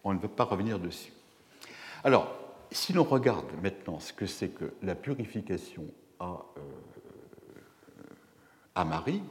on 0.04 0.12
ne 0.12 0.18
veut 0.18 0.28
pas 0.28 0.44
revenir 0.44 0.78
dessus. 0.78 1.12
Alors, 2.04 2.34
si 2.70 2.92
l'on 2.92 3.04
regarde 3.04 3.46
maintenant 3.62 4.00
ce 4.00 4.12
que 4.12 4.26
c'est 4.26 4.48
que 4.48 4.74
la 4.82 4.94
purification 4.94 5.84
à, 6.20 6.42
euh, 6.58 6.60
à 8.74 8.84
Marie, 8.84 9.22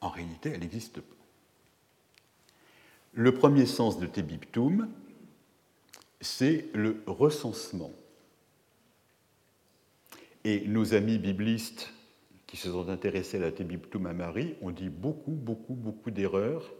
en 0.00 0.08
réalité, 0.08 0.50
elle 0.54 0.60
n'existe 0.60 1.00
pas. 1.00 1.16
Le 3.12 3.34
premier 3.34 3.66
sens 3.66 3.98
de 3.98 4.06
tebiptum, 4.06 4.88
c'est 6.22 6.66
le 6.72 7.02
recensement. 7.06 7.90
Et 10.44 10.66
nos 10.66 10.94
amis 10.94 11.18
biblistes 11.18 11.92
qui 12.46 12.56
se 12.56 12.70
sont 12.70 12.88
intéressés 12.88 13.36
à 13.36 13.40
la 13.40 13.52
Tebiptum 13.52 14.06
à 14.06 14.12
Marie 14.12 14.54
ont 14.62 14.70
dit 14.70 14.88
beaucoup, 14.88 15.32
beaucoup, 15.32 15.74
beaucoup 15.74 16.10
d'erreurs 16.10 16.72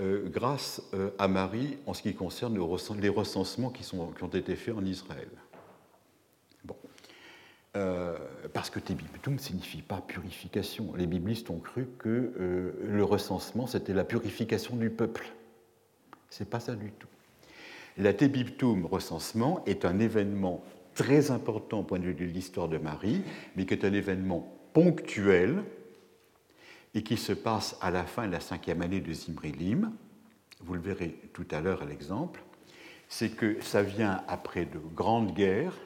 euh, 0.00 0.28
grâce 0.28 0.82
euh, 0.94 1.10
à 1.18 1.28
Marie 1.28 1.78
en 1.86 1.94
ce 1.94 2.02
qui 2.02 2.14
concerne 2.14 2.54
les 2.54 3.08
recensements 3.08 3.70
qui, 3.70 3.88
ont 3.94 4.28
été 4.28 4.56
faits 4.56 4.74
en 4.74 4.84
Israël. 4.84 5.28
Euh, 7.76 8.16
parce 8.52 8.70
que 8.70 8.78
Tebiptum 8.78 9.34
ne 9.34 9.38
signifie 9.38 9.82
pas 9.82 10.00
purification. 10.00 10.94
Les 10.94 11.08
biblistes 11.08 11.50
ont 11.50 11.58
cru 11.58 11.88
que 11.98 12.72
le 12.80 13.04
recensement, 13.04 13.66
c'était 13.66 13.92
la 13.92 14.04
purification 14.04 14.76
du 14.76 14.90
peuple. 14.90 15.26
Ce 16.30 16.44
n'est 16.44 16.48
pas 16.48 16.60
ça 16.60 16.76
du 16.76 16.92
tout. 16.92 17.08
La 17.96 18.12
Tebiptum 18.12 18.86
recensement 18.86 19.64
est 19.66 19.84
un 19.84 20.00
événement 20.00 20.64
très 20.94 21.30
important 21.30 21.80
au 21.80 21.82
point 21.84 21.98
de 21.98 22.06
vue 22.06 22.14
de 22.14 22.24
l'histoire 22.24 22.68
de 22.68 22.78
Marie, 22.78 23.22
mais 23.56 23.66
qui 23.66 23.74
est 23.74 23.84
un 23.84 23.92
événement 23.92 24.52
ponctuel 24.72 25.62
et 26.94 27.02
qui 27.02 27.16
se 27.16 27.32
passe 27.32 27.76
à 27.80 27.90
la 27.90 28.04
fin 28.04 28.26
de 28.26 28.32
la 28.32 28.40
cinquième 28.40 28.82
année 28.82 29.00
de 29.00 29.12
Zimrilim. 29.12 29.92
Vous 30.60 30.74
le 30.74 30.80
verrez 30.80 31.16
tout 31.32 31.46
à 31.50 31.60
l'heure 31.60 31.82
à 31.82 31.84
l'exemple. 31.84 32.42
C'est 33.08 33.30
que 33.30 33.60
ça 33.60 33.82
vient 33.82 34.22
après 34.28 34.64
de 34.64 34.78
grandes 34.78 35.34
guerres 35.34 35.76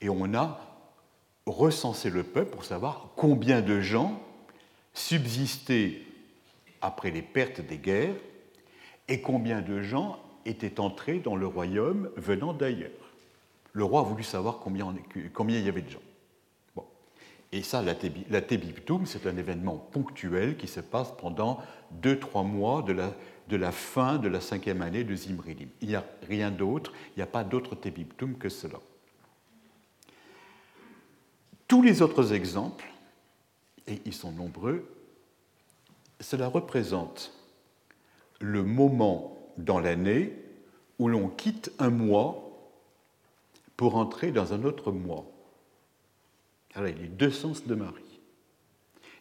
et 0.00 0.08
on 0.08 0.34
a 0.34 0.60
recensé 1.46 2.10
le 2.10 2.22
peuple 2.22 2.50
pour 2.50 2.64
savoir 2.64 3.10
combien 3.16 3.62
de 3.62 3.80
gens 3.80 4.20
subsistaient 4.92 6.02
après 6.80 7.10
les 7.10 7.22
pertes 7.22 7.60
des 7.60 7.78
guerres 7.78 8.16
et 9.08 9.20
combien 9.20 9.60
de 9.60 9.80
gens 9.80 10.18
étaient 10.50 10.80
entrés 10.80 11.18
dans 11.18 11.36
le 11.36 11.46
royaume 11.46 12.10
venant 12.16 12.52
d'ailleurs. 12.52 12.90
Le 13.72 13.84
roi 13.84 14.00
a 14.00 14.04
voulu 14.04 14.22
savoir 14.22 14.58
combien, 14.58 14.94
il 15.14 15.64
y 15.64 15.68
avait 15.68 15.82
de 15.82 15.90
gens. 15.90 16.02
Bon. 16.74 16.84
Et 17.52 17.62
ça, 17.62 17.82
la, 17.82 17.94
Tébiptoum, 17.94 19.06
c'est 19.06 19.26
un 19.26 19.36
événement 19.36 19.76
ponctuel 19.76 20.56
qui 20.56 20.66
se 20.66 20.80
passe 20.80 21.12
pendant 21.16 21.60
deux, 21.90 22.18
trois 22.18 22.42
mois 22.42 22.82
de 22.82 22.92
la, 22.92 23.14
de 23.48 23.56
la 23.56 23.72
fin 23.72 24.18
de 24.18 24.28
la 24.28 24.40
cinquième 24.40 24.82
année 24.82 25.04
de 25.04 25.14
Zimrilim. 25.14 25.68
Il 25.80 25.88
n'y 25.88 25.94
a 25.94 26.04
rien 26.28 26.50
d'autre, 26.50 26.92
il 27.10 27.18
n'y 27.18 27.22
a 27.22 27.26
pas 27.26 27.44
d'autre 27.44 27.74
Tébiptoum 27.76 28.36
que 28.36 28.48
cela. 28.48 28.80
Tous 31.68 31.82
les 31.82 32.02
autres 32.02 32.32
exemples, 32.32 32.86
et 33.86 34.00
ils 34.04 34.12
sont 34.12 34.32
nombreux, 34.32 34.84
cela 36.18 36.48
représente 36.48 37.32
le 38.40 38.64
moment 38.64 39.38
dans 39.56 39.78
l'année 39.78 40.32
où 41.00 41.08
l'on 41.08 41.28
quitte 41.28 41.72
un 41.78 41.88
mois 41.88 42.46
pour 43.78 43.96
entrer 43.96 44.32
dans 44.32 44.52
un 44.52 44.64
autre 44.64 44.92
mois. 44.92 45.24
Alors, 46.74 46.90
il 46.90 47.00
y 47.00 47.04
a 47.04 47.08
deux 47.08 47.30
sens 47.30 47.66
de 47.66 47.74
Marie. 47.74 48.20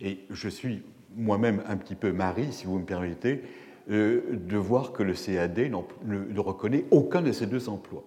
Et 0.01 0.19
je 0.29 0.49
suis 0.49 0.83
moi-même 1.15 1.63
un 1.67 1.77
petit 1.77 1.95
peu 1.95 2.11
Marie, 2.11 2.51
si 2.51 2.65
vous 2.65 2.79
me 2.79 2.85
permettez, 2.85 3.43
euh, 3.89 4.21
de 4.33 4.57
voir 4.57 4.91
que 4.91 5.03
le 5.03 5.13
CAD 5.13 5.57
ne 6.03 6.39
reconnaît 6.39 6.83
aucun 6.91 7.21
de 7.21 7.31
ces 7.31 7.47
deux 7.47 7.69
emplois. 7.69 8.03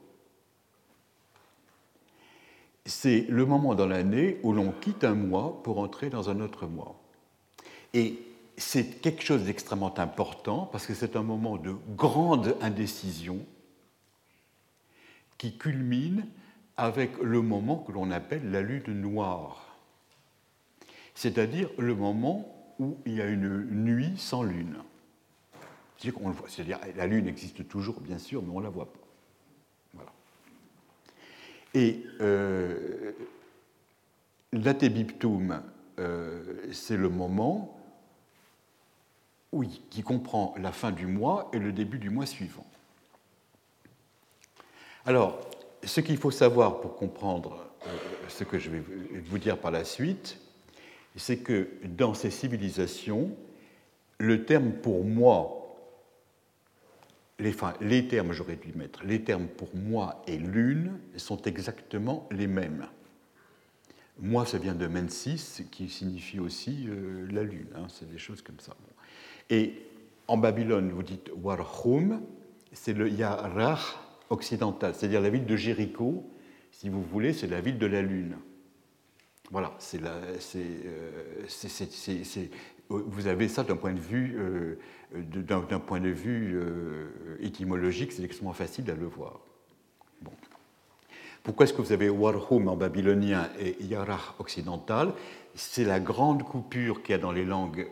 C'est 2.85 3.25
le 3.31 3.47
moment 3.47 3.75
dans 3.75 3.87
l'année 3.87 4.39
où 4.43 4.53
l'on 4.53 4.73
quitte 4.73 5.03
un 5.03 5.15
mois 5.15 5.63
pour 5.65 5.79
entrer 5.79 6.11
dans 6.11 6.29
un 6.29 6.41
autre 6.41 6.67
mois. 6.67 7.01
Et 7.95 8.19
c'est 8.59 9.01
quelque 9.01 9.23
chose 9.23 9.45
d'extrêmement 9.45 9.99
important 9.99 10.69
parce 10.71 10.87
que 10.87 10.93
c'est 10.93 11.17
un 11.17 11.23
moment 11.23 11.57
de 11.57 11.75
grande 11.97 12.55
indécision 12.61 13.39
qui 15.43 15.59
culmine 15.59 16.29
avec 16.77 17.19
le 17.19 17.43
moment 17.43 17.79
que 17.79 17.91
l'on 17.91 18.13
appelle 18.13 18.49
la 18.53 18.63
lune 18.63 18.93
noire, 19.01 19.77
c'est-à-dire 21.17 21.69
le 21.79 21.97
moment 21.97 22.75
où 22.79 22.99
il 23.07 23.15
y 23.15 23.21
a 23.21 23.27
une 23.27 23.65
nuit 23.83 24.13
sans 24.17 24.45
lune. 24.45 24.77
C'est-à-dire 25.99 26.79
la 26.95 27.09
lune 27.09 27.27
existe 27.27 27.67
toujours, 27.67 28.01
bien 28.01 28.19
sûr, 28.19 28.41
mais 28.41 28.51
on 28.51 28.61
ne 28.61 28.65
la 28.65 28.71
voit 28.71 28.93
pas. 28.93 29.01
Voilà. 29.95 30.13
Et 31.75 32.07
euh, 32.21 33.11
euh, 35.99 36.71
c'est 36.71 36.97
le 36.97 37.09
moment 37.09 37.81
qui 39.91 40.05
comprend 40.05 40.55
la 40.57 40.71
fin 40.71 40.93
du 40.93 41.09
mois 41.09 41.51
et 41.53 41.59
le 41.59 41.73
début 41.73 41.99
du 41.99 42.11
mois 42.11 42.27
suivant. 42.27 42.65
Alors, 45.05 45.41
ce 45.83 46.01
qu'il 46.01 46.17
faut 46.17 46.31
savoir 46.31 46.81
pour 46.81 46.97
comprendre 46.97 47.67
euh, 47.87 47.91
ce 48.29 48.45
que 48.45 48.59
je 48.59 48.71
vais 48.71 48.83
vous 49.25 49.39
dire 49.39 49.59
par 49.59 49.73
la 49.73 49.85
suite, 49.85 50.39
c'est 51.17 51.39
que 51.39 51.69
dans 51.85 52.15
ces 52.15 52.31
civilisations, 52.31 53.37
le 54.19 54.45
terme 54.45 54.73
pour 54.73 55.05
moi, 55.05 55.59
les, 57.41 57.51
enfin, 57.51 57.75
les 57.81 58.07
termes, 58.07 58.33
j'aurais 58.33 58.57
dû 58.57 58.73
mettre, 58.75 59.05
les 59.05 59.23
termes 59.23 59.49
pour 59.49 59.75
moi 59.75 60.23
et 60.29 60.39
lune 60.39 60.99
sont 61.17 61.43
exactement 61.43 62.29
les 62.31 62.47
mêmes. 62.47 62.87
Moi, 64.21 64.47
ça 64.47 64.59
vient 64.59 64.75
de 64.75 64.87
Mensis, 64.87 65.65
qui 65.73 65.89
signifie 65.89 66.39
aussi 66.39 66.87
euh, 66.89 67.27
la 67.33 67.43
lune, 67.43 67.67
hein, 67.75 67.87
c'est 67.89 68.09
des 68.09 68.19
choses 68.19 68.41
comme 68.41 68.61
ça. 68.61 68.77
Et 69.51 69.83
en 70.29 70.37
Babylone, 70.37 70.93
vous 70.93 71.03
dites 71.03 71.31
Warhum, 71.35 72.23
c'est 72.73 72.93
le 72.93 73.11
Yarach 73.11 73.99
occidentale, 74.33 74.95
c'est-à-dire 74.95 75.21
la 75.21 75.31
ville 75.31 75.47
de 75.47 75.57
Jéricho, 75.57 76.29
si 76.71 76.89
vous 76.89 77.03
voulez, 77.03 77.33
c'est 77.33 77.47
la 77.47 77.61
ville 77.61 77.79
de 77.79 77.87
la 77.87 78.03
Lune. 78.03 78.37
Voilà, 79.51 79.75
c'est 79.79 80.01
euh, 80.03 80.39
vous 82.89 83.27
avez 83.27 83.49
ça 83.49 83.63
d'un 83.63 83.77
point 83.77 83.93
de 83.93 84.01
vue, 84.01 84.37
euh, 84.39 84.77
d'un 85.15 85.79
point 85.79 86.01
de 86.01 86.09
vue 86.09 86.55
euh, 86.55 87.37
étymologique, 87.41 88.13
c'est 88.13 88.25
extrêmement 88.25 88.55
facile 88.55 88.91
à 88.91 88.95
le 88.95 89.07
voir. 89.07 89.41
Pourquoi 91.43 91.65
est-ce 91.65 91.75
que 91.75 91.83
vous 91.83 91.93
avez 91.93 92.09
Warhum 92.09 92.69
en 92.69 92.77
babylonien 92.77 93.51
et 93.59 93.77
Yarach 93.85 94.39
occidental? 94.39 95.13
C'est 95.55 95.85
la 95.85 96.01
grande 96.01 96.45
coupure 96.45 97.03
qu'il 97.03 97.13
y 97.13 97.15
a 97.15 97.19
dans 97.19 97.33
les 97.33 97.45
langues 97.45 97.89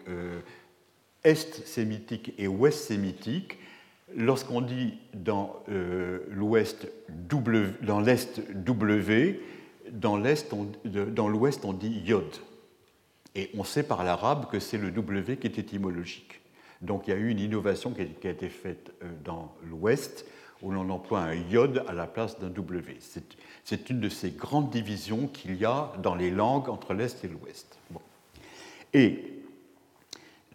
est-sémitique 1.25 2.33
et 2.39 2.49
ouest-sémitique, 2.49 3.59
lorsqu'on 4.17 4.61
dit 4.61 4.95
dans 5.15 5.63
euh, 5.69 6.21
l'ouest 6.31 6.89
dans 7.83 8.01
l'est 8.01 8.41
W, 8.55 9.41
dans 9.91 10.19
dans 10.19 11.29
l'ouest 11.29 11.65
on 11.65 11.73
dit 11.73 12.03
yod. 12.05 12.37
Et 13.35 13.51
on 13.57 13.65
sait 13.65 13.85
par 13.85 14.03
l'arabe 14.03 14.51
que 14.51 14.59
c'est 14.59 14.79
le 14.79 14.91
W 14.91 15.37
qui 15.37 15.47
est 15.47 15.59
étymologique. 15.59 16.41
Donc 16.81 17.07
il 17.07 17.11
y 17.11 17.13
a 17.13 17.17
eu 17.17 17.29
une 17.29 17.39
innovation 17.39 17.93
qui 17.93 18.27
a 18.27 18.31
été 18.31 18.49
faite 18.49 18.93
euh, 19.03 19.11
dans 19.25 19.55
l'ouest 19.69 20.27
où 20.63 20.71
l'on 20.71 20.91
emploie 20.91 21.21
un 21.21 21.35
yod 21.35 21.85
à 21.89 21.93
la 21.93 22.07
place 22.07 22.39
d'un 22.39 22.51
W. 22.51 22.99
C'est 23.65 23.91
une 23.91 24.01
de 24.01 24.09
ces 24.09 24.31
grandes 24.31 24.71
divisions 24.71 25.27
qu'il 25.27 25.57
y 25.57 25.65
a 25.65 25.93
dans 26.03 26.15
les 26.15 26.31
langues 26.31 26.69
entre 26.69 26.93
l'est 26.93 27.25
et 27.25 27.29
l'ouest. 27.29 27.79
Et 28.93 29.25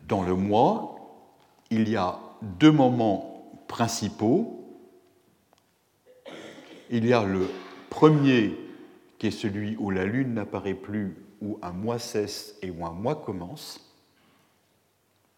dans 0.08 0.22
le 0.22 0.36
mois, 0.36 0.96
il 1.72 1.90
y 1.90 1.96
a 1.96 2.20
deux 2.42 2.72
moments 2.72 3.35
principaux. 3.68 4.62
Il 6.90 7.06
y 7.06 7.14
a 7.14 7.24
le 7.24 7.50
premier 7.90 8.56
qui 9.18 9.28
est 9.28 9.32
celui 9.32 9.76
où 9.78 9.90
la 9.90 10.06
lune 10.06 10.34
n'apparaît 10.34 10.74
plus, 10.74 11.16
où 11.42 11.58
un 11.62 11.72
mois 11.72 12.00
cesse 12.00 12.56
et 12.62 12.70
où 12.70 12.86
un 12.86 12.92
mois 12.92 13.16
commence. 13.16 13.94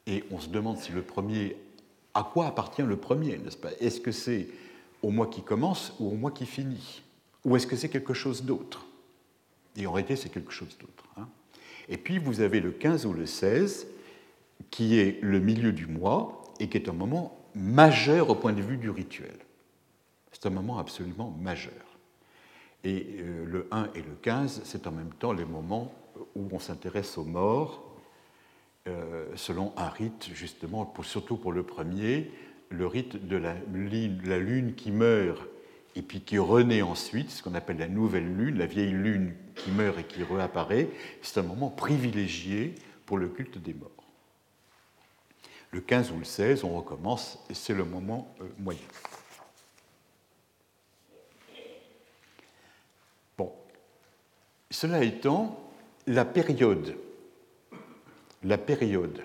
Et 0.05 0.23
on 0.32 0.39
se 0.39 0.49
demande 0.49 0.78
si 0.78 0.91
le 0.91 1.01
premier, 1.01 1.57
à 2.13 2.23
quoi 2.23 2.47
appartient 2.47 2.82
le 2.82 2.97
premier, 2.97 3.38
n'est-ce 3.38 3.57
pas? 3.57 3.71
Est-ce 3.80 4.01
que 4.01 4.11
c'est 4.11 4.47
au 5.01 5.09
mois 5.09 5.28
qui 5.28 5.43
commence 5.43 5.93
ou 5.99 6.09
au 6.09 6.15
mois 6.15 6.32
qui 6.32 6.45
finit? 6.45 7.03
Ou 7.45 7.55
est-ce 7.55 7.67
que 7.67 7.75
c'est 7.75 7.89
quelque 7.89 8.13
chose 8.13 8.43
d'autre? 8.43 8.86
Et 9.75 9.86
en 9.86 9.91
réalité, 9.91 10.15
c'est 10.15 10.30
quelque 10.30 10.51
chose 10.51 10.78
d'autre. 10.80 11.03
Hein. 11.17 11.28
et 11.88 11.97
puis, 11.97 12.17
vous 12.17 12.41
avez 12.41 12.59
le 12.59 12.71
15 12.71 13.05
ou 13.05 13.13
le 13.13 13.25
16, 13.25 13.88
qui 14.71 14.99
est 14.99 15.19
le 15.21 15.39
milieu 15.39 15.71
du 15.71 15.86
mois 15.86 16.43
et 16.59 16.67
qui 16.67 16.78
est 16.78 16.89
un 16.89 16.93
moment 16.93 17.36
majeur 17.58 18.30
au 18.30 18.36
point 18.36 18.53
de 18.53 18.62
vue 18.62 18.78
du 18.78 18.89
rituel. 18.89 19.38
C'est 20.32 20.45
un 20.45 20.51
moment 20.51 20.78
absolument 20.78 21.36
majeur. 21.41 21.74
Et 22.84 23.18
euh, 23.20 23.45
le 23.45 23.68
1 23.72 23.89
et 23.95 24.01
le 24.01 24.16
15, 24.22 24.62
c'est 24.64 24.88
en 24.88 24.91
même 24.91 25.14
temps 25.20 25.34
les 25.34 25.45
moments 25.45 25.93
où 26.36 26.47
on 26.51 26.60
s'intéresse 26.60 27.18
aux 27.18 27.24
morts, 27.24 27.84
euh, 28.88 29.26
selon 29.36 29.74
un 29.76 29.89
rite, 29.89 30.30
justement, 30.34 30.93
surtout 31.03 31.38
pour 31.38 31.51
le 31.51 31.64
premier, 31.64 32.32
le 32.70 32.88
rite 32.88 33.28
de 33.28 33.38
la 33.38 33.55
lune, 34.39 34.76
qui 34.76 34.91
meurt 34.91 35.41
et 35.95 36.03
puis 36.03 36.22
qui 36.22 36.38
renaît 36.38 36.84
ensuite, 36.84 37.32
ce 37.32 37.41
qu'on 37.41 37.55
appelle 37.55 37.80
la 37.80 37.88
nouvelle 37.88 38.32
lune, 38.36 38.60
la 38.60 38.68
vieille 38.68 38.91
lune 38.91 39.34
qui 39.55 39.72
meurt 39.72 39.97
et 39.99 40.03
qui 40.03 40.24
réapparaît, 40.24 40.89
c'est 41.24 41.39
un 41.39 41.43
moment 41.43 41.70
privilégié 41.70 42.76
pour 43.08 43.18
le 43.18 43.28
culte 43.30 43.58
des 43.58 43.74
morts. 43.74 43.97
Le 45.72 45.82
15 45.82 46.11
ou 46.11 46.20
le 46.20 46.24
16, 46.24 46.63
on 46.63 46.78
recommence, 46.78 47.39
et 47.49 47.53
c'est 47.53 47.74
le 47.74 47.84
moment 47.84 48.34
euh, 48.41 48.45
moyen. 48.57 48.80
Bon, 53.38 53.51
cela 54.72 55.03
étant, 55.03 55.59
la 56.07 56.24
période, 56.24 56.95
la 58.43 58.57
période 58.57 59.22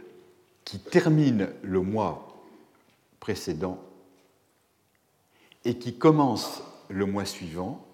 qui 0.65 0.81
termine 0.81 1.51
le 1.63 1.81
mois 1.81 2.45
précédent 3.21 3.79
et 5.65 5.79
qui 5.79 5.97
commence 5.97 6.63
le 6.89 7.07
mois 7.07 7.25
suivant 7.25 7.87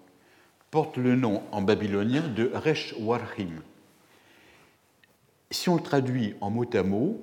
porte 0.71 0.97
le 0.97 1.15
nom 1.15 1.43
en 1.51 1.61
babylonien 1.61 2.27
de 2.27 2.51
Resh 2.53 2.95
Warhim. 2.99 3.61
Si 5.51 5.69
on 5.69 5.75
le 5.75 5.81
traduit 5.81 6.35
en 6.41 6.49
mot 6.49 6.65
à 6.73 6.83
mot, 6.83 7.19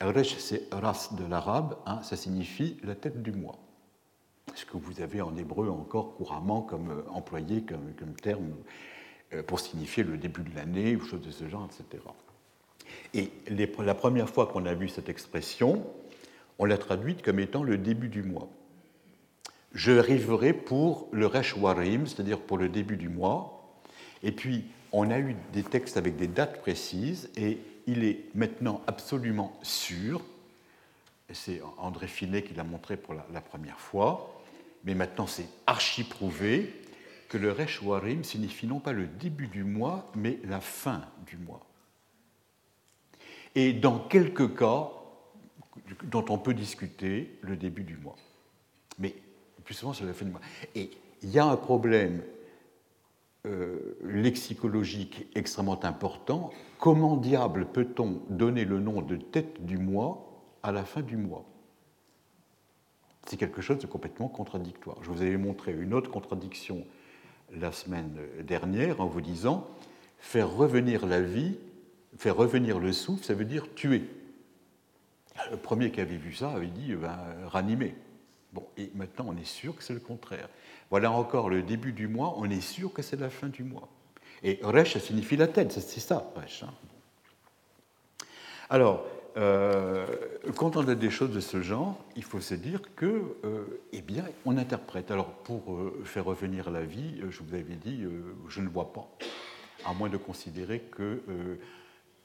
Resh, 0.00 0.36
c'est 0.38 0.72
ras 0.72 1.10
de 1.12 1.26
l'arabe, 1.26 1.76
hein, 1.84 2.00
ça 2.02 2.16
signifie 2.16 2.78
la 2.82 2.94
tête 2.94 3.22
du 3.22 3.32
mois. 3.32 3.58
Ce 4.54 4.64
que 4.64 4.78
vous 4.78 5.02
avez 5.02 5.20
en 5.20 5.36
hébreu 5.36 5.68
encore 5.68 6.16
couramment 6.16 6.62
comme 6.62 6.90
euh, 6.90 7.02
employé 7.10 7.62
comme, 7.62 8.14
terme 8.14 8.54
euh, 9.34 9.42
pour 9.42 9.60
signifier 9.60 10.02
le 10.02 10.16
début 10.16 10.42
de 10.42 10.54
l'année 10.56 10.96
ou 10.96 11.04
choses 11.04 11.20
de 11.20 11.30
ce 11.30 11.48
genre, 11.48 11.68
etc. 11.70 12.02
Et 13.14 13.30
la 13.48 13.94
première 13.94 14.28
fois 14.28 14.46
qu'on 14.46 14.64
a 14.66 14.74
vu 14.74 14.88
cette 14.88 15.08
expression, 15.08 15.84
on 16.58 16.64
l'a 16.64 16.78
traduite 16.78 17.22
comme 17.22 17.38
étant 17.38 17.62
le 17.62 17.76
début 17.76 18.08
du 18.08 18.22
mois. 18.22 18.48
Je 19.72 19.92
arriverai 19.98 20.52
pour 20.52 21.08
le 21.12 21.26
Resh 21.26 21.56
Warim, 21.56 22.06
c'est-à-dire 22.06 22.40
pour 22.40 22.58
le 22.58 22.68
début 22.68 22.96
du 22.96 23.08
mois. 23.08 23.78
Et 24.22 24.32
puis, 24.32 24.64
on 24.92 25.10
a 25.10 25.18
eu 25.18 25.36
des 25.52 25.62
textes 25.62 25.96
avec 25.96 26.16
des 26.16 26.26
dates 26.26 26.60
précises, 26.60 27.30
et 27.36 27.58
il 27.86 28.04
est 28.04 28.26
maintenant 28.34 28.82
absolument 28.86 29.58
sûr, 29.62 30.22
c'est 31.32 31.60
André 31.78 32.08
Finet 32.08 32.42
qui 32.42 32.54
l'a 32.54 32.64
montré 32.64 32.96
pour 32.96 33.14
la, 33.14 33.40
première 33.40 33.78
fois, 33.78 34.40
mais 34.84 34.94
maintenant 34.94 35.26
c'est 35.26 35.46
archi 35.66 36.04
prouvé, 36.04 36.74
que 37.28 37.38
le 37.38 37.52
Resh 37.52 37.80
Warim 37.82 38.24
signifie 38.24 38.66
non 38.66 38.80
pas 38.80 38.92
le 38.92 39.06
début 39.06 39.46
du 39.46 39.62
mois, 39.62 40.10
mais 40.16 40.40
la 40.44 40.60
fin 40.60 41.02
du 41.26 41.36
mois. 41.36 41.64
Et 43.54 43.72
dans 43.72 44.00
quelques 44.00 44.56
cas, 44.56 44.90
dont 46.04 46.24
on 46.28 46.38
peut 46.38 46.54
discuter, 46.54 47.38
le 47.42 47.56
début 47.56 47.84
du 47.84 47.96
mois. 47.96 48.16
Mais 48.98 49.14
plus 49.64 49.74
souvent, 49.74 49.92
c'est 49.92 50.04
la 50.04 50.12
fin 50.12 50.24
du 50.24 50.32
mois. 50.32 50.40
Et 50.74 50.90
il 51.22 51.30
y 51.30 51.38
a 51.38 51.44
un 51.44 51.56
problème 51.56 52.22
euh, 53.46 53.96
lexicologique 54.02 55.26
extrêmement 55.34 55.82
important. 55.84 56.50
Comment 56.78 57.16
diable 57.16 57.66
peut-on 57.66 58.20
donner 58.28 58.64
le 58.64 58.80
nom 58.80 59.00
de 59.00 59.16
tête 59.16 59.64
du 59.64 59.78
mois 59.78 60.44
à 60.62 60.72
la 60.72 60.84
fin 60.84 61.00
du 61.00 61.16
mois? 61.16 61.46
C'est 63.26 63.38
quelque 63.38 63.62
chose 63.62 63.78
de 63.78 63.86
complètement 63.86 64.28
contradictoire. 64.28 64.98
Je 65.02 65.10
vous 65.10 65.22
avais 65.22 65.36
montré 65.36 65.72
une 65.72 65.94
autre 65.94 66.10
contradiction 66.10 66.84
la 67.52 67.72
semaine 67.72 68.18
dernière 68.42 69.00
en 69.00 69.06
vous 69.06 69.20
disant 69.20 69.66
faire 70.18 70.50
revenir 70.50 71.06
la 71.06 71.22
vie, 71.22 71.56
faire 72.18 72.36
revenir 72.36 72.78
le 72.78 72.92
souffle, 72.92 73.24
ça 73.24 73.34
veut 73.34 73.44
dire 73.44 73.72
tuer. 73.74 74.02
Le 75.50 75.56
premier 75.56 75.90
qui 75.90 76.00
avait 76.00 76.16
vu 76.16 76.34
ça 76.34 76.50
avait 76.50 76.66
dit 76.66 76.94
ben, 76.94 77.16
ranimer. 77.46 77.94
Bon, 78.52 78.66
et 78.76 78.90
maintenant 78.94 79.26
on 79.28 79.36
est 79.36 79.44
sûr 79.44 79.76
que 79.76 79.82
c'est 79.82 79.94
le 79.94 80.00
contraire. 80.00 80.48
Voilà 80.90 81.12
encore 81.12 81.48
le 81.48 81.62
début 81.62 81.92
du 81.92 82.08
mois, 82.08 82.34
on 82.36 82.50
est 82.50 82.60
sûr 82.60 82.92
que 82.92 83.02
c'est 83.02 83.18
la 83.18 83.30
fin 83.30 83.48
du 83.48 83.62
mois. 83.62 83.88
Et 84.42 84.58
Resh, 84.62 84.94
ça 84.94 85.00
signifie 85.00 85.36
la 85.36 85.46
tête, 85.46 85.72
c'est 85.72 86.00
ça, 86.00 86.32
Resh. 86.34 86.62
Hein. 86.62 86.72
Alors, 88.70 89.04
euh, 89.36 90.06
quand 90.56 90.76
on 90.76 90.86
a 90.88 90.94
des 90.94 91.10
choses 91.10 91.30
de 91.30 91.40
ce 91.40 91.62
genre, 91.62 91.96
il 92.16 92.24
faut 92.24 92.40
se 92.40 92.54
dire 92.54 92.80
que, 92.96 93.36
euh, 93.44 93.80
eh 93.92 94.00
bien, 94.00 94.24
on 94.44 94.56
interprète. 94.56 95.10
Alors, 95.10 95.26
pour 95.26 95.74
euh, 95.74 96.02
faire 96.04 96.24
revenir 96.24 96.70
la 96.70 96.82
vie, 96.82 97.20
je 97.28 97.42
vous 97.42 97.54
avais 97.54 97.74
dit, 97.74 98.04
je 98.48 98.60
ne 98.60 98.68
vois 98.68 98.92
pas, 98.92 99.08
à 99.84 99.92
moins 99.92 100.08
de 100.08 100.16
considérer 100.16 100.80
que 100.80 101.22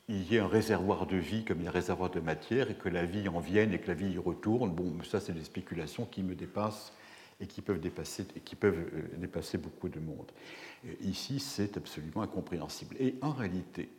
il 0.08 0.32
y 0.32 0.36
ait 0.36 0.40
un 0.40 0.48
réservoir 0.48 1.08
de 1.08 1.18
vie 1.18 1.44
comme 1.44 1.60
il 1.60 1.64
y 1.64 1.68
a 1.68 1.70
un 1.70 1.74
réservoir 1.74 2.12
de 2.12 2.20
matière 2.20 2.70
et 2.70 2.76
que 2.76 2.90
la 2.90 3.06
vie 3.06 3.28
en 3.28 3.40
vienne 3.40 3.74
et 3.74 3.80
que 3.80 3.88
la 3.88 3.96
vie 3.96 4.12
y 4.12 4.18
retourne. 4.18 4.72
Bon, 4.72 5.02
ça, 5.04 5.20
c'est 5.20 5.34
des 5.34 5.44
spéculations 5.44 6.06
qui 6.06 6.22
me 6.22 6.36
dépassent 6.36 6.94
et 7.42 7.48
qui 7.48 7.62
peuvent 7.62 7.80
dépasser, 7.80 8.26
qui 8.46 8.56
peuvent 8.56 8.88
euh, 8.94 9.18
dépasser 9.18 9.58
beaucoup 9.58 9.90
de 9.90 10.00
monde. 10.00 10.32
Ici, 11.02 11.40
c'est 11.40 11.76
absolument 11.78 12.22
incompréhensible. 12.22 12.96
Et 13.00 13.16
en 13.22 13.32
réalité, 13.32 13.90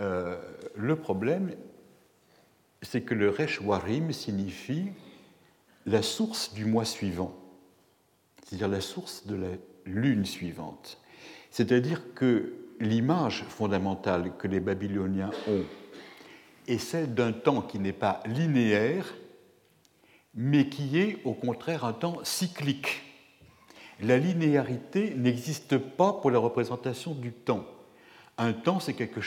euh, 0.00 0.40
le 0.76 0.96
problème, 0.96 1.54
c'est 2.82 3.02
que 3.02 3.14
le 3.14 3.30
Resh 3.30 3.60
Warim 3.60 4.12
signifie 4.12 4.90
la 5.86 6.02
source 6.02 6.52
du 6.52 6.64
mois 6.64 6.84
suivant, 6.84 7.34
c'est-à-dire 8.44 8.68
la 8.68 8.80
source 8.80 9.26
de 9.26 9.34
la 9.34 9.48
lune 9.86 10.24
suivante. 10.24 11.00
C'est-à-dire 11.50 12.14
que 12.14 12.52
l'image 12.80 13.44
fondamentale 13.48 14.32
que 14.38 14.48
les 14.48 14.60
Babyloniens 14.60 15.30
ont 15.48 15.64
est 16.68 16.78
celle 16.78 17.14
d'un 17.14 17.32
temps 17.32 17.62
qui 17.62 17.78
n'est 17.78 17.92
pas 17.92 18.22
linéaire, 18.26 19.14
mais 20.34 20.68
qui 20.68 20.98
est 20.98 21.18
au 21.24 21.32
contraire 21.32 21.84
un 21.84 21.94
temps 21.94 22.18
cyclique. 22.22 23.02
La 24.00 24.18
linéarité 24.18 25.14
n'existe 25.16 25.78
pas 25.78 26.12
pour 26.12 26.30
la 26.30 26.38
représentation 26.38 27.14
du 27.14 27.32
temps. 27.32 27.64
Un 28.36 28.52
temps, 28.52 28.78
c'est 28.78 28.92
quelque, 28.92 29.20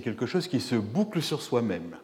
quelque, 0.00 0.26
chose 0.26 0.48
qui 0.48 0.60
se 0.60 0.76
boucle 0.76 1.20
sur 1.20 1.42
soi-même. 1.42 1.96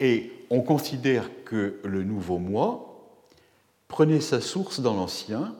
Et 0.00 0.32
on 0.50 0.62
considère 0.62 1.30
que 1.44 1.80
le 1.84 2.02
nouveau 2.02 2.38
moi 2.38 2.90
prenait 3.86 4.20
sa 4.20 4.40
source 4.40 4.80
dans 4.80 4.94
l'ancien 4.94 5.54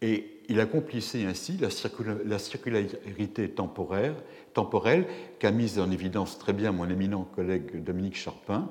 et 0.00 0.39
il 0.50 0.58
accomplissait 0.58 1.24
ainsi 1.24 1.56
la, 1.58 2.38
circularité 2.40 3.48
temporaire, 3.50 4.14
temporelle 4.52 5.06
qu'a 5.38 5.52
mise 5.52 5.78
en 5.78 5.92
évidence 5.92 6.38
très 6.38 6.52
bien 6.52 6.72
mon 6.72 6.90
éminent 6.90 7.22
collègue 7.22 7.84
Dominique 7.84 8.16
Charpin, 8.16 8.68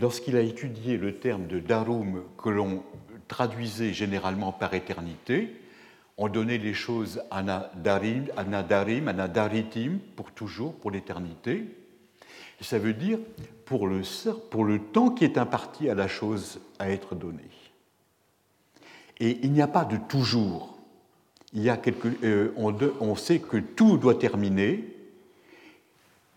lorsqu'il 0.00 0.36
a 0.36 0.40
étudié 0.40 0.96
le 0.96 1.16
terme 1.18 1.48
de 1.48 1.58
darum 1.58 2.22
que 2.38 2.50
l'on 2.50 2.84
traduisait 3.26 3.92
généralement 3.92 4.52
par 4.52 4.74
éternité, 4.74 5.56
on 6.18 6.28
donnait 6.28 6.58
les 6.58 6.72
choses 6.72 7.20
anadarim, 7.32 8.26
anadarim, 8.36 9.08
anadaritim, 9.08 9.98
pour 10.14 10.30
toujours, 10.30 10.76
pour 10.76 10.92
l'éternité. 10.92 11.64
Ça 12.60 12.78
veut 12.78 12.94
dire 12.94 13.18
pour 13.64 13.88
le, 13.88 14.02
pour 14.50 14.64
le 14.64 14.78
temps 14.78 15.10
qui 15.10 15.24
est 15.24 15.36
imparti 15.36 15.90
à 15.90 15.96
la 15.96 16.06
chose 16.06 16.60
à 16.78 16.90
être 16.90 17.16
donnée. 17.16 17.50
Et 19.18 19.40
il 19.42 19.50
n'y 19.50 19.62
a 19.62 19.66
pas 19.66 19.84
de 19.84 19.96
toujours. 19.96 20.75
Il 21.52 21.62
y 21.62 21.70
a 21.70 21.80
euh, 22.24 22.52
on, 22.56 23.14
sait 23.14 23.38
que 23.38 23.56
tout 23.56 23.96
doit 23.96 24.16
terminer. 24.16 24.84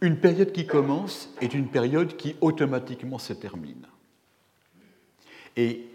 Une 0.01 0.17
période 0.17 0.51
qui 0.51 0.65
commence 0.65 1.29
est 1.41 1.53
une 1.53 1.67
période 1.67 2.15
qui 2.15 2.35
automatiquement 2.41 3.19
se 3.19 3.33
termine. 3.33 3.85
Et 5.57 5.85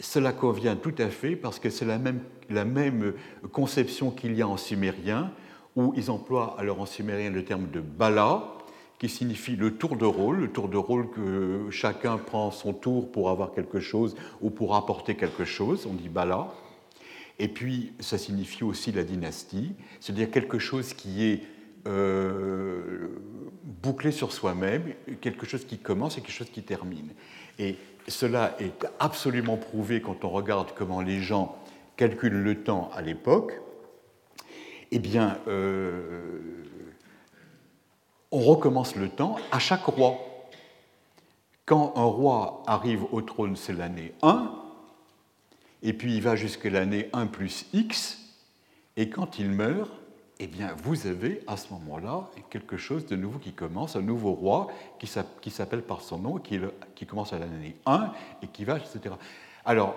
cela 0.00 0.32
convient 0.32 0.74
tout 0.74 0.94
à 0.98 1.08
fait 1.08 1.36
parce 1.36 1.58
que 1.58 1.70
c'est 1.70 1.84
la 1.84 1.98
même, 1.98 2.20
la 2.50 2.64
même 2.64 3.14
conception 3.52 4.10
qu'il 4.10 4.34
y 4.34 4.42
a 4.42 4.48
en 4.48 4.56
sumérien, 4.56 5.30
où 5.76 5.92
ils 5.96 6.10
emploient 6.10 6.56
alors 6.58 6.80
en 6.80 6.86
sumérien 6.86 7.30
le 7.30 7.44
terme 7.44 7.68
de 7.70 7.80
bala, 7.80 8.54
qui 8.98 9.08
signifie 9.08 9.56
le 9.56 9.74
tour 9.74 9.96
de 9.96 10.06
rôle, 10.06 10.38
le 10.38 10.50
tour 10.50 10.68
de 10.68 10.76
rôle 10.76 11.10
que 11.10 11.68
chacun 11.70 12.16
prend 12.16 12.50
son 12.50 12.72
tour 12.72 13.10
pour 13.10 13.30
avoir 13.30 13.52
quelque 13.52 13.80
chose 13.80 14.16
ou 14.40 14.50
pour 14.50 14.74
apporter 14.74 15.14
quelque 15.14 15.44
chose, 15.44 15.86
on 15.88 15.94
dit 15.94 16.08
bala. 16.08 16.48
Et 17.38 17.48
puis 17.48 17.92
ça 18.00 18.18
signifie 18.18 18.64
aussi 18.64 18.92
la 18.92 19.02
dynastie, 19.02 19.72
c'est-à-dire 20.00 20.30
quelque 20.30 20.58
chose 20.58 20.94
qui 20.94 21.24
est 21.24 21.42
euh, 21.86 23.08
bouclé 23.64 24.12
sur 24.12 24.32
soi-même, 24.32 24.94
quelque 25.20 25.46
chose 25.46 25.64
qui 25.64 25.78
commence 25.78 26.16
et 26.16 26.20
quelque 26.20 26.32
chose 26.32 26.50
qui 26.50 26.62
termine. 26.62 27.10
Et 27.58 27.76
cela 28.08 28.56
est 28.60 28.86
absolument 29.00 29.56
prouvé 29.56 30.00
quand 30.00 30.24
on 30.24 30.30
regarde 30.30 30.72
comment 30.74 31.00
les 31.00 31.20
gens 31.20 31.56
calculent 31.96 32.42
le 32.42 32.62
temps 32.62 32.90
à 32.94 33.02
l'époque. 33.02 33.60
Eh 34.90 34.98
bien, 34.98 35.38
euh, 35.48 36.40
on 38.30 38.40
recommence 38.40 38.96
le 38.96 39.08
temps 39.08 39.36
à 39.50 39.58
chaque 39.58 39.84
roi. 39.84 40.18
Quand 41.66 41.94
un 41.96 42.04
roi 42.04 42.62
arrive 42.66 43.04
au 43.12 43.22
trône, 43.22 43.56
c'est 43.56 43.72
l'année 43.72 44.12
1, 44.22 44.63
et 45.84 45.92
puis 45.92 46.16
il 46.16 46.22
va 46.22 46.34
jusqu'à 46.34 46.70
l'année 46.70 47.08
1 47.12 47.26
plus 47.26 47.66
X, 47.72 48.18
et 48.96 49.08
quand 49.08 49.38
il 49.38 49.50
meurt, 49.50 49.90
eh 50.40 50.46
bien, 50.46 50.74
vous 50.82 51.06
avez 51.06 51.42
à 51.46 51.56
ce 51.56 51.72
moment-là 51.74 52.28
quelque 52.50 52.76
chose 52.76 53.06
de 53.06 53.14
nouveau 53.14 53.38
qui 53.38 53.52
commence, 53.52 53.94
un 53.94 54.02
nouveau 54.02 54.32
roi 54.32 54.68
qui 54.98 55.06
s'appelle 55.50 55.82
par 55.82 56.00
son 56.00 56.18
nom, 56.18 56.38
qui, 56.38 56.58
commence 57.06 57.32
à 57.32 57.38
l'année 57.38 57.76
1 57.86 58.12
et 58.42 58.48
qui 58.48 58.64
va, 58.64 58.78
etc. 58.78 59.14
Alors, 59.64 59.94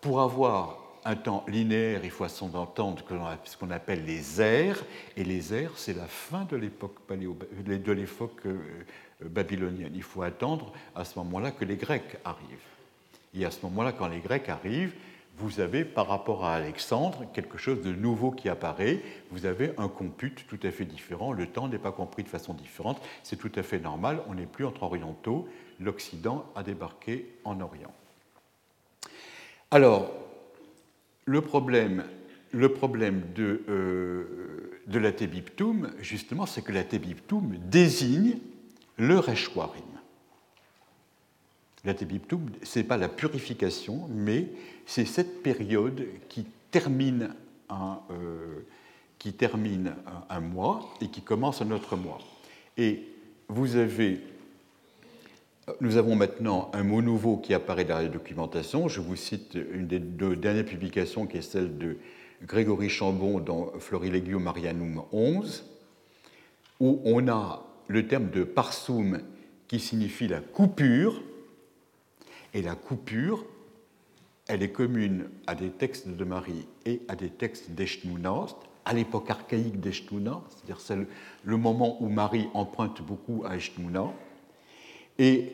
pour 0.00 0.20
avoir 0.20 0.78
un 1.04 1.16
temps 1.16 1.44
linéaire, 1.48 2.00
il 2.04 2.10
faut 2.10 2.24
entendre 2.54 3.02
ce 3.44 3.56
qu'on 3.56 3.70
appelle 3.70 4.04
les 4.04 4.42
ères, 4.42 4.82
et 5.16 5.24
les 5.24 5.54
ères, 5.54 5.72
c'est 5.76 5.96
la 5.96 6.06
fin 6.06 6.44
de 6.44 6.56
l'époque 6.56 6.96
l'époque 7.92 8.46
euh, 8.46 8.58
babylonienne. 9.22 9.92
Il 9.94 10.02
faut 10.02 10.22
attendre 10.22 10.72
à 10.94 11.04
ce 11.04 11.18
moment-là 11.20 11.52
que 11.52 11.64
les 11.64 11.76
Grecs 11.76 12.18
arrivent. 12.24 12.58
Et 13.34 13.44
à 13.44 13.50
ce 13.50 13.58
moment-là, 13.62 13.92
quand 13.92 14.08
les 14.08 14.20
Grecs 14.20 14.48
arrivent, 14.48 14.94
vous 15.38 15.60
avez 15.60 15.84
par 15.84 16.08
rapport 16.08 16.44
à 16.44 16.54
Alexandre 16.54 17.24
quelque 17.32 17.58
chose 17.58 17.80
de 17.82 17.92
nouveau 17.92 18.30
qui 18.30 18.48
apparaît, 18.48 19.00
vous 19.30 19.46
avez 19.46 19.72
un 19.78 19.88
compute 19.88 20.46
tout 20.46 20.58
à 20.62 20.70
fait 20.70 20.84
différent, 20.84 21.32
le 21.32 21.46
temps 21.46 21.68
n'est 21.68 21.78
pas 21.78 21.92
compris 21.92 22.22
de 22.24 22.28
façon 22.28 22.54
différente, 22.54 23.00
c'est 23.22 23.36
tout 23.36 23.52
à 23.54 23.62
fait 23.62 23.78
normal, 23.78 24.22
on 24.28 24.34
n'est 24.34 24.46
plus 24.46 24.64
entre 24.64 24.82
orientaux, 24.82 25.48
l'Occident 25.80 26.44
a 26.56 26.62
débarqué 26.62 27.26
en 27.44 27.60
Orient. 27.60 27.92
Alors, 29.70 30.10
le 31.24 31.42
problème, 31.42 32.04
de, 32.52 33.62
euh, 33.68 34.80
de 34.86 34.98
la 34.98 35.12
Tébiptoum, 35.12 35.90
justement, 36.00 36.46
c'est 36.46 36.62
que 36.62 36.72
la 36.72 36.84
Tébiptoum 36.84 37.56
désigne 37.66 38.38
le 38.96 39.18
Reshwarim. 39.18 39.87
La 41.88 41.94
Tébiptoum, 41.94 42.50
ce 42.64 42.80
n'est 42.80 42.84
pas 42.84 42.98
la 42.98 43.08
purification, 43.08 44.10
mais 44.10 44.48
c'est 44.84 45.06
cette 45.06 45.42
période 45.42 46.04
qui 46.28 46.44
termine 46.70 47.30
un, 47.70 48.00
euh, 48.10 48.66
qui 49.18 49.32
termine 49.32 49.94
un, 50.28 50.40
mois 50.40 50.86
et 51.00 51.08
qui 51.08 51.22
commence 51.22 51.62
un 51.62 51.70
autre 51.70 51.96
mois. 51.96 52.18
Et 52.76 53.04
vous 53.48 53.76
avez, 53.76 54.20
nous 55.80 55.96
avons 55.96 56.14
maintenant 56.14 56.70
un 56.74 56.82
mot 56.82 57.00
nouveau 57.00 57.38
qui 57.38 57.54
apparaît 57.54 57.86
dans 57.86 57.96
la 57.96 58.08
documentation. 58.08 58.86
Je 58.88 59.00
vous 59.00 59.16
cite 59.16 59.56
une 59.72 59.86
des 59.86 59.98
deux 59.98 60.36
dernières 60.36 60.66
publications 60.66 61.26
qui 61.26 61.38
est 61.38 61.40
celle 61.40 61.78
de 61.78 61.96
Grégory 62.42 62.90
Chambon 62.90 63.40
dans 63.40 63.72
Florilegio 63.78 64.38
Marianum 64.38 65.04
11, 65.10 65.64
où 66.80 67.00
on 67.06 67.28
a 67.28 67.64
le 67.86 68.06
terme 68.06 68.28
de 68.28 68.44
parsum 68.44 69.22
qui 69.68 69.80
signifie 69.80 70.28
la 70.28 70.40
coupure, 70.40 71.22
et 72.54 72.62
la 72.62 72.74
coupure 72.74 73.44
elle 74.48 74.62
est 74.62 74.72
commune 74.72 75.28
à 75.46 75.54
des 75.54 75.68
textes 75.68 76.08
de 76.08 76.24
Marie 76.24 76.66
et 76.86 77.02
à 77.08 77.14
des 77.14 77.28
textes 77.28 77.70
d'Eshnouna, 77.70 78.46
à 78.86 78.94
l'époque 78.94 79.30
archaïque 79.30 79.78
d'Eshnouna, 79.78 80.40
c'est-à-dire 80.48 80.80
c'est 80.80 80.96
le 81.44 81.56
moment 81.56 82.02
où 82.02 82.08
Marie 82.08 82.48
emprunte 82.54 83.02
beaucoup 83.02 83.44
à 83.46 83.56
Eshnouna, 83.56 84.06
et 85.18 85.52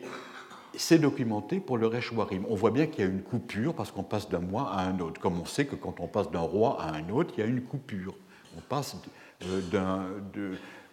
c'est 0.77 0.99
documenté 0.99 1.59
pour 1.59 1.77
le 1.77 1.87
Reshwarim. 1.87 2.45
On 2.47 2.55
voit 2.55 2.71
bien 2.71 2.87
qu'il 2.87 3.03
y 3.03 3.07
a 3.07 3.09
une 3.09 3.23
coupure 3.23 3.73
parce 3.73 3.91
qu'on 3.91 4.03
passe 4.03 4.29
d'un 4.29 4.39
mois 4.39 4.71
à 4.71 4.87
un 4.87 4.99
autre, 4.99 5.19
comme 5.19 5.39
on 5.39 5.45
sait 5.45 5.65
que 5.65 5.75
quand 5.75 5.99
on 5.99 6.07
passe 6.07 6.31
d'un 6.31 6.39
roi 6.39 6.81
à 6.81 6.93
un 6.93 7.09
autre, 7.09 7.33
il 7.37 7.41
y 7.41 7.43
a 7.43 7.47
une 7.47 7.61
coupure. 7.63 8.15
On 8.57 8.61
passe 8.61 8.95
euh, 9.43 9.61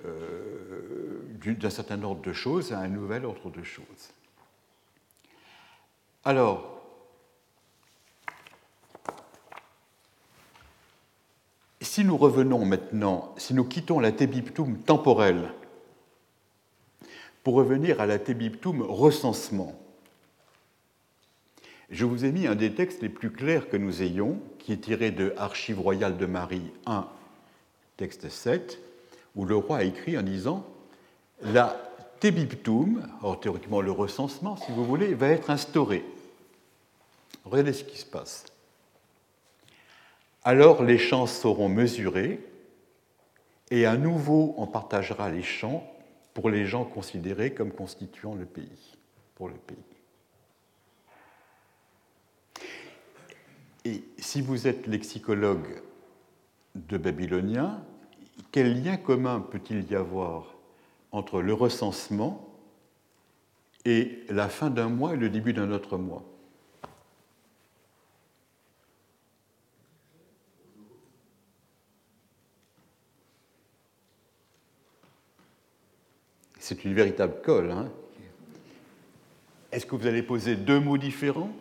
euh, 0.05 1.55
d'un 1.55 1.71
certain 1.71 2.03
ordre 2.03 2.23
de 2.23 2.33
choses 2.33 2.73
à 2.73 2.81
un 2.81 2.89
nouvel 2.89 3.25
ordre 3.25 3.51
de 3.51 3.63
choses. 3.63 4.13
Alors, 6.25 6.73
si 11.81 12.05
nous 12.05 12.17
revenons 12.17 12.65
maintenant, 12.65 13.35
si 13.37 13.55
nous 13.55 13.65
quittons 13.65 13.99
la 13.99 14.13
tébiptum 14.13 14.79
temporelle 14.79 15.53
pour 17.43 17.55
revenir 17.55 18.01
à 18.01 18.07
la 18.07 18.21
tébiptum 18.21 18.83
recensement, 18.83 19.77
je 21.91 22.05
vous 22.05 22.25
ai 22.25 22.31
mis 22.31 22.47
un 22.47 22.55
des 22.55 22.73
textes 22.73 23.03
les 23.03 23.09
plus 23.09 23.33
clairs 23.33 23.69
que 23.69 23.77
nous 23.77 24.03
ayons, 24.03 24.41
qui 24.61 24.73
est 24.73 24.77
tiré 24.77 25.11
de 25.11 25.35
Archives 25.37 25.81
royales 25.81 26.17
de 26.17 26.27
Marie 26.27 26.71
1, 26.87 27.07
texte 27.97 28.29
7, 28.29 28.79
où 29.35 29.45
le 29.45 29.57
roi 29.57 29.79
a 29.79 29.83
écrit 29.83 30.17
en 30.17 30.23
disant 30.23 30.65
La 31.43 31.77
tébiptum, 32.21 33.03
alors 33.19 33.41
théoriquement 33.41 33.81
le 33.81 33.91
recensement, 33.91 34.57
si 34.57 34.71
vous 34.71 34.85
voulez, 34.85 35.13
va 35.13 35.27
être 35.27 35.51
instauré. 35.51 36.05
Regardez 37.45 37.73
ce 37.73 37.85
qui 37.85 37.99
se 37.99 38.07
passe. 38.07 38.47
Alors 40.45 40.83
les 40.83 40.99
champs 40.99 41.27
seront 41.27 41.69
mesurés 41.69 42.41
et 43.71 43.87
à 43.87 43.97
nouveau 43.97 44.55
on 44.57 44.67
partagera 44.67 45.31
les 45.31 45.43
champs 45.43 45.89
pour 46.35 46.51
les 46.51 46.67
gens 46.67 46.85
considérés 46.85 47.53
comme 47.53 47.73
constituant 47.73 48.35
le 48.35 48.45
pays, 48.45 48.97
pour 49.35 49.49
le 49.49 49.55
pays. 49.55 49.77
Et 53.85 54.05
si 54.19 54.41
vous 54.41 54.67
êtes 54.67 54.87
lexicologue 54.87 55.83
de 56.75 56.97
babylonien, 56.97 57.83
quel 58.51 58.83
lien 58.83 58.97
commun 58.97 59.41
peut-il 59.41 59.91
y 59.91 59.95
avoir 59.95 60.55
entre 61.11 61.43
le 61.43 61.53
recensement 61.53 62.49
et 63.85 64.25
la 64.29 64.49
fin 64.49 64.71
d'un 64.71 64.89
mois 64.89 65.15
et 65.15 65.17
le 65.17 65.29
début 65.29 65.53
d'un 65.53 65.71
autre 65.73 65.99
mois? 65.99 66.25
C'est 76.73 76.85
une 76.85 76.95
véritable 76.95 77.35
colle. 77.43 77.71
Hein. 77.71 77.91
est-ce 79.71 79.85
que 79.85 79.95
vous 79.95 80.07
allez 80.07 80.23
poser 80.23 80.57
deux 80.57 80.81
mots 80.81 80.97
différents? 80.97 81.53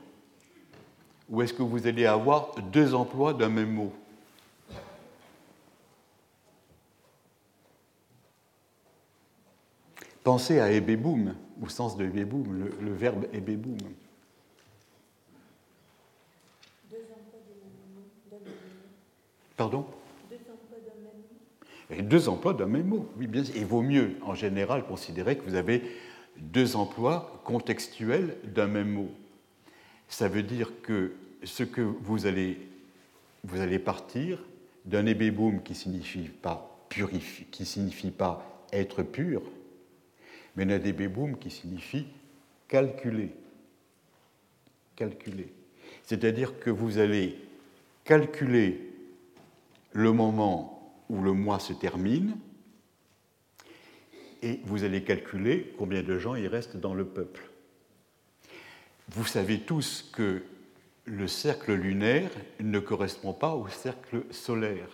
Ou 1.30 1.42
est-ce 1.42 1.54
que 1.54 1.64
vous 1.64 1.86
allez 1.86 2.06
avoir 2.06 2.56
deux 2.72 2.94
emplois 2.94 3.34
d'un 3.34 3.50
même 3.50 3.74
mot? 3.74 3.94
Pensez 10.24 10.60
à 10.60 10.72
ebeboum, 10.72 11.36
au 11.62 11.68
sens 11.68 11.98
de 11.98 12.06
ebeboum, 12.06 12.58
le, 12.58 12.72
le 12.80 12.94
verbe 12.94 13.26
ebeboum. 13.34 13.78
Pardon? 19.58 19.86
Deux 22.00 22.30
emplois 22.30 22.54
d'un 22.54 22.68
même 22.68 22.88
mot. 22.88 23.10
Il 23.20 23.66
vaut 23.66 23.82
mieux, 23.82 24.16
en 24.22 24.36
général, 24.36 24.86
considérer 24.86 25.38
que 25.38 25.44
vous 25.44 25.56
avez 25.56 25.82
deux 26.38 26.76
emplois 26.76 27.42
contextuels 27.44 28.38
d'un 28.44 28.68
même 28.68 28.92
mot. 28.92 29.12
Ça 30.08 30.28
veut 30.28 30.44
dire 30.44 30.72
que 30.82 31.14
ce 31.44 31.64
que 31.64 31.82
vous 31.82 32.26
allez, 32.26 32.58
vous 33.44 33.60
allez 33.60 33.80
partir 33.80 34.40
d'un 34.86 35.06
ébéboum 35.06 35.62
qui 35.62 35.76
signifie 35.76 36.30
pas 36.30 36.86
purifier, 36.90 37.48
qui 37.52 37.66
signifie 37.66 38.12
pas 38.12 38.66
être 38.72 39.04
pur, 39.04 39.42
Menadebeboum 40.56 41.38
qui 41.38 41.50
signifie 41.50 42.08
calculer. 42.68 43.32
Calculer. 44.96 45.48
C'est-à-dire 46.04 46.60
que 46.60 46.70
vous 46.70 46.98
allez 46.98 47.38
calculer 48.04 48.82
le 49.94 50.12
moment 50.12 50.81
où 51.12 51.22
le 51.22 51.34
mois 51.34 51.60
se 51.60 51.74
termine 51.74 52.38
et 54.42 54.62
vous 54.64 54.86
allez 54.86 55.04
calculer 55.04 55.76
combien 55.78 56.02
de 56.02 56.18
gens 56.18 56.36
il 56.36 56.48
reste 56.48 56.78
dans 56.78 56.94
le 56.94 57.06
peuple. 57.06 57.50
Vous 59.10 59.26
savez 59.26 59.60
tous 59.60 60.10
que 60.14 60.42
le 61.04 61.28
cercle 61.28 61.74
lunaire 61.74 62.32
ne 62.62 62.80
correspond 62.80 63.34
pas 63.34 63.54
au 63.56 63.68
cercle 63.68 64.24
solaire. 64.32 64.88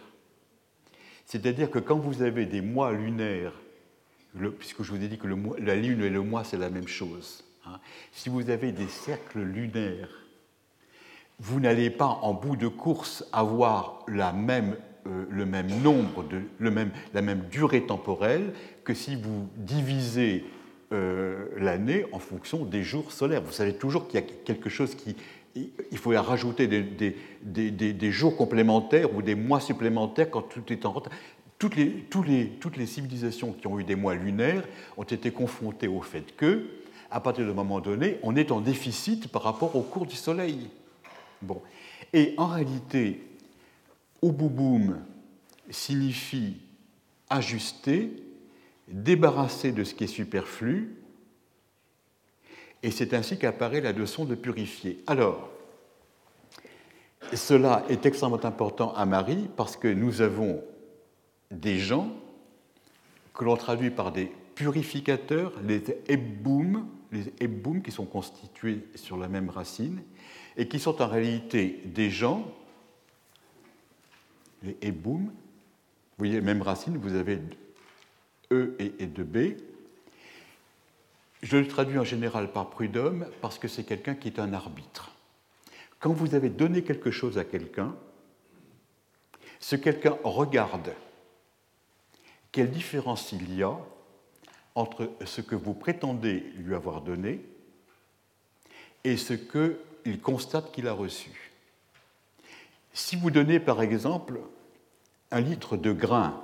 C'est-à-dire 1.25 1.69
que 1.69 1.79
quand 1.79 1.99
vous 1.99 2.23
avez 2.23 2.47
des 2.47 2.61
mois 2.61 2.93
lunaires, 2.93 3.53
puisque 4.57 4.81
je 4.81 4.91
vous 4.91 5.03
ai 5.03 5.07
dit 5.07 5.19
que 5.19 5.27
la 5.59 5.75
lune 5.75 6.01
et 6.01 6.09
le 6.09 6.23
mois 6.23 6.43
c'est 6.43 6.57
la 6.57 6.71
même 6.71 6.87
chose, 6.87 7.43
hein, 7.67 7.79
si 8.11 8.29
vous 8.29 8.49
avez 8.49 8.71
des 8.71 8.87
cercles 8.87 9.41
lunaires, 9.41 10.25
vous 11.39 11.59
n'allez 11.59 11.91
pas 11.91 12.07
en 12.07 12.33
bout 12.33 12.55
de 12.55 12.67
course 12.67 13.23
avoir 13.31 14.03
la 14.07 14.33
même, 14.33 14.77
le 15.29 15.45
même 15.45 15.69
nombre, 15.81 16.23
de, 16.23 16.41
le 16.59 16.71
même, 16.71 16.91
la 17.13 17.21
même 17.21 17.43
durée 17.51 17.85
temporelle 17.85 18.53
que 18.83 18.93
si 18.93 19.15
vous 19.15 19.47
divisez 19.57 20.43
euh, 20.93 21.47
l'année 21.57 22.05
en 22.13 22.19
fonction 22.19 22.63
des 22.63 22.81
jours 22.81 23.11
solaires. 23.11 23.41
Vous 23.41 23.51
savez 23.51 23.73
toujours 23.73 24.07
qu'il 24.07 24.21
y 24.21 24.23
a 24.23 24.25
quelque 24.45 24.69
chose 24.69 24.95
qui... 24.95 25.17
Il 25.91 25.97
faut 25.97 26.11
rajouter 26.11 26.65
des, 26.67 26.81
des, 27.41 27.71
des, 27.71 28.11
jours 28.11 28.37
complémentaires 28.37 29.13
ou 29.13 29.21
des 29.21 29.35
mois 29.35 29.59
supplémentaires 29.59 30.31
quand 30.31 30.43
tout 30.43 30.71
est 30.71 30.85
en 30.85 30.93
retard. 30.93 31.11
Toutes 31.59 31.75
les, 31.75 31.89
toutes, 31.89 32.27
les, 32.27 32.47
toutes 32.61 32.77
les 32.77 32.85
civilisations 32.85 33.51
qui 33.51 33.67
ont 33.67 33.77
eu 33.77 33.83
des 33.83 33.95
mois 33.97 34.15
lunaires 34.15 34.63
ont 34.95 35.03
été 35.03 35.31
confrontées 35.31 35.89
au 35.89 36.01
fait 36.01 36.33
que, 36.37 36.67
à 37.11 37.19
partir 37.19 37.45
d'un 37.45 37.53
moment 37.53 37.81
donné, 37.81 38.17
on 38.23 38.37
est 38.37 38.49
en 38.53 38.61
déficit 38.61 39.27
par 39.27 39.41
rapport 39.41 39.75
au 39.75 39.81
cours 39.81 40.05
du 40.05 40.15
Soleil. 40.15 40.69
Bon. 41.41 41.61
Et 42.13 42.33
en 42.37 42.45
réalité, 42.45 43.26
Ububum 44.21 44.99
signifie 45.69 46.57
ajuster, 47.29 48.11
débarrasser 48.87 49.71
de 49.71 49.83
ce 49.83 49.93
qui 49.93 50.05
est 50.05 50.07
superflu, 50.07 50.95
et 52.83 52.91
c'est 52.91 53.13
ainsi 53.13 53.37
qu'apparaît 53.37 53.81
la 53.81 53.91
leçon 53.91 54.25
de 54.25 54.35
purifier. 54.35 55.03
Alors, 55.07 55.49
cela 57.33 57.83
est 57.89 58.05
extrêmement 58.05 58.43
important 58.45 58.93
à 58.93 59.05
Marie 59.05 59.49
parce 59.57 59.75
que 59.75 59.87
nous 59.87 60.21
avons 60.21 60.63
des 61.51 61.79
gens 61.79 62.09
que 63.33 63.43
l'on 63.43 63.57
traduit 63.57 63.89
par 63.89 64.11
des 64.11 64.31
purificateurs, 64.55 65.53
les 65.63 65.83
ebboum, 66.07 66.87
les 67.11 67.33
ebboum 67.39 67.81
qui 67.81 67.91
sont 67.91 68.05
constitués 68.05 68.87
sur 68.95 69.17
la 69.17 69.27
même 69.27 69.49
racine, 69.49 70.01
et 70.55 70.67
qui 70.67 70.79
sont 70.79 71.01
en 71.01 71.07
réalité 71.07 71.81
des 71.85 72.09
gens, 72.09 72.51
les 74.63 74.77
eboum, 74.81 75.25
vous 75.25 76.25
voyez, 76.25 76.41
même 76.41 76.61
racine, 76.61 76.97
vous 76.97 77.15
avez 77.15 77.39
E 78.51 78.75
et 78.79 79.05
2B. 79.05 79.57
Je 81.43 81.57
le 81.57 81.67
traduis 81.67 81.99
en 81.99 82.03
général 82.03 82.51
par 82.51 82.69
prud'homme 82.69 83.27
parce 83.41 83.59
que 83.59 83.67
c'est 83.67 83.83
quelqu'un 83.83 84.15
qui 84.15 84.27
est 84.29 84.39
un 84.39 84.53
arbitre. 84.53 85.11
Quand 85.99 86.13
vous 86.13 86.35
avez 86.35 86.49
donné 86.49 86.83
quelque 86.83 87.11
chose 87.11 87.37
à 87.37 87.43
quelqu'un, 87.43 87.95
ce 89.59 89.75
quelqu'un 89.75 90.17
regarde 90.23 90.93
quelle 92.51 92.71
différence 92.71 93.31
il 93.31 93.53
y 93.55 93.63
a 93.63 93.77
entre 94.75 95.11
ce 95.25 95.41
que 95.41 95.55
vous 95.55 95.73
prétendez 95.73 96.39
lui 96.57 96.75
avoir 96.75 97.01
donné 97.01 97.43
et 99.03 99.17
ce 99.17 99.33
que 99.33 99.79
il 100.05 100.21
constate 100.21 100.71
qu'il 100.71 100.87
a 100.87 100.93
reçu. 100.93 101.46
Si 102.97 103.15
vous 103.15 103.29
donnez 103.29 103.59
par 103.59 103.83
exemple 103.83 104.39
un 105.29 105.39
litre 105.39 105.77
de 105.77 105.91
grain 105.91 106.41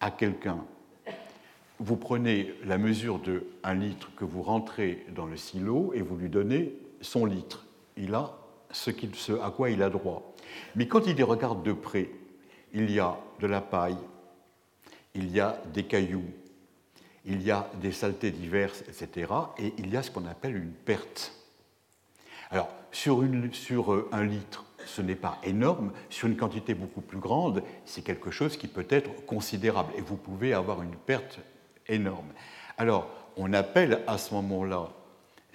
à 0.00 0.10
quelqu'un, 0.10 0.64
vous 1.78 1.96
prenez 1.96 2.52
la 2.64 2.76
mesure 2.76 3.20
de 3.20 3.46
un 3.62 3.74
litre 3.74 4.10
que 4.16 4.24
vous 4.24 4.42
rentrez 4.42 5.06
dans 5.14 5.26
le 5.26 5.36
silo 5.36 5.92
et 5.94 6.02
vous 6.02 6.16
lui 6.16 6.28
donnez 6.28 6.74
son 7.00 7.24
litre. 7.24 7.64
Il 7.96 8.16
a 8.16 8.36
ce, 8.72 8.90
ce 9.14 9.32
à 9.40 9.52
quoi 9.52 9.70
il 9.70 9.84
a 9.84 9.90
droit. 9.90 10.34
Mais 10.74 10.88
quand 10.88 11.06
il 11.06 11.14
les 11.14 11.22
regarde 11.22 11.62
de 11.62 11.72
près, 11.72 12.10
il 12.72 12.90
y 12.90 12.98
a 12.98 13.16
de 13.38 13.46
la 13.46 13.60
paille, 13.60 13.98
il 15.14 15.30
y 15.30 15.38
a 15.38 15.62
des 15.72 15.84
cailloux, 15.84 16.26
il 17.26 17.42
y 17.42 17.52
a 17.52 17.70
des 17.80 17.92
saletés 17.92 18.32
diverses, 18.32 18.82
etc. 18.88 19.32
Et 19.58 19.72
il 19.78 19.88
y 19.88 19.96
a 19.96 20.02
ce 20.02 20.10
qu'on 20.10 20.26
appelle 20.26 20.56
une 20.56 20.72
perte. 20.72 21.32
Alors, 22.50 22.68
sur, 22.90 23.22
euh, 23.22 24.08
un 24.12 24.24
litre, 24.24 24.66
ce 24.86 25.02
n'est 25.02 25.14
pas 25.16 25.38
énorme. 25.44 25.92
Sur 26.10 26.28
une 26.28 26.36
quantité 26.36 26.74
beaucoup 26.74 27.00
plus 27.00 27.18
grande, 27.18 27.62
c'est 27.84 28.02
quelque 28.02 28.30
chose 28.30 28.56
qui 28.56 28.68
peut 28.68 28.86
être 28.88 29.24
considérable. 29.26 29.92
Et 29.96 30.00
vous 30.00 30.16
pouvez 30.16 30.52
avoir 30.54 30.82
une 30.82 30.96
perte 30.96 31.40
énorme. 31.88 32.32
Alors, 32.78 33.08
on 33.36 33.52
appelle 33.52 34.02
à 34.06 34.18
ce 34.18 34.34
moment-là, 34.34 34.88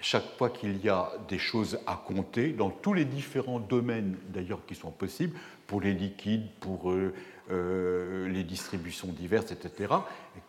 chaque 0.00 0.36
fois 0.36 0.50
qu'il 0.50 0.82
y 0.84 0.88
a 0.88 1.12
des 1.28 1.38
choses 1.38 1.78
à 1.86 1.96
compter, 1.96 2.52
dans 2.52 2.70
tous 2.70 2.94
les 2.94 3.04
différents 3.04 3.58
domaines 3.58 4.16
d'ailleurs 4.28 4.64
qui 4.66 4.74
sont 4.74 4.90
possibles, 4.90 5.36
pour 5.66 5.80
les 5.80 5.92
liquides, 5.92 6.48
pour 6.60 6.90
euh, 6.90 7.12
euh, 7.50 8.28
les 8.28 8.44
distributions 8.44 9.08
diverses, 9.08 9.52
etc., 9.52 9.94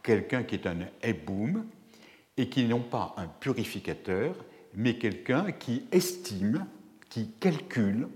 quelqu'un 0.03 0.43
qui 0.43 0.55
est 0.55 0.67
un 0.67 0.77
eboom 1.01 1.65
et 2.37 2.47
qui 2.47 2.65
n'ont 2.65 2.79
pas 2.79 3.13
un 3.17 3.27
purificateur, 3.27 4.35
mais 4.75 4.97
quelqu'un 4.97 5.51
qui 5.51 5.85
estime, 5.91 6.65
qui 7.09 7.31
calcule, 7.39 8.07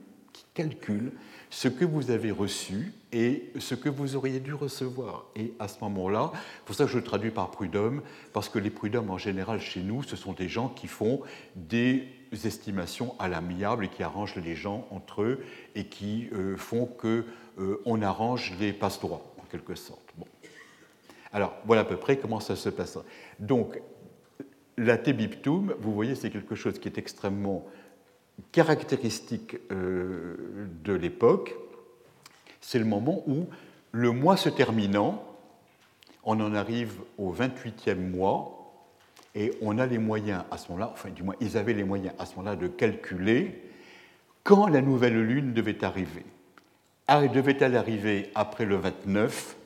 qui 0.54 0.62
calcule 0.62 1.12
ce 1.50 1.68
que 1.68 1.86
vous 1.86 2.10
avez 2.10 2.32
reçu 2.32 2.94
et 3.12 3.52
ce 3.60 3.76
que 3.76 3.90
vous 3.90 4.16
auriez 4.16 4.40
dû 4.40 4.54
recevoir. 4.54 5.26
Et 5.36 5.54
à 5.60 5.68
ce 5.68 5.80
moment-là, 5.82 6.32
pour 6.66 6.76
ça 6.76 6.86
que 6.86 6.92
je 6.92 6.98
le 6.98 7.04
traduis 7.04 7.32
par 7.32 7.52
prud'homme, 7.52 8.02
parce 8.34 8.50
que 8.50 8.60
les 8.60 8.72
prud'hommes 8.72 9.12
en 9.12 9.18
général 9.18 9.60
chez 9.62 9.82
nous, 9.82 10.04
ce 10.04 10.16
sont 10.16 10.34
des 10.34 10.48
gens 10.50 10.70
qui 10.70 10.88
font 10.88 11.22
des 11.56 12.08
estimations 12.32 13.16
à 13.20 13.28
l'amiable 13.28 13.86
et 13.86 13.90
qui 13.90 14.02
arrangent 14.02 14.36
les 14.36 14.56
gens 14.56 14.88
entre 14.90 15.22
eux 15.22 15.46
et 15.76 15.86
qui 15.86 16.30
euh, 16.34 16.58
font 16.58 16.88
que 16.88 17.26
euh, 17.60 17.82
on 17.86 18.02
arrange 18.02 18.54
les 18.60 18.74
passe-droits 18.74 19.36
en 19.40 19.46
quelque 19.52 19.76
sorte. 19.76 20.02
Bon. 20.18 20.26
Alors 21.32 21.54
voilà 21.66 21.84
à 21.84 21.86
peu 21.86 21.98
près 21.98 22.18
comment 22.18 22.40
ça 22.40 22.56
se 22.56 22.70
passe. 22.70 22.98
Donc 23.40 23.80
la 24.78 24.98
tebiptum, 24.98 25.76
vous 25.80 25.94
voyez, 25.94 26.16
c'est 26.16 26.32
quelque 26.32 26.56
chose 26.56 26.80
qui 26.80 26.88
est 26.88 26.98
extrêmement 26.98 27.66
caractéristique 28.52 29.58
euh, 29.72 30.68
de 30.84 30.94
l'époque. 30.94 31.56
C'est 32.62 32.80
le 32.80 32.86
moment 32.86 33.24
où, 33.28 33.48
le 33.92 34.12
mois 34.12 34.38
se 34.38 34.50
terminant, 34.50 35.24
on 36.24 36.40
en 36.40 36.54
arrive 36.54 36.94
au 37.18 37.34
28e 37.34 37.96
mois, 37.96 38.64
et 39.36 39.52
on 39.62 39.78
a 39.80 39.86
les 39.86 39.98
moyens 39.98 40.44
à 40.52 40.58
ce 40.58 40.70
moment-là, 40.70 40.92
enfin 40.94 41.10
du 41.10 41.24
moins 41.24 41.36
ils 41.42 41.58
avaient 41.58 41.74
les 41.74 41.84
moyens 41.84 42.14
à 42.20 42.26
ce 42.26 42.36
moment-là 42.36 42.56
de 42.56 42.68
calculer 42.68 43.64
quand 44.44 44.68
la 44.68 44.82
nouvelle 44.82 45.20
lune 45.22 45.54
devait 45.54 45.84
arriver. 45.84 46.26
Ah, 47.08 47.28
devait-elle 47.28 47.76
arriver 47.76 48.30
après 48.36 48.66
le 48.66 48.76
29 48.76 49.58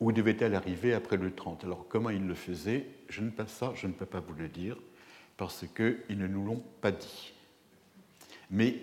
ou 0.00 0.12
devait-elle 0.12 0.54
arriver 0.54 0.94
après 0.94 1.16
le 1.16 1.32
30 1.32 1.64
Alors 1.64 1.86
comment 1.88 2.10
ils 2.10 2.26
le 2.26 2.34
faisaient 2.34 2.86
je 3.08 3.22
ne, 3.22 3.30
ça, 3.46 3.72
je 3.74 3.86
ne 3.86 3.92
peux 3.92 4.06
pas 4.06 4.20
vous 4.20 4.34
le 4.34 4.48
dire 4.48 4.76
parce 5.36 5.64
qu'ils 5.74 6.18
ne 6.18 6.26
nous 6.26 6.44
l'ont 6.44 6.62
pas 6.80 6.90
dit. 6.90 7.34
Mais 8.50 8.76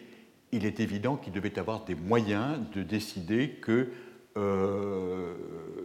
il 0.51 0.65
est 0.65 0.80
évident 0.80 1.18
qu'il 1.18 1.34
devait 1.34 1.59
avoir 1.59 1.86
des 1.86 1.95
moyens 1.95 2.57
de 2.74 2.84
décider 2.84 3.49
que 3.61 3.89
euh, 4.38 5.34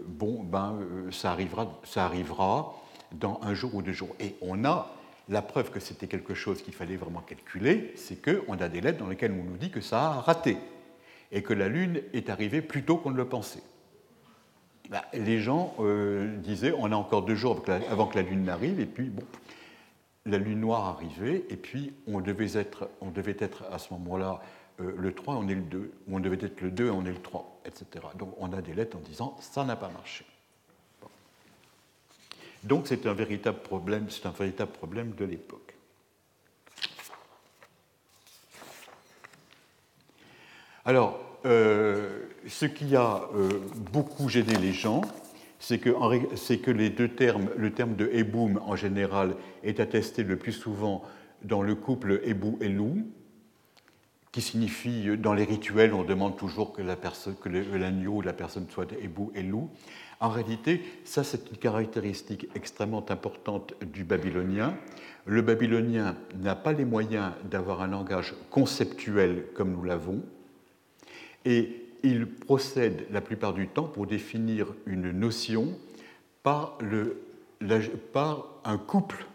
bon, 0.06 0.42
ben, 0.42 0.78
euh, 0.80 1.10
ça, 1.10 1.32
arrivera, 1.32 1.80
ça 1.84 2.04
arrivera 2.04 2.74
dans 3.12 3.40
un 3.42 3.54
jour 3.54 3.74
ou 3.74 3.82
deux 3.82 3.92
jours. 3.92 4.14
Et 4.20 4.36
on 4.42 4.64
a 4.64 4.94
la 5.28 5.42
preuve 5.42 5.70
que 5.70 5.80
c'était 5.80 6.06
quelque 6.06 6.34
chose 6.34 6.62
qu'il 6.62 6.74
fallait 6.74 6.96
vraiment 6.96 7.20
calculer, 7.20 7.92
c'est 7.96 8.20
qu'on 8.22 8.54
a 8.58 8.68
des 8.68 8.80
lettres 8.80 8.98
dans 8.98 9.08
lesquelles 9.08 9.32
on 9.32 9.44
nous 9.44 9.56
dit 9.56 9.70
que 9.70 9.80
ça 9.80 10.04
a 10.04 10.20
raté 10.20 10.56
et 11.30 11.42
que 11.42 11.54
la 11.54 11.68
Lune 11.68 12.02
est 12.12 12.28
arrivée 12.28 12.60
plus 12.60 12.82
tôt 12.82 12.96
qu'on 12.96 13.10
ne 13.10 13.16
le 13.16 13.26
pensait. 13.26 13.62
Bah, 14.90 15.04
les 15.14 15.40
gens 15.40 15.74
euh, 15.80 16.36
disaient 16.38 16.74
on 16.76 16.92
a 16.92 16.96
encore 16.96 17.22
deux 17.22 17.36
jours 17.36 17.62
avant 17.90 18.06
que 18.06 18.16
la 18.16 18.22
Lune 18.22 18.44
n'arrive, 18.44 18.80
et 18.80 18.86
puis 18.86 19.08
bon, 19.08 19.22
la 20.26 20.38
Lune 20.38 20.60
noire 20.60 20.84
arrivait, 20.84 21.44
et 21.50 21.56
puis 21.56 21.92
on 22.06 22.20
devait 22.20 22.58
être, 22.58 22.88
on 23.00 23.10
devait 23.10 23.36
être 23.38 23.64
à 23.72 23.78
ce 23.78 23.92
moment-là 23.94 24.40
euh, 24.80 24.94
le 24.96 25.14
3, 25.14 25.34
on 25.34 25.48
est 25.48 25.54
le 25.54 25.62
2, 25.62 25.92
ou 26.06 26.16
on 26.16 26.20
devait 26.20 26.44
être 26.44 26.60
le 26.60 26.70
2 26.70 26.86
et 26.86 26.90
on 26.90 27.04
est 27.04 27.12
le 27.12 27.20
3, 27.22 27.60
etc. 27.64 27.86
Donc 28.16 28.34
on 28.38 28.52
a 28.52 28.62
des 28.62 28.72
lettres 28.72 28.96
en 28.96 29.00
disant 29.00 29.36
ça 29.40 29.64
n'a 29.64 29.76
pas 29.76 29.88
marché. 29.88 30.24
Donc 32.62 32.86
c'est 32.86 33.06
un 33.06 33.14
véritable 33.14 33.58
problème, 33.58 34.08
c'est 34.10 34.26
un 34.26 34.30
véritable 34.30 34.72
problème 34.72 35.12
de 35.12 35.24
l'époque. 35.24 35.74
Alors, 40.84 41.20
euh, 41.44 42.26
ce 42.48 42.66
qui 42.66 42.96
a 42.96 43.28
euh, 43.34 43.60
beaucoup 43.92 44.28
gêné 44.28 44.56
les 44.56 44.72
gens, 44.72 45.02
c'est 45.62 45.78
que, 45.78 46.70
les 46.72 46.90
deux 46.90 47.08
termes, 47.08 47.48
le 47.56 47.70
terme 47.70 47.94
de 47.94 48.10
Eboum 48.12 48.60
en 48.66 48.74
général 48.74 49.36
est 49.62 49.78
attesté 49.78 50.24
le 50.24 50.36
plus 50.36 50.52
souvent 50.52 51.04
dans 51.44 51.62
le 51.62 51.76
couple 51.76 52.20
Ebou 52.24 52.58
et 52.60 52.68
Lou, 52.68 53.06
qui 54.32 54.40
signifie, 54.40 55.16
dans 55.16 55.34
les 55.34 55.44
rituels, 55.44 55.94
on 55.94 56.02
demande 56.02 56.36
toujours 56.36 56.72
que 56.72 56.82
l'agneau 56.82 58.14
ou 58.14 58.22
la 58.22 58.32
personne 58.32 58.66
soit 58.70 58.92
Ebou 59.00 59.30
et 59.36 59.42
Lou. 59.42 59.70
En 60.18 60.30
réalité, 60.30 60.82
ça 61.04 61.22
c'est 61.22 61.48
une 61.50 61.58
caractéristique 61.58 62.48
extrêmement 62.56 63.04
importante 63.08 63.74
du 63.92 64.02
babylonien. 64.02 64.74
Le 65.26 65.42
babylonien 65.42 66.16
n'a 66.40 66.56
pas 66.56 66.72
les 66.72 66.84
moyens 66.84 67.34
d'avoir 67.48 67.82
un 67.82 67.88
langage 67.88 68.34
conceptuel 68.50 69.46
comme 69.54 69.70
nous 69.70 69.84
l'avons, 69.84 70.22
et 71.44 71.81
il 72.02 72.26
procède 72.26 73.06
la 73.10 73.20
plupart 73.20 73.54
du 73.54 73.68
temps 73.68 73.86
pour 73.86 74.06
définir 74.06 74.74
une 74.86 75.10
notion 75.10 75.78
par, 76.42 76.78
un 78.64 78.78
couple 78.78 79.26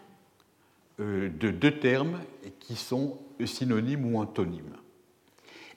euh, 1.00 1.28
de 1.28 1.50
deux 1.50 1.78
termes 1.78 2.20
qui 2.60 2.76
sont 2.76 3.18
synonymes 3.44 4.12
ou 4.12 4.18
antonymes. 4.18 4.76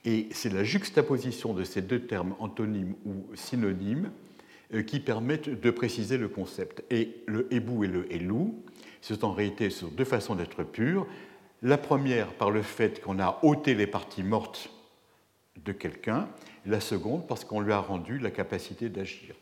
Et 0.04 0.28
c'est 0.32 0.52
la 0.52 0.64
juxtaposition 0.64 1.54
de 1.54 1.64
ces 1.64 1.82
deux 1.82 2.02
termes 2.02 2.36
antonymes 2.40 2.96
ou 3.06 3.26
synonymes 3.36 4.12
euh, 4.74 4.82
qui 4.82 5.00
permettent 5.00 5.50
de 5.50 5.72
préciser 5.72 6.18
le 6.18 6.28
concept. 6.28 6.84
Et 6.90 7.24
le 7.28 7.54
hébou 7.54 7.84
et 7.84 7.88
le 7.88 8.12
hélou, 8.12 8.64
c'est 9.02 9.24
en 9.24 9.32
réalité 9.32 9.70
sur 9.70 9.90
deux 9.90 10.06
façons 10.06 10.36
d'être 10.36 10.64
pures. 10.64 11.08
La 11.62 11.78
première 11.78 12.34
par 12.34 12.52
le 12.52 12.64
fait 12.64 13.02
qu'on 13.02 13.20
a 13.20 13.40
ôté 13.44 13.76
les 13.76 13.88
parties 13.88 14.24
mortes 14.24 14.72
de 15.64 15.72
quelqu'un, 15.72 16.28
la 16.66 16.80
seconde 16.80 17.28
parce 17.28 17.46
qu'on 17.46 17.60
lui 17.60 17.74
a 17.74 17.80
rendu 17.80 18.20
la 18.20 18.32
capacité 18.32 18.90
d'agir. 18.90 19.36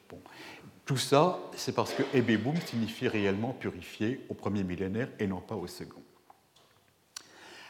Tout 0.86 0.98
ça, 0.98 1.40
c'est 1.56 1.76
parce 1.76 1.94
que 1.94 2.04
Ebeboum 2.14 2.56
signifie 2.66 3.08
réellement 3.08 3.54
purifier 3.54 4.26
au 4.30 4.34
premier 4.34 4.64
millénaire 4.64 5.10
et 5.20 5.28
non 5.28 5.40
pas 5.40 5.56
au 5.56 5.68
second. 5.68 6.02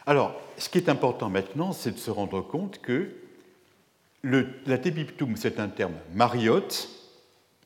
Alors, 0.06 0.39
ce 0.58 0.70
qui 0.70 0.78
est 0.78 0.89
important 0.89 1.30
maintenant, 1.30 1.74
c'est 1.74 1.91
de 1.91 1.97
se 1.97 2.10
rendre 2.10 2.41
compte 2.41 2.82
que 2.82 3.12
la 4.24 4.78
tébiptoum, 4.78 5.36
c'est 5.36 5.60
un 5.60 5.68
terme 5.68 5.95
mariotte, 6.14 6.89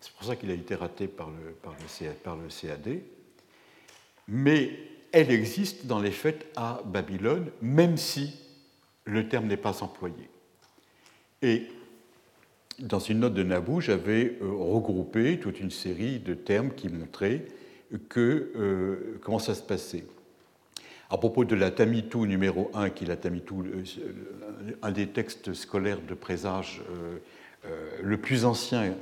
c'est 0.01 0.11
pour 0.13 0.25
ça 0.25 0.35
qu'il 0.35 0.51
a 0.51 0.53
été 0.53 0.75
raté 0.75 1.07
par 1.07 1.29
le, 1.29 1.53
par, 1.53 1.73
le, 1.73 2.11
par 2.11 2.35
le 2.35 2.47
CAD. 2.49 2.99
Mais 4.27 4.71
elle 5.11 5.31
existe 5.31 5.85
dans 5.85 5.99
les 5.99 6.11
faits 6.11 6.47
à 6.55 6.81
Babylone, 6.85 7.51
même 7.61 7.97
si 7.97 8.33
le 9.05 9.29
terme 9.29 9.47
n'est 9.47 9.57
pas 9.57 9.83
employé. 9.83 10.29
Et 11.43 11.67
dans 12.79 12.99
une 12.99 13.19
note 13.19 13.33
de 13.33 13.43
Nabou, 13.43 13.81
j'avais 13.81 14.37
euh, 14.41 14.47
regroupé 14.49 15.37
toute 15.39 15.59
une 15.59 15.71
série 15.71 16.19
de 16.19 16.33
termes 16.33 16.71
qui 16.71 16.87
montraient 16.87 17.45
que, 18.09 18.51
euh, 18.55 19.19
comment 19.21 19.39
ça 19.39 19.53
se 19.53 19.61
passait. 19.61 20.05
À 21.09 21.17
propos 21.17 21.43
de 21.43 21.53
la 21.53 21.69
Tamitou 21.69 22.25
numéro 22.25 22.71
1, 22.73 22.89
qui 22.89 23.03
est 23.03 23.07
la 23.07 23.17
Tamitou, 23.17 23.61
euh, 23.61 23.83
un 24.81 24.91
des 24.91 25.07
textes 25.07 25.53
scolaires 25.53 25.99
de 26.01 26.15
présage 26.15 26.81
le 28.01 28.17
plus 28.17 28.43
ancien 28.43 28.93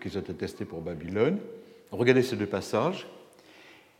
qui 0.00 0.10
soit 0.10 0.28
attesté 0.28 0.64
pour 0.64 0.80
Babylone. 0.80 1.38
Regardez 1.92 2.24
ces 2.24 2.34
deux 2.34 2.46
passages. 2.46 3.06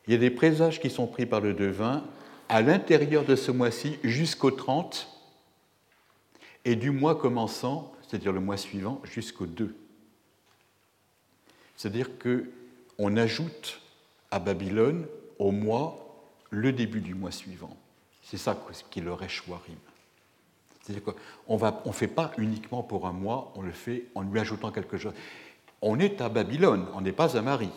Il 0.09 0.13
y 0.13 0.17
a 0.17 0.19
des 0.19 0.31
présages 0.31 0.81
qui 0.81 0.91
sont 0.91 1.07
pris 1.07 1.25
par 1.25 1.41
le 1.41 1.55
devin 1.55 2.03
à 2.49 2.63
l'intérieur 2.63 3.25
de 3.25 3.37
ce 3.37 3.53
mois-ci 3.53 3.99
jusqu'au 4.03 4.51
30 4.51 5.22
et 6.65 6.77
du 6.77 6.91
mois 6.91 7.17
commençant, 7.17 7.93
c'est-à-dire 8.07 8.33
le 8.33 8.41
mois 8.41 8.57
suivant, 8.57 9.01
jusqu'au 9.05 9.47
2. 9.47 9.75
C'est-à-dire 11.77 12.11
qu'on 12.19 13.17
ajoute 13.17 13.81
à 14.31 14.39
Babylone 14.39 15.07
au 15.39 15.51
mois 15.51 15.99
le 16.51 16.73
début 16.73 17.01
du 17.01 17.15
mois 17.15 17.33
suivant. 17.33 17.77
C'est 18.23 18.37
ça 18.37 18.57
qui 18.91 19.01
est 19.01 19.03
le 19.03 19.13
Reshwarim. 19.13 19.77
C'est-à-dire 20.83 21.03
qu'on 21.05 21.59
ne 21.59 21.71
on 21.85 21.93
fait 21.93 22.09
pas 22.09 22.33
uniquement 22.39 22.83
pour 22.83 23.07
un 23.07 23.13
mois, 23.13 23.53
on 23.57 23.63
le 23.63 23.73
fait 23.73 24.07
en 24.15 24.23
lui 24.23 24.39
ajoutant 24.39 24.71
quelque 24.71 24.99
chose. 24.99 25.13
On 25.81 25.99
est 25.99 26.21
à 26.21 26.29
Babylone, 26.29 26.87
on 26.95 27.01
n'est 27.01 27.13
pas 27.13 27.37
à 27.37 27.43
Marie. 27.43 27.71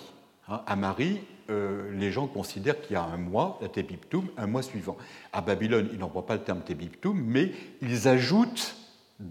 Hein. 0.48 0.62
à 0.68 0.76
Marie, 0.76 1.22
euh, 1.50 1.92
les 1.94 2.12
gens 2.12 2.28
considèrent 2.28 2.80
qu'il 2.82 2.94
y 2.94 2.98
a 2.98 3.04
un 3.04 3.18
mois, 3.18 3.60
la 3.62 3.70
Tébiptoum, 3.70 4.28
un 4.38 4.48
mois 4.48 4.64
suivant. 4.64 4.98
À 5.34 5.42
Babylone, 5.42 5.90
ils 5.92 6.00
n'emploient 6.00 6.26
pas 6.26 6.36
le 6.36 6.44
terme 6.44 6.62
Tébiptoum, 6.62 7.20
mais 7.20 7.52
ils 7.82 8.08
ajoutent, 8.08 8.76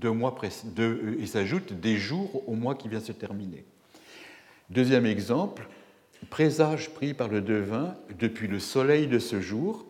euh, 0.04 1.16
ils 1.18 1.36
ajoutent 1.36 1.72
des 1.72 1.96
jours 1.96 2.48
au 2.48 2.54
mois 2.54 2.74
qui 2.74 2.88
vient 2.88 3.00
se 3.00 3.12
terminer. 3.12 3.64
Deuxième 4.70 5.06
exemple, 5.06 5.68
présage 6.30 6.90
pris 6.90 7.14
par 7.14 7.28
le 7.28 7.40
devin 7.40 7.94
depuis 8.18 8.48
le 8.48 8.58
soleil 8.58 9.06
de 9.06 9.18
ce 9.18 9.40
jour. 9.40 9.84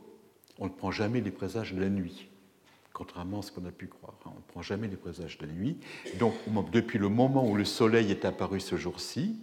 On 0.58 0.64
ne 0.64 0.70
prend 0.70 0.90
jamais 0.90 1.20
les 1.20 1.30
présages 1.30 1.74
de 1.74 1.80
la 1.80 1.88
nuit 1.88 2.28
contrairement 2.94 3.40
à 3.40 3.42
ce 3.42 3.52
qu'on 3.52 3.66
a 3.66 3.72
pu 3.72 3.88
croire. 3.88 4.14
On 4.24 4.30
ne 4.30 4.44
prend 4.48 4.62
jamais 4.62 4.88
les 4.88 4.96
présages 4.96 5.36
de 5.36 5.46
la 5.46 5.52
nuit. 5.52 5.76
Donc, 6.18 6.32
depuis 6.70 6.98
le 6.98 7.10
moment 7.10 7.46
où 7.46 7.56
le 7.56 7.64
soleil 7.64 8.10
est 8.10 8.24
apparu 8.24 8.60
ce 8.60 8.76
jour-ci, 8.76 9.36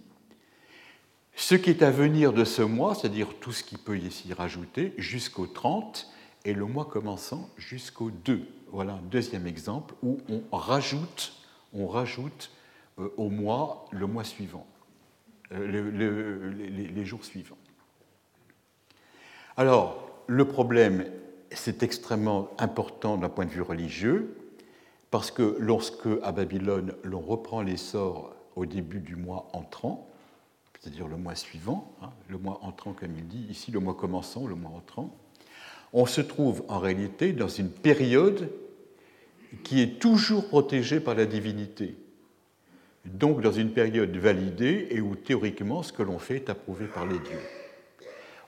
ce 1.34 1.54
qui 1.54 1.70
est 1.70 1.82
à 1.82 1.90
venir 1.90 2.32
de 2.32 2.44
ce 2.44 2.62
mois, 2.62 2.94
c'est-à-dire 2.94 3.28
tout 3.40 3.52
ce 3.52 3.62
qui 3.62 3.76
peut 3.76 3.98
y 3.98 4.10
s'y 4.10 4.32
rajouter, 4.32 4.94
jusqu'au 4.98 5.46
30, 5.46 6.08
et 6.44 6.54
le 6.54 6.66
mois 6.66 6.84
commençant 6.84 7.48
jusqu'au 7.56 8.10
2. 8.10 8.46
Voilà 8.70 8.94
un 8.94 9.02
deuxième 9.10 9.46
exemple 9.46 9.94
où 10.02 10.18
on 10.28 10.56
rajoute, 10.56 11.32
euh, 12.98 13.08
au 13.16 13.28
mois 13.28 13.86
le 13.90 14.06
mois 14.06 14.24
suivant, 14.24 14.66
euh, 15.52 16.90
les 16.94 17.04
jours 17.04 17.24
suivants. 17.24 17.56
Alors, 19.56 20.10
le 20.26 20.46
problème 20.46 21.04
c'est 21.54 21.82
extrêmement 21.82 22.50
important 22.58 23.16
d'un 23.16 23.28
point 23.28 23.44
de 23.44 23.50
vue 23.50 23.62
religieux, 23.62 24.36
parce 25.10 25.30
que 25.30 25.56
lorsque 25.58 26.08
à 26.22 26.32
Babylone 26.32 26.94
l'on 27.04 27.20
reprend 27.20 27.62
l'essor 27.62 28.34
au 28.56 28.66
début 28.66 29.00
du 29.00 29.16
mois 29.16 29.48
entrant, 29.52 30.08
c'est-à-dire 30.82 31.06
le 31.06 31.16
mois 31.16 31.36
suivant, 31.36 31.94
hein, 32.02 32.10
le 32.28 32.38
mois 32.38 32.58
entrant 32.62 32.92
comme 32.92 33.16
il 33.16 33.26
dit, 33.28 33.46
ici 33.48 33.70
le 33.70 33.78
mois 33.78 33.94
commençant, 33.94 34.46
le 34.46 34.56
mois 34.56 34.72
entrant, 34.72 35.14
on 35.92 36.06
se 36.06 36.20
trouve 36.20 36.64
en 36.68 36.78
réalité 36.78 37.32
dans 37.32 37.48
une 37.48 37.70
période 37.70 38.50
qui 39.62 39.80
est 39.80 40.00
toujours 40.00 40.48
protégée 40.48 40.98
par 40.98 41.14
la 41.14 41.26
divinité. 41.26 41.94
Donc 43.04 43.40
dans 43.42 43.52
une 43.52 43.72
période 43.72 44.16
validée 44.16 44.88
et 44.90 45.00
où 45.00 45.14
théoriquement 45.14 45.82
ce 45.82 45.92
que 45.92 46.02
l'on 46.02 46.18
fait 46.18 46.36
est 46.36 46.50
approuvé 46.50 46.86
par 46.86 47.06
les 47.06 47.18
dieux 47.18 47.40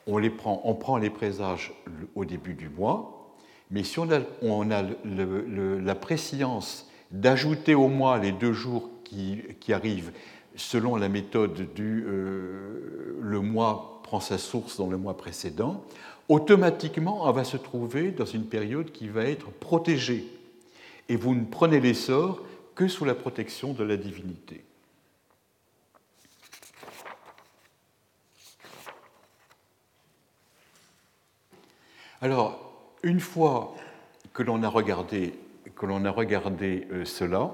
on, 0.07 0.75
prend, 0.75 0.99
les 0.99 1.11
présages 1.11 1.73
au 2.15 2.25
début 2.25 2.55
du 2.55 2.69
mois, 2.69 3.35
mais 3.71 3.83
si 3.83 3.99
on 3.99 4.11
a, 4.11 4.21
on 4.43 4.71
a 4.71 4.83
la 4.83 5.95
préscience 5.95 6.91
d'ajouter 7.11 7.75
au 7.75 7.89
mois 7.89 8.19
les 8.19 8.33
deux 8.33 8.53
jours 8.53 8.91
qui, 9.05 9.73
arrivent 9.73 10.13
selon 10.57 10.97
la 10.97 11.09
méthode 11.09 11.73
du 11.75 12.05
euh, 12.07 13.19
le 13.21 13.41
mois 13.41 14.01
prend 14.03 14.21
sa 14.21 14.39
source 14.39 14.77
dans 14.77 14.89
le 14.89 14.97
mois 14.97 15.17
précédent, 15.17 15.85
automatiquement 16.29 17.29
on 17.29 17.33
va 17.33 17.45
se 17.45 17.57
trouver 17.57 18.11
dans 18.11 18.27
une 18.27 18.47
période 18.47 18.93
qui 18.93 19.09
va 19.09 19.25
être 19.25 19.51
protégée. 19.51 20.27
Et 21.09 21.17
vous 21.17 21.35
ne 21.35 21.45
prenez 21.45 21.81
l'essor 21.81 22.41
que 22.75 22.89
sous 22.89 23.05
la 23.05 23.15
protection 23.15 23.73
de 23.73 23.85
la 23.85 23.97
divinité. 23.97 24.65
Alors, 32.21 32.97
une 33.03 33.21
fois 33.21 33.75
que 34.33 34.43
l'on 34.43 34.63
a 34.63 34.69
regardé, 34.71 35.35
euh, 35.83 37.05
cela, 37.05 37.53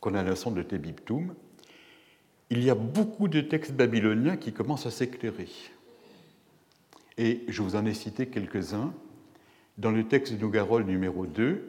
qu'on 0.00 0.14
a 0.14 0.22
la 0.22 0.30
leçon 0.30 0.52
de 0.52 0.62
Tébiptoum, 0.62 1.34
il 2.52 2.62
y 2.62 2.68
a 2.68 2.74
beaucoup 2.74 3.28
de 3.28 3.40
textes 3.40 3.72
babyloniens 3.72 4.36
qui 4.36 4.52
commencent 4.52 4.84
à 4.84 4.90
s'éclairer. 4.90 5.48
Et 7.16 7.44
je 7.48 7.62
vous 7.62 7.76
en 7.76 7.86
ai 7.86 7.94
cité 7.94 8.26
quelques-uns. 8.26 8.92
Dans 9.78 9.90
le 9.90 10.06
texte 10.06 10.34
de 10.34 10.38
Nougarol 10.38 10.84
numéro 10.84 11.24
2, 11.24 11.66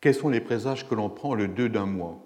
quels 0.00 0.14
sont 0.14 0.28
les 0.28 0.40
présages 0.40 0.88
que 0.88 0.94
l'on 0.94 1.10
prend 1.10 1.34
le 1.34 1.48
2 1.48 1.68
d'un 1.68 1.86
mois? 1.86 2.24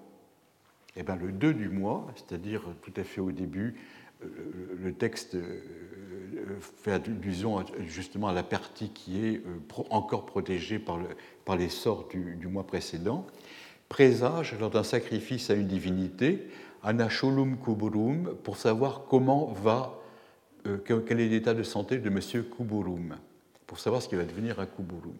Eh 0.94 1.02
bien, 1.02 1.16
le 1.16 1.32
2 1.32 1.54
du 1.54 1.70
mois, 1.70 2.06
c'est-à-dire 2.16 2.62
tout 2.82 2.92
à 2.96 3.02
fait 3.02 3.22
au 3.22 3.32
début, 3.32 3.76
euh, 4.22 4.28
le 4.78 4.92
texte 4.92 5.36
euh, 5.36 5.60
fait 6.82 6.92
allusion 6.92 7.64
justement 7.86 8.28
à 8.28 8.34
la 8.34 8.42
partie 8.42 8.90
qui 8.90 9.24
est 9.24 9.36
euh, 9.38 9.82
encore 9.88 10.26
protégée 10.26 10.78
par 10.78 11.56
les 11.56 11.68
sorts 11.70 12.08
du, 12.08 12.46
mois 12.46 12.66
précédent, 12.66 13.26
présage 13.88 14.54
lors 14.60 14.70
d'un 14.70 14.84
sacrifice 14.84 15.48
à 15.48 15.54
une 15.54 15.66
divinité, 15.66 16.46
Anacholum 16.86 17.58
Kuburum, 17.58 18.36
pour 18.44 18.56
savoir 18.56 19.06
comment 19.08 19.46
va, 19.46 19.98
euh, 20.66 20.78
quel 20.78 21.18
est 21.18 21.28
l'état 21.28 21.52
de 21.52 21.64
santé 21.64 21.98
de 21.98 22.08
M. 22.08 22.20
Kuburum, 22.44 23.16
pour 23.66 23.80
savoir 23.80 24.00
ce 24.00 24.08
qui 24.08 24.14
va 24.14 24.24
devenir 24.24 24.60
un 24.60 24.66
Kuburum. 24.66 25.16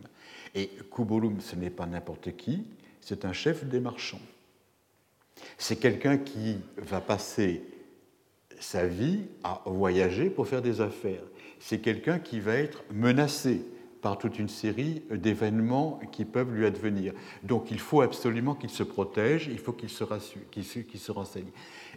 Et 0.54 0.70
Kuburum, 0.94 1.40
ce 1.40 1.56
n'est 1.56 1.70
pas 1.70 1.86
n'importe 1.86 2.36
qui, 2.36 2.64
c'est 3.00 3.24
un 3.24 3.32
chef 3.32 3.64
des 3.64 3.80
marchands. 3.80 4.20
C'est 5.58 5.76
quelqu'un 5.76 6.18
qui 6.18 6.58
va 6.76 7.00
passer 7.00 7.62
sa 8.60 8.86
vie 8.86 9.24
à 9.42 9.62
voyager 9.66 10.30
pour 10.30 10.46
faire 10.46 10.62
des 10.62 10.80
affaires. 10.80 11.24
C'est 11.58 11.80
quelqu'un 11.80 12.20
qui 12.20 12.38
va 12.38 12.54
être 12.54 12.84
menacé 12.92 13.60
par 14.02 14.18
toute 14.18 14.38
une 14.38 14.48
série 14.48 15.02
d'événements 15.10 16.00
qui 16.12 16.24
peuvent 16.24 16.52
lui 16.52 16.66
advenir. 16.66 17.12
Donc 17.42 17.70
il 17.70 17.80
faut 17.80 18.02
absolument 18.02 18.54
qu'il 18.54 18.70
se 18.70 18.82
protège, 18.82 19.48
il 19.50 19.58
faut 19.58 19.72
qu'il 19.72 19.88
se, 19.88 20.04
se, 20.04 21.12
renseigne. 21.12 21.50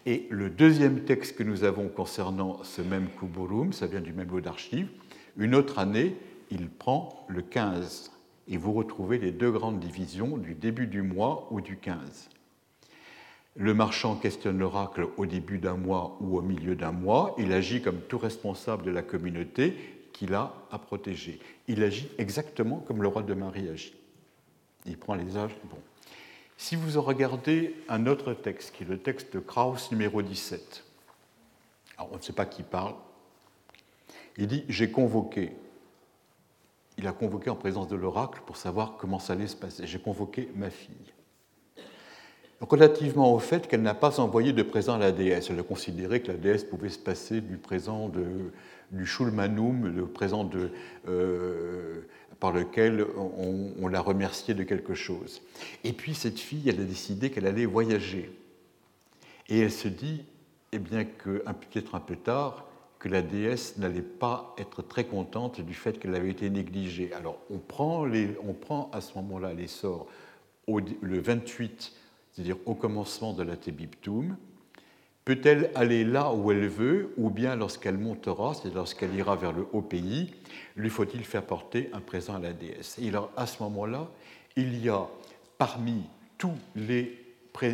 Et 0.05 0.27
le 0.29 0.49
deuxième 0.49 1.01
texte 1.01 1.35
que 1.35 1.43
nous 1.43 1.63
avons 1.63 1.87
concernant 1.87 2.63
ce 2.63 2.81
même 2.81 3.07
Kuburum, 3.19 3.73
ça 3.73 3.87
vient 3.87 4.01
du 4.01 4.13
même 4.13 4.31
lot 4.31 4.41
d'archives, 4.41 4.89
une 5.37 5.55
autre 5.55 5.79
année, 5.79 6.15
il 6.51 6.69
prend 6.69 7.25
le 7.27 7.41
15. 7.41 8.11
Et 8.47 8.57
vous 8.57 8.73
retrouvez 8.73 9.19
les 9.19 9.31
deux 9.31 9.51
grandes 9.51 9.79
divisions 9.79 10.37
du 10.37 10.55
début 10.55 10.87
du 10.87 11.01
mois 11.01 11.47
ou 11.51 11.61
du 11.61 11.77
15. 11.77 12.29
Le 13.55 13.73
marchand 13.73 14.15
questionne 14.15 14.57
l'oracle 14.57 15.07
au 15.17 15.25
début 15.25 15.57
d'un 15.57 15.75
mois 15.75 16.17
ou 16.21 16.37
au 16.37 16.41
milieu 16.41 16.75
d'un 16.75 16.91
mois. 16.91 17.35
Il 17.37 17.51
agit 17.51 17.81
comme 17.81 17.99
tout 18.07 18.17
responsable 18.17 18.83
de 18.83 18.91
la 18.91 19.01
communauté 19.01 19.75
qu'il 20.13 20.33
a 20.33 20.53
à 20.71 20.79
protéger. 20.79 21.39
Il 21.67 21.83
agit 21.83 22.09
exactement 22.17 22.77
comme 22.77 23.01
le 23.01 23.07
roi 23.07 23.23
de 23.23 23.33
Marie 23.33 23.69
agit. 23.69 23.95
Il 24.85 24.97
prend 24.97 25.15
les 25.15 25.37
âges. 25.37 25.55
Bon. 25.65 25.77
Si 26.57 26.75
vous 26.75 27.01
regardez 27.01 27.75
un 27.87 28.05
autre 28.05 28.33
texte, 28.33 28.75
qui 28.75 28.83
est 28.83 28.87
le 28.87 28.97
texte 28.97 29.33
de 29.33 29.39
Krauss 29.39 29.91
numéro 29.91 30.21
17, 30.21 30.83
alors 31.97 32.11
on 32.13 32.17
ne 32.17 32.21
sait 32.21 32.33
pas 32.33 32.45
qui 32.45 32.63
parle, 32.63 32.95
il 34.37 34.47
dit 34.47 34.65
J'ai 34.67 34.91
convoqué. 34.91 35.55
Il 36.97 37.07
a 37.07 37.13
convoqué 37.13 37.49
en 37.49 37.55
présence 37.55 37.87
de 37.87 37.95
l'oracle 37.95 38.41
pour 38.45 38.57
savoir 38.57 38.97
comment 38.97 39.19
ça 39.19 39.33
allait 39.33 39.47
se 39.47 39.55
passer. 39.55 39.87
J'ai 39.87 39.99
convoqué 39.99 40.49
ma 40.55 40.69
fille 40.69 41.13
relativement 42.61 43.33
au 43.33 43.39
fait 43.39 43.67
qu'elle 43.67 43.81
n'a 43.81 43.93
pas 43.93 44.19
envoyé 44.19 44.53
de 44.53 44.63
présent 44.63 44.95
à 44.95 44.97
la 44.97 45.11
déesse. 45.11 45.49
Elle 45.49 45.59
a 45.59 45.63
considéré 45.63 46.21
que 46.21 46.27
la 46.27 46.37
déesse 46.37 46.63
pouvait 46.63 46.89
se 46.89 46.99
passer 46.99 47.41
du 47.41 47.57
présent 47.57 48.09
de, 48.09 48.51
du 48.91 49.05
Shulmanum, 49.05 49.87
le 49.87 50.05
présent 50.05 50.43
de, 50.43 50.71
euh, 51.07 52.01
par 52.39 52.51
lequel 52.51 53.05
on, 53.15 53.87
la 53.87 54.01
remerciait 54.01 54.53
de 54.53 54.63
quelque 54.63 54.93
chose. 54.93 55.41
Et 55.83 55.93
puis 55.93 56.13
cette 56.13 56.39
fille, 56.39 56.69
elle 56.69 56.79
a 56.79 56.85
décidé 56.85 57.31
qu'elle 57.31 57.47
allait 57.47 57.65
voyager. 57.65 58.31
Et 59.47 59.59
elle 59.59 59.71
se 59.71 59.87
dit, 59.87 60.23
eh 60.71 60.79
bien, 60.79 61.05
que 61.05 61.39
peut-être 61.39 61.95
un 61.95 61.99
peu 61.99 62.15
tard, 62.15 62.65
que 62.99 63.09
la 63.09 63.21
déesse 63.21 63.77
n'allait 63.77 64.01
pas 64.01 64.53
être 64.57 64.81
très 64.81 65.05
contente 65.05 65.61
du 65.61 65.73
fait 65.73 65.97
qu'elle 65.99 66.15
avait 66.15 66.31
été 66.31 66.49
négligée. 66.49 67.13
Alors 67.13 67.39
on 67.49 67.57
prend, 67.57 68.05
les, 68.05 68.35
on 68.43 68.53
prend 68.53 68.91
à 68.91 68.99
ce 68.99 69.15
moment-là 69.15 69.53
l'essor 69.53 70.07
le 70.67 71.19
28 71.19 71.93
c'est-à-dire 72.31 72.57
au 72.65 72.75
commencement 72.75 73.33
de 73.33 73.43
la 73.43 73.57
Tebiptum, 73.57 74.37
peut-elle 75.25 75.71
aller 75.75 76.03
là 76.03 76.33
où 76.33 76.51
elle 76.51 76.67
veut, 76.67 77.13
ou 77.17 77.29
bien 77.29 77.55
lorsqu'elle 77.55 77.97
montera, 77.97 78.53
c'est-à-dire 78.53 78.77
lorsqu'elle 78.77 79.15
ira 79.15 79.35
vers 79.35 79.51
le 79.51 79.67
haut 79.73 79.81
pays, 79.81 80.33
lui 80.75 80.89
faut-il 80.89 81.23
faire 81.23 81.45
porter 81.45 81.89
un 81.93 81.99
présent 81.99 82.35
à 82.35 82.39
la 82.39 82.53
déesse? 82.53 82.97
Et 83.01 83.09
alors, 83.09 83.31
à 83.37 83.45
ce 83.45 83.61
moment-là, 83.63 84.07
il 84.55 84.83
y 84.83 84.89
a 84.89 85.07
parmi 85.57 86.03
tous 86.37 86.57
les, 86.75 87.17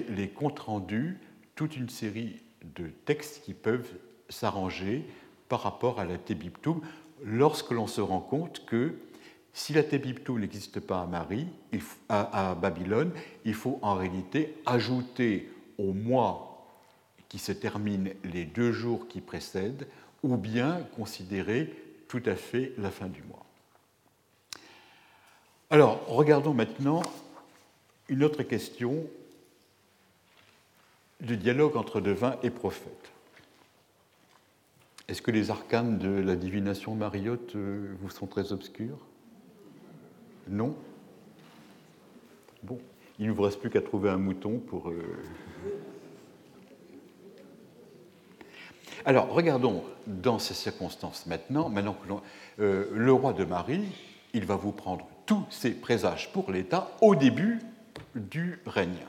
les 0.10 0.30
comptes 0.30 0.60
rendus 0.60 1.18
toute 1.56 1.78
une 1.78 1.90
série 1.90 2.42
de 2.76 2.88
textes 3.06 3.44
qui 3.44 3.54
peuvent 3.54 3.94
s'arranger 4.30 5.06
par 5.48 5.62
rapport 5.62 6.00
à 6.00 6.06
la 6.06 6.18
Tebiptum 6.18 6.82
lorsque 7.24 7.72
l'on 7.72 7.88
se 7.88 8.02
rend 8.02 8.20
compte 8.20 8.66
que 8.66 8.96
si 9.54 9.72
la 9.72 9.84
Tebiptou 9.84 10.38
n'existe 10.38 10.82
pas 10.82 11.02
à, 11.02 11.06
Marie, 11.06 11.48
à, 12.10 12.56
Babylone, 12.56 13.12
il 13.46 13.54
faut 13.54 13.80
en 13.82 13.96
réalité 13.96 14.58
ajouter 14.66 15.50
au 15.78 15.94
mois 15.94 16.55
qui 17.30 17.40
se 17.40 17.52
termine 17.52 18.12
les 18.24 18.46
deux 18.46 18.72
jours 18.72 19.08
qui 19.08 19.22
précèdent, 19.22 19.88
ou 20.24 20.38
bien 20.38 20.82
considérer 20.96 21.74
tout 22.08 22.22
à 22.26 22.36
fait 22.36 22.74
la 22.78 22.92
fin 22.92 23.08
du 23.08 23.22
mois. 23.24 23.46
Alors, 25.70 26.06
regardons 26.08 26.54
maintenant 26.54 27.02
une 28.08 28.24
autre 28.24 28.44
question 28.44 29.04
du 31.22 31.38
dialogue 31.38 31.76
entre 31.76 32.02
devin 32.02 32.38
et 32.44 32.50
prophète. 32.50 33.12
Est-ce 35.08 35.22
que 35.22 35.32
les 35.32 35.52
arcanes 35.52 35.98
de 35.98 36.10
la 36.10 36.36
divination 36.36 36.96
mariotte 36.96 37.56
euh, 37.56 37.96
vous 38.02 38.10
sont 38.10 38.28
très 38.28 38.52
obscurs 38.52 39.00
non? 40.48 40.76
Bon, 42.64 42.80
il 43.20 43.28
ne 43.28 43.32
vous 43.32 43.42
reste 43.44 43.60
plus 43.60 43.70
qu'à 43.70 43.82
trouver 43.82 44.10
un 44.10 44.18
mouton 44.18 44.60
pour... 44.60 44.90
Euh, 44.90 45.04
Alors, 49.04 49.30
regardons 49.30 49.84
dans 50.08 50.40
ces 50.40 50.54
circonstances 50.54 51.26
maintenant, 51.26 51.70
maintenant 51.70 51.94
que 51.94 52.14
euh, 52.62 52.90
le 52.94 53.12
roi 53.12 53.34
de 53.34 53.44
Marie, 53.44 53.88
il 54.34 54.46
va 54.46 54.56
vous 54.56 54.72
prendre 54.72 55.08
tous 55.26 55.46
ses 55.50 55.72
présages 55.72 56.32
pour 56.32 56.52
l'État 56.52 56.92
au 57.02 57.16
début 57.16 57.60
du 58.16 58.60
règne. 58.66 59.06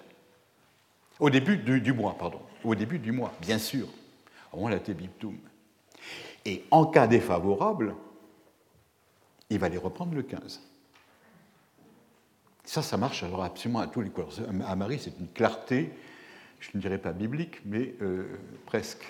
Au 1.18 1.30
début 1.30 1.56
du, 1.56 1.92
mois, 1.92 2.16
pardon. 2.18 2.40
Au 2.64 2.74
début 2.74 2.98
du 2.98 3.12
mois, 3.12 3.32
bien 3.40 3.58
sûr. 3.58 3.88
On 4.52 4.68
la 4.68 4.78
tébiptum. 4.78 5.36
Et 6.44 6.64
en 6.70 6.86
cas 6.86 7.06
défavorable, 7.06 7.94
il 9.50 9.58
va 9.58 9.68
les 9.68 9.78
reprendre 9.78 10.14
le 10.14 10.22
15. 10.22 10.62
Ça, 12.64 12.82
ça 12.82 12.96
marche 12.96 13.22
alors 13.22 13.44
absolument 13.44 13.80
à 13.80 13.86
tous 13.86 14.00
les 14.00 14.10
couleurs. 14.10 14.30
À 14.66 14.76
Marie, 14.76 14.98
c'est 14.98 15.18
une 15.18 15.28
clarté, 15.28 15.92
je 16.60 16.70
ne 16.74 16.80
dirais 16.80 16.98
pas 16.98 17.12
biblique, 17.12 17.64
mais 17.64 17.94
euh, 18.02 18.26
presque. 18.66 19.04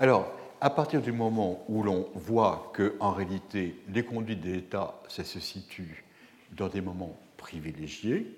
Alors, 0.00 0.32
à 0.60 0.70
partir 0.70 1.00
du 1.02 1.12
moment 1.12 1.64
où 1.68 1.82
l'on 1.82 2.08
voit 2.14 2.70
que, 2.72 2.94
en 2.98 3.12
réalité, 3.12 3.76
les 3.88 4.04
conduites 4.04 4.40
de 4.40 4.50
l'État, 4.50 5.00
ça 5.08 5.22
se 5.24 5.38
situe 5.38 6.04
dans 6.52 6.68
des 6.68 6.80
moments 6.80 7.16
privilégiés, 7.36 8.34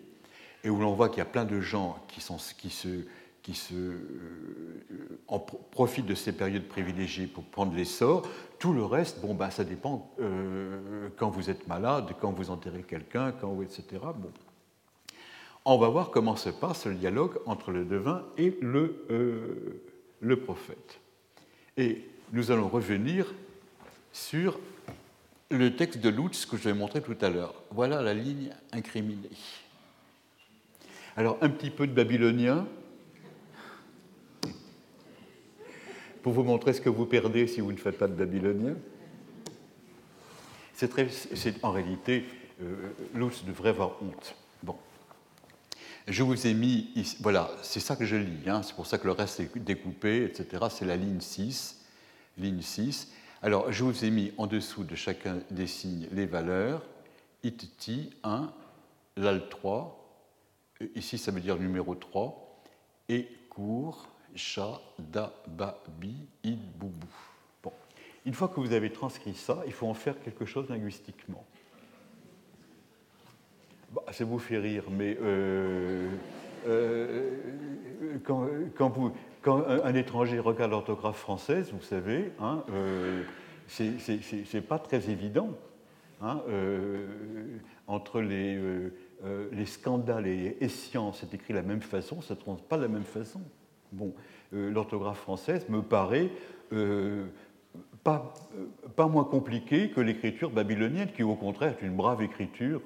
et 0.64 0.70
où 0.70 0.78
l'on 0.78 0.94
voit 0.94 1.08
qu'il 1.08 1.18
y 1.18 1.22
a 1.22 1.26
plein 1.26 1.44
de 1.44 1.60
gens 1.60 1.98
qui, 2.08 2.20
se 2.20 3.68
euh, 3.72 5.20
en 5.28 5.38
profitent 5.38 6.06
de 6.06 6.14
ces 6.14 6.32
périodes 6.32 6.66
privilégiées 6.66 7.28
pour 7.28 7.44
prendre 7.44 7.74
l'essor. 7.74 8.26
Tout 8.58 8.72
le 8.72 8.84
reste, 8.84 9.20
bon, 9.20 9.34
ben, 9.34 9.50
ça 9.50 9.62
dépend 9.62 10.10
euh, 10.20 11.08
quand 11.16 11.30
vous 11.30 11.48
êtes 11.48 11.68
malade, 11.68 12.10
quand 12.20 12.32
vous 12.32 12.50
enterrez 12.50 12.82
quelqu'un, 12.82 13.32
quand, 13.32 13.62
etc. 13.62 13.84
Bon. 14.02 14.32
On 15.64 15.78
va 15.78 15.88
voir 15.88 16.10
comment 16.10 16.36
se 16.36 16.50
passe 16.50 16.86
le 16.86 16.94
dialogue 16.94 17.38
entre 17.46 17.70
le 17.70 17.84
devin 17.84 18.24
et 18.36 18.56
le, 18.60 19.06
euh, 19.10 19.80
le 20.20 20.36
prophète. 20.40 21.00
Et 21.76 22.02
nous 22.32 22.50
allons 22.50 22.68
revenir 22.68 23.34
sur 24.12 24.58
le 25.50 25.76
texte 25.76 26.00
de 26.00 26.08
Lutz 26.08 26.46
que 26.46 26.56
je 26.56 26.64
vais 26.64 26.74
montrer 26.74 27.02
tout 27.02 27.16
à 27.20 27.28
l'heure. 27.28 27.54
Voilà 27.70 28.02
la 28.02 28.14
ligne 28.14 28.50
incriminée. 28.72 29.30
Alors, 31.16 31.38
un 31.40 31.48
petit 31.48 31.70
peu 31.70 31.86
de 31.86 31.92
babylonien, 31.92 32.66
pour 36.22 36.32
vous 36.32 36.42
montrer 36.42 36.72
ce 36.72 36.80
que 36.80 36.88
vous 36.88 37.06
perdez 37.06 37.46
si 37.46 37.60
vous 37.60 37.72
ne 37.72 37.76
faites 37.76 37.98
pas 37.98 38.08
de 38.08 38.14
babylonien. 38.14 38.74
C'est 40.74 41.62
en 41.62 41.70
réalité, 41.70 42.24
euh, 42.62 42.74
Lutz 43.14 43.44
devrait 43.44 43.70
avoir 43.70 44.02
honte. 44.02 44.34
Bon. 44.62 44.76
Je 46.06 46.22
vous 46.22 46.46
ai 46.46 46.54
mis 46.54 46.88
voilà, 47.18 47.50
c'est 47.62 47.80
ça 47.80 47.96
que 47.96 48.04
je 48.04 48.14
lis, 48.14 48.48
hein, 48.48 48.62
c'est 48.62 48.74
pour 48.74 48.86
ça 48.86 48.96
que 48.96 49.06
le 49.06 49.12
reste 49.12 49.40
est 49.40 49.58
découpé, 49.58 50.24
etc. 50.24 50.66
C'est 50.70 50.84
la 50.84 50.96
ligne 50.96 51.20
6, 51.20 51.84
ligne 52.38 52.62
6. 52.62 53.12
Alors, 53.42 53.72
je 53.72 53.82
vous 53.82 54.04
ai 54.04 54.10
mis 54.10 54.32
en 54.38 54.46
dessous 54.46 54.84
de 54.84 54.94
chacun 54.94 55.40
des 55.50 55.66
signes 55.66 56.06
les 56.12 56.26
valeurs, 56.26 56.82
it 57.42 57.90
1, 58.22 58.52
lal 59.16 59.48
3, 59.48 60.22
ici 60.94 61.18
ça 61.18 61.32
veut 61.32 61.40
dire 61.40 61.56
numéro 61.56 61.96
3, 61.96 62.62
et 63.08 63.28
court, 63.50 64.08
cha, 64.36 64.80
da, 65.00 65.32
ba, 65.48 65.82
bi, 65.98 66.14
id, 66.44 66.60
boubou. 66.78 67.08
Bon. 67.64 67.72
Une 68.24 68.34
fois 68.34 68.46
que 68.46 68.60
vous 68.60 68.72
avez 68.72 68.92
transcrit 68.92 69.34
ça, 69.34 69.64
il 69.66 69.72
faut 69.72 69.88
en 69.88 69.94
faire 69.94 70.20
quelque 70.20 70.44
chose 70.44 70.68
linguistiquement. 70.68 71.44
Bah, 73.96 74.12
ça 74.12 74.26
vous 74.26 74.38
fait 74.38 74.58
rire, 74.58 74.84
mais 74.90 75.16
euh, 75.22 76.10
euh, 76.68 77.30
quand, 78.76 78.90
vous, 78.90 79.10
quand, 79.40 79.64
un 79.66 79.94
étranger 79.94 80.38
regarde 80.38 80.72
l'orthographe 80.72 81.16
française, 81.16 81.72
vous 81.72 81.80
savez, 81.80 82.30
hein, 82.38 82.62
euh, 82.70 83.22
c'est 83.68 84.60
pas 84.60 84.78
très 84.78 85.08
évident. 85.08 85.48
Hein, 86.20 86.42
entre 87.86 88.20
les, 88.20 88.58
les, 89.52 89.66
scandales 89.66 90.26
et 90.26 90.58
les 90.60 90.68
sciences, 90.68 91.20
c'est 91.20 91.32
écrit 91.32 91.54
de 91.54 91.58
la 91.58 91.64
même 91.64 91.80
façon, 91.80 92.20
ça 92.20 92.34
ne 92.34 92.56
se 92.56 92.62
pas 92.64 92.76
de 92.76 92.82
la 92.82 92.88
même 92.88 93.04
façon. 93.04 93.40
Bon, 93.92 94.12
euh, 94.52 94.70
l'orthographe 94.70 95.20
française 95.20 95.66
me 95.70 95.80
paraît 95.80 96.30
euh, 96.72 97.26
euh, 98.06 98.18
pas, 98.94 99.08
moins 99.08 99.24
compliquée 99.24 99.90
que 99.90 100.00
l'écriture 100.00 100.50
babylonienne, 100.50 101.08
qui 101.14 101.22
au 101.22 101.34
contraire 101.34 101.74
est 101.80 101.84
une 101.84 101.96
brave 101.96 102.22
écriture 102.22 102.82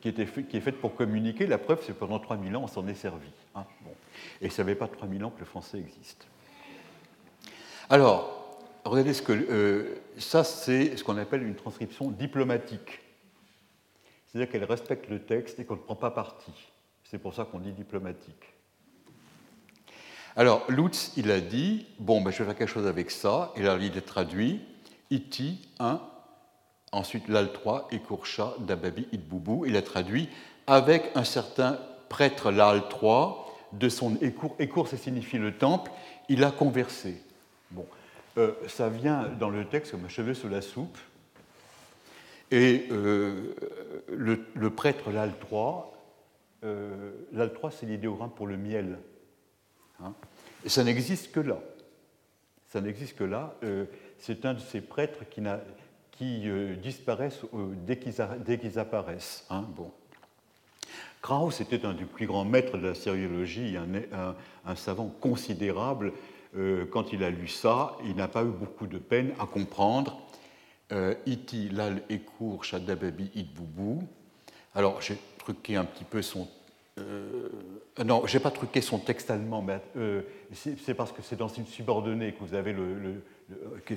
qui, 0.00 0.08
est 0.08 0.60
faite 0.60 0.80
pour 0.80 0.94
communiquer. 0.94 1.46
La 1.46 1.58
preuve, 1.58 1.80
c'est 1.82 1.92
que 1.92 1.98
pendant 1.98 2.18
3000 2.18 2.56
ans, 2.56 2.62
on 2.64 2.66
s'en 2.66 2.86
est 2.88 2.94
servi. 2.94 3.28
Hein. 3.54 3.64
bon. 3.82 3.92
Et 4.40 4.50
ça 4.50 4.62
n'avait 4.62 4.74
pas 4.74 4.88
3000 4.88 5.24
ans 5.24 5.30
que 5.30 5.40
le 5.40 5.46
français 5.46 5.78
existe. 5.78 6.26
Alors, 7.88 8.58
regardez 8.84 9.14
ce 9.14 9.22
que. 9.22 9.32
Euh, 9.32 9.96
ça, 10.16 10.44
c'est 10.44 10.96
ce 10.96 11.04
qu'on 11.04 11.18
appelle 11.18 11.42
une 11.42 11.54
transcription 11.54 12.10
diplomatique. 12.10 13.00
C'est-à-dire 14.26 14.50
qu'elle 14.50 14.64
respecte 14.64 15.08
le 15.08 15.20
texte 15.20 15.58
et 15.58 15.64
qu'on 15.64 15.74
ne 15.74 15.80
prend 15.80 15.96
pas 15.96 16.10
parti. 16.10 16.52
C'est 17.04 17.18
pour 17.18 17.34
ça 17.34 17.44
qu'on 17.44 17.58
dit 17.58 17.72
diplomatique. 17.72 18.54
Alors, 20.36 20.64
Lutz, 20.70 21.12
il 21.16 21.30
a 21.30 21.40
dit 21.40 21.86
Bon, 21.98 22.20
ben, 22.20 22.30
je 22.30 22.38
vais 22.38 22.44
faire 22.44 22.56
quelque 22.56 22.68
chose 22.68 22.86
avec 22.86 23.10
ça. 23.10 23.52
Et 23.56 23.62
là, 23.62 23.76
il 23.80 23.96
est 23.96 24.00
traduit 24.00 24.60
Iti 25.10 25.68
1, 25.80 26.00
ensuite 26.92 27.28
l'al 27.28 27.52
3, 27.52 27.88
et 27.92 27.98
Kourcha, 27.98 28.54
Dababi, 28.60 29.06
Itboubou. 29.12 29.66
Il 29.66 29.76
a 29.76 29.82
traduit 29.82 30.28
avec 30.66 31.10
un 31.14 31.24
certain 31.24 31.78
prêtre 32.08 32.50
l'al 32.50 32.88
3 32.88 33.46
de 33.72 33.88
son 33.88 34.16
écour. 34.20 34.56
Écour, 34.58 34.88
ça 34.88 34.96
signifie 34.96 35.38
le 35.38 35.56
temple. 35.56 35.90
Il 36.28 36.42
a 36.44 36.50
conversé. 36.50 37.22
Bon, 37.70 37.86
euh, 38.38 38.52
ça 38.66 38.88
vient 38.88 39.28
dans 39.38 39.50
le 39.50 39.64
texte 39.64 39.92
comme 39.92 40.04
un 40.04 40.08
cheveu 40.08 40.34
sous 40.34 40.48
la 40.48 40.62
soupe. 40.62 40.98
Et 42.50 42.88
euh, 42.90 43.54
le, 44.08 44.70
prêtre 44.70 45.10
l'al 45.10 45.32
3, 45.38 45.96
euh, 46.64 47.12
l'al 47.32 47.52
3, 47.52 47.70
c'est 47.70 47.86
l'idéogramme 47.86 48.30
pour 48.30 48.48
le 48.48 48.56
miel. 48.56 48.98
Hein. 50.02 50.14
Et 50.64 50.68
ça 50.68 50.82
n'existe 50.82 51.30
que 51.30 51.40
là. 51.40 51.58
Ça 52.68 52.80
n'existe 52.80 53.16
que 53.16 53.24
là. 53.24 53.54
Euh, 53.62 53.84
c'est 54.18 54.44
un 54.46 54.54
de 54.54 54.60
ces 54.60 54.80
prêtres 54.80 55.24
qui, 55.30 55.40
qui 56.20 56.42
euh, 56.50 56.74
disparaissent 56.74 57.40
euh, 57.54 57.72
dès 57.86 58.58
qu'ils 58.58 58.78
apparaissent. 58.78 59.46
Hein, 59.48 59.64
bon. 59.74 59.90
Krauss 61.22 61.62
était 61.62 61.86
un 61.86 61.94
des 61.94 62.04
plus 62.04 62.26
grands 62.26 62.44
maîtres 62.44 62.76
de 62.76 62.88
la 62.88 62.94
sériologie, 62.94 63.76
un, 63.76 64.76
savant 64.76 65.08
considérable. 65.20 66.12
quand 66.90 67.12
il 67.12 67.22
a 67.22 67.28
lu 67.28 67.46
ça, 67.46 67.98
il 68.06 68.16
n'a 68.16 68.26
pas 68.26 68.42
eu 68.42 68.50
beaucoup 68.50 68.86
de 68.86 68.96
peine 68.96 69.32
à 69.38 69.44
comprendre. 69.44 70.18
Iti, 71.26 71.68
Lal, 71.68 72.02
Ekour, 72.08 72.64
Shadababi, 72.64 73.30
Itboubou. 73.34 74.02
Alors, 74.74 75.02
j'ai 75.02 75.18
truqué 75.36 75.76
un 75.76 75.84
petit 75.84 76.04
peu 76.04 76.22
son 76.22 76.48
euh, 76.98 77.48
non, 78.04 78.26
je 78.26 78.36
n'ai 78.36 78.42
pas 78.42 78.50
truqué 78.50 78.80
son 78.80 78.98
texte 78.98 79.30
allemand, 79.30 79.62
mais 79.62 79.80
euh, 79.96 80.22
c'est 80.52 80.94
parce 80.94 81.12
que 81.12 81.22
c'est 81.22 81.36
dans 81.36 81.48
une 81.48 81.66
subordonnée 81.66 82.32
que 82.32 82.40
vous 82.40 82.54
avez 82.54 82.72
le, 82.72 83.22
que 83.84 83.96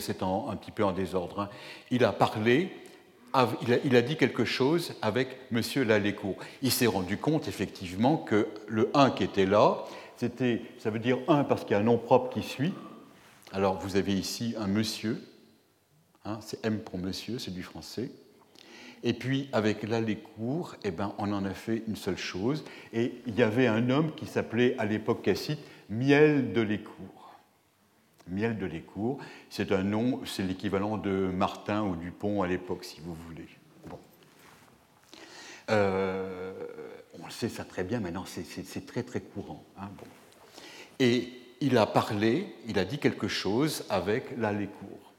c'est 0.00 0.22
un 0.22 0.56
petit 0.56 0.70
peu 0.70 0.84
en 0.84 0.92
désordre. 0.92 1.40
Hein. 1.40 1.48
Il 1.90 2.04
a 2.04 2.12
parlé, 2.12 2.72
il 3.84 3.96
a, 3.96 4.02
dit 4.02 4.16
quelque 4.16 4.44
chose 4.44 4.94
avec 5.02 5.38
M. 5.52 5.62
Lalécourt. 5.86 6.36
Il 6.62 6.72
s'est 6.72 6.86
rendu 6.86 7.16
compte 7.16 7.48
effectivement 7.48 8.16
que 8.16 8.48
le 8.66 8.90
1 8.94 9.10
qui 9.10 9.24
était 9.24 9.46
là, 9.46 9.84
c'était, 10.16 10.62
ça 10.78 10.90
veut 10.90 10.98
dire 10.98 11.18
1 11.28 11.44
parce 11.44 11.62
qu'il 11.62 11.72
y 11.72 11.74
a 11.74 11.78
un 11.78 11.84
nom 11.84 11.98
propre 11.98 12.32
qui 12.32 12.42
suit. 12.42 12.74
Alors 13.52 13.78
vous 13.78 13.96
avez 13.96 14.12
ici 14.12 14.54
un 14.58 14.66
monsieur, 14.66 15.22
hein, 16.24 16.38
c'est 16.40 16.64
M 16.64 16.80
pour 16.80 16.98
monsieur, 16.98 17.38
c'est 17.38 17.54
du 17.54 17.62
français. 17.62 18.10
Et 19.02 19.14
puis, 19.14 19.48
avec 19.52 19.82
l'Alécourt, 19.82 20.76
eh 20.84 20.90
ben, 20.90 21.14
on 21.18 21.32
en 21.32 21.44
a 21.44 21.54
fait 21.54 21.82
une 21.88 21.96
seule 21.96 22.18
chose. 22.18 22.64
Et 22.92 23.14
il 23.26 23.34
y 23.34 23.42
avait 23.42 23.66
un 23.66 23.88
homme 23.88 24.12
qui 24.14 24.26
s'appelait, 24.26 24.76
à 24.78 24.84
l'époque 24.84 25.22
cassite, 25.22 25.58
Miel 25.88 26.52
de 26.52 26.60
l'Écourt. 26.60 27.19
Miel 28.28 28.58
de 28.58 28.66
l'Écourt, 28.66 29.18
c'est 29.48 29.72
un 29.72 29.82
nom, 29.82 30.20
c'est 30.24 30.42
l'équivalent 30.42 30.98
de 30.98 31.10
Martin 31.10 31.82
ou 31.82 31.96
Dupont 31.96 32.42
à 32.42 32.46
l'époque, 32.46 32.84
si 32.84 33.00
vous 33.00 33.14
voulez. 33.26 33.48
Bon. 33.86 33.98
Euh, 35.70 36.52
on 37.22 37.28
sait 37.30 37.48
ça 37.48 37.64
très 37.64 37.84
bien 37.84 38.00
maintenant, 38.00 38.24
c'est 38.26 38.86
très 38.86 39.02
très 39.02 39.20
courant. 39.20 39.64
Hein. 39.78 39.90
Et 40.98 41.32
il 41.60 41.76
a 41.76 41.86
parlé, 41.86 42.54
il 42.66 42.78
a 42.78 42.84
dit 42.84 42.98
quelque 42.98 43.28
chose 43.28 43.84
avec 43.88 44.36
l'Alécourt. 44.36 45.12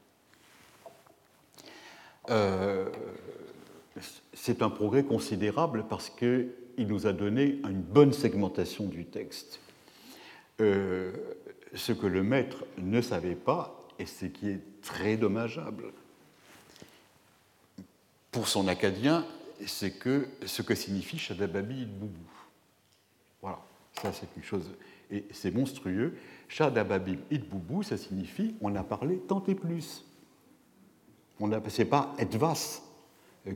Euh, 2.30 2.88
c'est 4.32 4.62
un 4.62 4.70
progrès 4.70 5.04
considérable 5.04 5.84
parce 5.88 6.08
qu'il 6.08 6.52
nous 6.78 7.06
a 7.06 7.12
donné 7.12 7.60
une 7.68 7.82
bonne 7.82 8.12
segmentation 8.12 8.86
du 8.86 9.04
texte. 9.04 9.60
Euh, 10.60 11.12
ce 11.74 11.92
que 11.92 12.06
le 12.06 12.22
maître 12.22 12.64
ne 12.78 13.00
savait 13.00 13.34
pas, 13.34 13.78
et 13.98 14.06
ce 14.06 14.26
qui 14.26 14.48
est 14.48 14.60
très 14.82 15.16
dommageable 15.16 15.92
pour 18.30 18.48
son 18.48 18.66
acadien, 18.68 19.26
c'est 19.66 19.92
que 19.92 20.28
ce 20.46 20.62
que 20.62 20.74
signifie 20.74 21.18
Shadababi 21.18 21.84
Boubou. 21.84 22.30
Voilà, 23.40 23.60
ça 24.00 24.12
c'est 24.12 24.28
une 24.36 24.42
chose, 24.42 24.70
et 25.10 25.24
c'est 25.30 25.50
monstrueux. 25.50 26.16
Shadababi 26.48 27.18
Boubou, 27.38 27.82
ça 27.82 27.96
signifie 27.96 28.54
on 28.60 28.74
a 28.74 28.82
parlé 28.82 29.18
tant 29.18 29.44
et 29.46 29.54
plus. 29.54 30.04
Ce 31.38 31.82
n'est 31.82 31.88
pas 31.88 32.14
Edvas, 32.18 32.82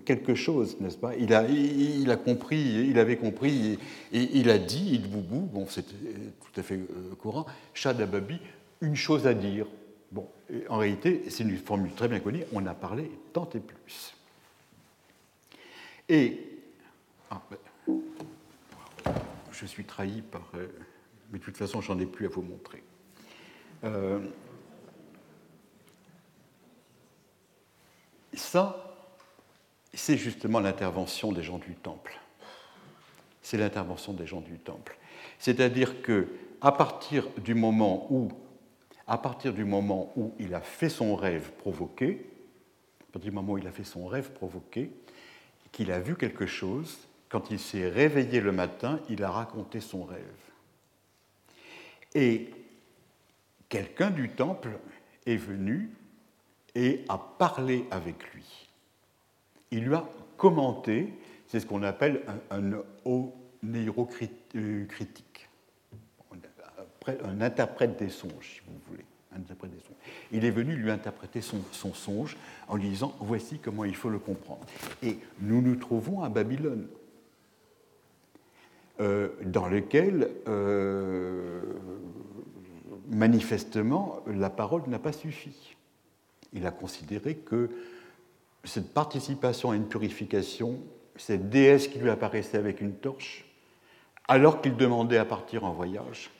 quelque 0.04 0.34
chose, 0.34 0.78
n'est-ce 0.80 0.96
pas? 0.96 1.14
Il 1.16 1.32
a, 1.32 1.48
il 1.48 2.10
a, 2.10 2.16
compris, 2.16 2.86
il 2.88 2.98
avait 2.98 3.16
compris, 3.16 3.78
et, 4.12 4.38
il 4.38 4.50
a 4.50 4.58
dit, 4.58 4.90
il 4.92 5.08
boubou, 5.08 5.40
bon, 5.40 5.66
c'est 5.68 5.84
tout 5.84 6.60
à 6.60 6.62
fait 6.62 6.74
euh, 6.74 7.14
courant, 7.18 7.46
Shadababi, 7.72 8.40
une 8.80 8.96
chose 8.96 9.26
à 9.26 9.34
dire. 9.34 9.66
Bon, 10.10 10.28
en 10.68 10.78
réalité, 10.78 11.24
c'est 11.28 11.44
une 11.44 11.56
formule 11.56 11.92
très 11.92 12.08
bien 12.08 12.20
connue, 12.20 12.44
on 12.52 12.66
a 12.66 12.74
parlé 12.74 13.10
tant 13.32 13.48
et 13.54 13.60
plus. 13.60 14.14
Et, 16.08 16.40
ah, 17.30 17.42
ben, 17.50 17.58
je 19.52 19.66
suis 19.66 19.84
trahi 19.84 20.22
par, 20.22 20.50
euh, 20.54 20.66
mais 21.32 21.38
de 21.38 21.44
toute 21.44 21.56
façon, 21.56 21.80
j'en 21.80 21.98
ai 21.98 22.06
plus 22.06 22.26
à 22.26 22.28
vous 22.28 22.42
montrer. 22.42 22.82
Euh, 23.84 24.20
ça, 28.34 28.85
c'est 29.97 30.16
justement 30.16 30.60
l'intervention 30.60 31.32
des 31.32 31.43
gens 31.43 31.59
du 31.59 31.74
temple. 31.74 32.18
C'est 33.43 33.56
l'intervention 33.56 34.12
des 34.12 34.27
gens 34.27 34.40
du 34.40 34.59
temple. 34.59 34.97
C'est-à-dire 35.39 36.02
que 36.02 36.28
à 36.60 36.73
partir 36.73 37.28
du 37.39 37.55
moment 37.55 38.06
où 38.10 38.31
à 39.06 39.18
partir 39.18 39.52
du 39.52 39.64
moment 39.64 40.12
où 40.16 40.35
il 40.39 40.55
a 40.55 40.60
fait 40.60 40.89
son 40.89 41.14
rêve 41.14 41.52
provoqué, 41.59 42.27
à 43.09 43.12
partir 43.12 43.31
du 43.31 43.35
moment 43.35 43.52
où 43.52 43.59
il 43.59 43.66
a 43.66 43.73
fait 43.73 43.85
son 43.85 44.06
rêve 44.06 44.32
provoqué, 44.32 44.90
qu'il 45.70 45.93
a 45.93 46.01
vu 46.01 46.16
quelque 46.16 46.47
chose, 46.47 46.98
quand 47.28 47.51
il 47.51 47.60
s'est 47.60 47.89
réveillé 47.89 48.40
le 48.40 48.52
matin, 48.52 49.01
il 49.09 49.23
a 49.23 49.31
raconté 49.31 49.81
son 49.81 50.05
rêve. 50.05 50.24
Et 52.14 52.51
quelqu'un 53.68 54.10
du 54.10 54.31
temple 54.31 54.70
est 55.24 55.36
venu 55.36 55.90
et 56.74 57.05
a 57.09 57.18
parlé 57.18 57.85
avec 57.90 58.32
lui 58.35 58.65
il 59.77 59.85
lui 59.85 59.94
a 59.94 60.05
commenté, 60.36 61.12
c'est 61.47 61.61
ce 61.61 61.66
qu'on 61.66 61.82
appelle 61.82 62.23
un, 62.51 62.59
un 62.59 62.82
un 67.24 67.40
interprète 67.40 67.98
des 67.98 68.09
songes, 68.09 68.55
si 68.55 68.61
vous 68.66 68.74
voulez. 68.89 69.05
Il 70.32 70.44
est 70.44 70.51
venu 70.51 70.74
lui 70.77 70.90
interpréter 70.90 71.40
son, 71.40 71.62
songe 71.73 72.36
en 72.69 72.77
lui 72.77 72.89
disant 72.89 73.15
voici 73.20 73.59
comment 73.59 73.85
il 73.85 73.94
faut 73.94 74.09
le 74.09 74.19
comprendre. 74.19 74.65
Et 75.03 75.19
nous 75.40 75.61
nous 75.61 75.77
trouvons 75.77 76.23
à 76.23 76.28
Babylone, 76.28 76.86
euh, 79.01 79.28
dans 79.44 79.69
lequel 79.69 80.31
euh, 80.48 81.61
manifestement 83.09 84.20
la 84.27 84.48
parole 84.48 84.82
n'a 84.86 84.98
pas 84.98 85.12
suffi. 85.12 85.77
Il 86.53 86.66
a 86.66 86.70
considéré 86.70 87.35
que 87.35 87.69
cette 88.65 88.93
participation 88.93 89.70
à 89.70 89.77
une 89.77 89.89
purification, 89.89 90.81
cette 91.16 91.49
déesse 91.49 91.89
qui 91.89 91.99
lui 91.99 92.11
apparaissait 92.11 92.59
avec 92.59 92.81
une 92.81 92.95
torche, 92.95 93.45
alors 94.28 94.61
qu'il 94.61 94.77
demandait 94.77 95.19
à 95.19 95.24
partir 95.24 95.65
en 95.65 95.73
voyage, 95.73 96.31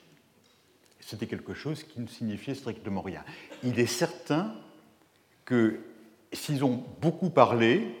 c'était 0.99 1.27
quelque 1.27 1.53
chose 1.53 1.83
qui 1.83 2.01
ne 2.01 2.07
signifiait 2.07 2.55
strictement 2.55 3.01
rien. 3.01 3.23
Il 3.63 3.79
est 3.79 3.85
certain 3.85 4.53
que 5.45 5.79
s'ils 6.33 6.65
ont 6.65 6.83
beaucoup 6.99 7.29
parlé, 7.29 7.95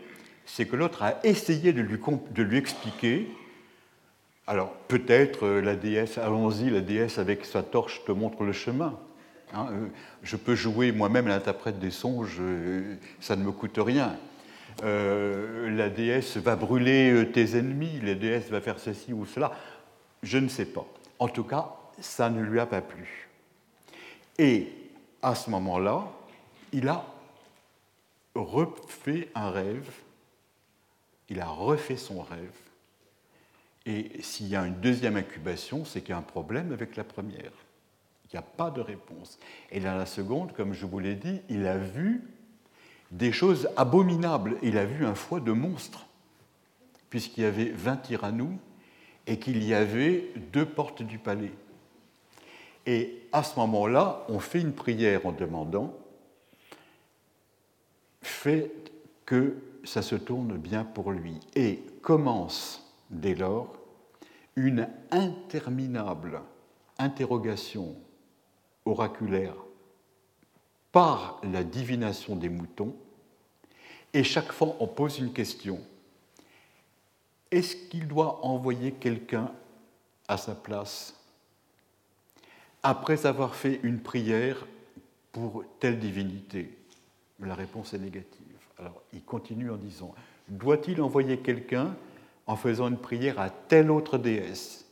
c'est 0.45 0.65
que 0.65 0.75
l'autre 0.75 1.03
a 1.03 1.25
essayé 1.25 1.71
de 1.71 1.81
lui, 1.81 1.97
de 2.31 2.43
lui 2.43 2.57
expliquer. 2.57 3.27
Alors 4.45 4.73
peut-être 4.87 5.45
euh, 5.45 5.61
la 5.61 5.75
déesse, 5.75 6.17
allons-y, 6.17 6.69
la 6.69 6.81
déesse 6.81 7.17
avec 7.17 7.45
sa 7.45 7.63
torche 7.63 8.03
te 8.05 8.11
montre 8.11 8.43
le 8.43 8.53
chemin. 8.53 8.99
Hein, 9.53 9.67
euh, 9.71 9.87
je 10.23 10.35
peux 10.35 10.55
jouer 10.55 10.91
moi-même 10.91 11.27
l'interprète 11.27 11.79
des 11.79 11.91
songes, 11.91 12.37
euh, 12.39 12.95
ça 13.19 13.35
ne 13.35 13.43
me 13.43 13.51
coûte 13.51 13.77
rien. 13.77 14.17
Euh, 14.83 15.69
la 15.75 15.89
déesse 15.89 16.37
va 16.37 16.55
brûler 16.55 17.29
tes 17.33 17.57
ennemis, 17.57 17.99
la 18.01 18.15
déesse 18.15 18.49
va 18.49 18.61
faire 18.61 18.79
ceci 18.79 19.13
ou 19.13 19.25
cela. 19.25 19.53
Je 20.21 20.37
ne 20.37 20.49
sais 20.49 20.65
pas. 20.65 20.85
En 21.19 21.27
tout 21.27 21.43
cas, 21.43 21.75
ça 21.99 22.29
ne 22.29 22.41
lui 22.41 22.59
a 22.59 22.65
pas 22.65 22.81
plu. 22.81 23.29
Et 24.37 24.71
à 25.21 25.33
ce 25.33 25.49
moment-là, 25.49 26.11
il 26.73 26.87
a 26.89 27.05
refait 28.35 29.29
un 29.33 29.49
rêve, 29.49 29.89
il 31.29 31.39
a 31.39 31.47
refait 31.47 31.97
son 31.97 32.21
rêve. 32.21 32.51
Et 33.85 34.21
s'il 34.21 34.47
y 34.49 34.55
a 34.55 34.65
une 34.65 34.79
deuxième 34.81 35.15
incubation, 35.15 35.85
c'est 35.85 36.01
qu'il 36.01 36.09
y 36.09 36.13
a 36.13 36.17
un 36.17 36.21
problème 36.21 36.73
avec 36.73 36.97
la 36.97 37.05
première 37.05 37.53
Il 38.31 38.35
n'y 38.35 38.39
a 38.39 38.43
pas 38.43 38.71
de 38.71 38.81
réponse. 38.81 39.39
Et 39.71 39.79
dans 39.79 39.95
la 39.95 40.05
seconde, 40.05 40.53
comme 40.53 40.73
je 40.73 40.85
vous 40.85 40.99
l'ai 40.99 41.15
dit, 41.15 41.41
il 41.49 41.65
a 41.65 41.77
vu 41.77 42.23
des 43.11 43.31
choses 43.31 43.69
abominables. 43.77 44.57
Il 44.61 44.77
a 44.77 44.85
vu 44.85 45.05
un 45.05 45.15
foie 45.15 45.39
de 45.39 45.51
monstre, 45.51 46.05
puisqu'il 47.09 47.43
y 47.43 47.45
avait 47.45 47.69
20 47.69 47.97
tyrannous 47.97 48.57
et 49.27 49.39
qu'il 49.39 49.63
y 49.63 49.73
avait 49.73 50.29
deux 50.51 50.65
portes 50.65 51.03
du 51.03 51.19
palais. 51.19 51.51
Et 52.85 53.27
à 53.31 53.43
ce 53.43 53.59
moment-là, 53.59 54.25
on 54.29 54.39
fait 54.39 54.61
une 54.61 54.73
prière 54.73 55.25
en 55.25 55.31
demandant 55.31 55.93
Faites 58.21 58.91
que 59.25 59.55
ça 59.83 60.01
se 60.01 60.15
tourne 60.15 60.57
bien 60.57 60.83
pour 60.83 61.11
lui. 61.11 61.39
Et 61.55 61.83
commence 62.01 62.93
dès 63.09 63.35
lors 63.35 63.77
une 64.55 64.89
interminable 65.11 66.41
interrogation 66.97 67.95
oraculaire 68.87 69.53
par 70.91 71.39
la 71.43 71.63
divination 71.63 72.35
des 72.35 72.49
moutons, 72.49 72.95
et 74.13 74.23
chaque 74.23 74.51
fois 74.51 74.75
on 74.79 74.87
pose 74.87 75.19
une 75.19 75.33
question. 75.33 75.79
Est-ce 77.51 77.75
qu'il 77.75 78.07
doit 78.07 78.43
envoyer 78.45 78.91
quelqu'un 78.93 79.51
à 80.27 80.37
sa 80.37 80.55
place 80.55 81.13
après 82.83 83.25
avoir 83.25 83.55
fait 83.55 83.79
une 83.83 83.99
prière 83.99 84.65
pour 85.31 85.63
telle 85.79 85.99
divinité? 85.99 86.75
La 87.39 87.53
réponse 87.55 87.93
est 87.93 87.99
négative. 87.99 88.43
Alors 88.79 89.01
il 89.13 89.23
continue 89.23 89.69
en 89.69 89.77
disant, 89.77 90.15
doit-il 90.47 91.01
envoyer 91.01 91.37
quelqu'un 91.37 91.95
en 92.47 92.55
faisant 92.55 92.87
une 92.87 92.97
prière 92.97 93.39
à 93.39 93.49
telle 93.49 93.91
autre 93.91 94.17
déesse? 94.17 94.85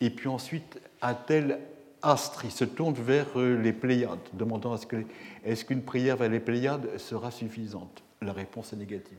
Et 0.00 0.10
puis 0.10 0.28
ensuite 0.28 0.80
à 1.00 1.14
tel 1.14 1.60
astre, 2.06 2.44
il 2.44 2.50
se 2.50 2.64
tourne 2.64 2.94
vers 2.94 3.26
euh, 3.36 3.60
les 3.60 3.72
Pléiades, 3.72 4.18
demandant 4.32 4.76
est-ce, 4.76 5.64
qu'une 5.64 5.82
prière 5.82 6.16
vers 6.16 6.30
les 6.30 6.40
Pléiades 6.40 6.98
sera 6.98 7.30
suffisante? 7.30 8.02
La 8.22 8.32
réponse 8.32 8.72
est 8.72 8.76
négative. 8.76 9.18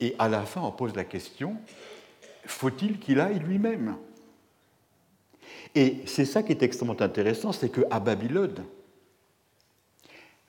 Et 0.00 0.14
à 0.18 0.28
la 0.28 0.42
fin, 0.42 0.60
on 0.60 0.72
pose 0.72 0.94
la 0.94 1.04
question 1.04 1.56
faut-il 2.44 2.98
qu'il 2.98 3.20
aille 3.20 3.38
lui-même? 3.38 3.96
Et 5.74 6.02
c'est 6.06 6.24
ça 6.24 6.42
qui 6.42 6.52
est 6.52 6.62
extrêmement 6.62 7.00
intéressant, 7.00 7.52
c'est 7.52 7.70
qu'à 7.70 8.00
Babylone, 8.00 8.64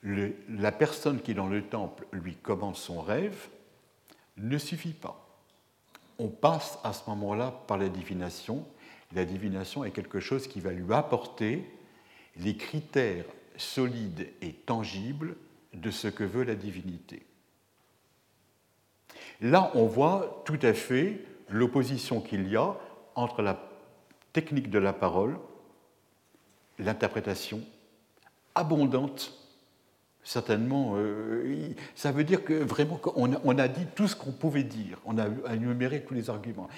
la 0.02 0.72
personne 0.72 1.20
qui 1.20 1.34
dans 1.34 1.46
le 1.46 1.62
temple 1.62 2.06
lui 2.12 2.34
commande 2.34 2.76
son 2.76 3.00
rêve 3.00 3.48
ne 4.36 4.58
suffit 4.58 4.92
pas. 4.92 5.20
On 6.18 6.28
passe 6.28 6.78
à 6.84 6.92
ce 6.92 7.08
moment-là 7.08 7.54
par 7.66 7.78
la 7.78 7.88
divination. 7.88 8.66
La 9.14 9.24
divination 9.24 9.84
est 9.84 9.90
quelque 9.90 10.20
chose 10.20 10.48
qui 10.48 10.60
va 10.60 10.72
lui 10.72 10.92
apporter 10.92 11.64
les 12.36 12.56
critères 12.56 13.24
solides 13.56 14.28
et 14.42 14.52
tangibles 14.52 15.36
de 15.72 15.90
ce 15.90 16.08
que 16.08 16.24
veut 16.24 16.44
la 16.44 16.54
divinité. 16.54 17.24
Là, 19.40 19.70
on 19.74 19.86
voit 19.86 20.42
tout 20.44 20.58
à 20.62 20.72
fait 20.72 21.20
l'opposition 21.48 22.20
qu'il 22.20 22.48
y 22.48 22.56
a 22.56 22.76
entre 23.14 23.42
la 23.42 23.60
technique 24.32 24.70
de 24.70 24.78
la 24.78 24.92
parole, 24.92 25.38
l'interprétation 26.78 27.60
abondante 28.54 29.32
certainement, 30.24 30.94
euh, 30.96 31.74
ça 31.94 32.10
veut 32.10 32.24
dire 32.24 32.42
que 32.44 32.54
vraiment 32.54 32.98
on 33.14 33.58
a, 33.58 33.68
dit 33.68 33.86
tout 33.94 34.08
ce 34.08 34.16
qu'on 34.16 34.32
pouvait 34.32 34.64
dire, 34.64 34.98
on 35.04 35.18
a 35.18 35.26
énuméré 35.54 36.02
tous 36.02 36.14
les 36.14 36.30
arguments. 36.30 36.68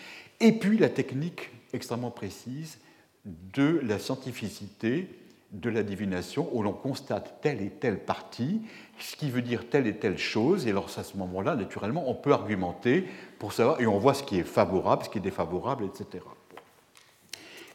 Et 0.41 0.53
puis 0.53 0.79
la 0.79 0.89
technique 0.89 1.51
extrêmement 1.73 2.11
précise 2.11 2.79
de 3.25 3.81
la 3.83 3.99
scientificité 3.99 5.09
de 5.53 5.71
la 5.71 5.83
divination, 5.83 6.49
où 6.53 6.63
l'on 6.63 6.73
constate 6.73 7.41
telle 7.41 7.63
et 7.63 7.71
telle 7.71 8.01
partie, 8.01 8.63
ce 8.99 9.17
qui 9.17 9.31
veut 9.31 9.43
dire 9.43 9.69
telle 9.69 9.87
et 9.87 9.97
telle 9.97 10.19
chose, 10.19 10.67
et 10.67 10.71
alors 10.71 10.91
à 10.97 11.03
ce 11.03 11.17
moment-là, 11.17 11.55
naturellement, 11.55 12.11
on 12.11 12.15
peut 12.15 12.33
argumenter 12.33 13.05
pour 13.39 13.53
savoir, 13.53 13.81
et 13.81 13.87
on 13.87 13.99
voit 13.99 14.15
ce 14.15 14.23
qui 14.23 14.39
est 14.39 14.45
favorable, 14.45 15.05
ce 15.05 15.09
qui 15.09 15.19
est 15.19 15.23
défavorable, 15.23 15.85
etc. 15.85 16.25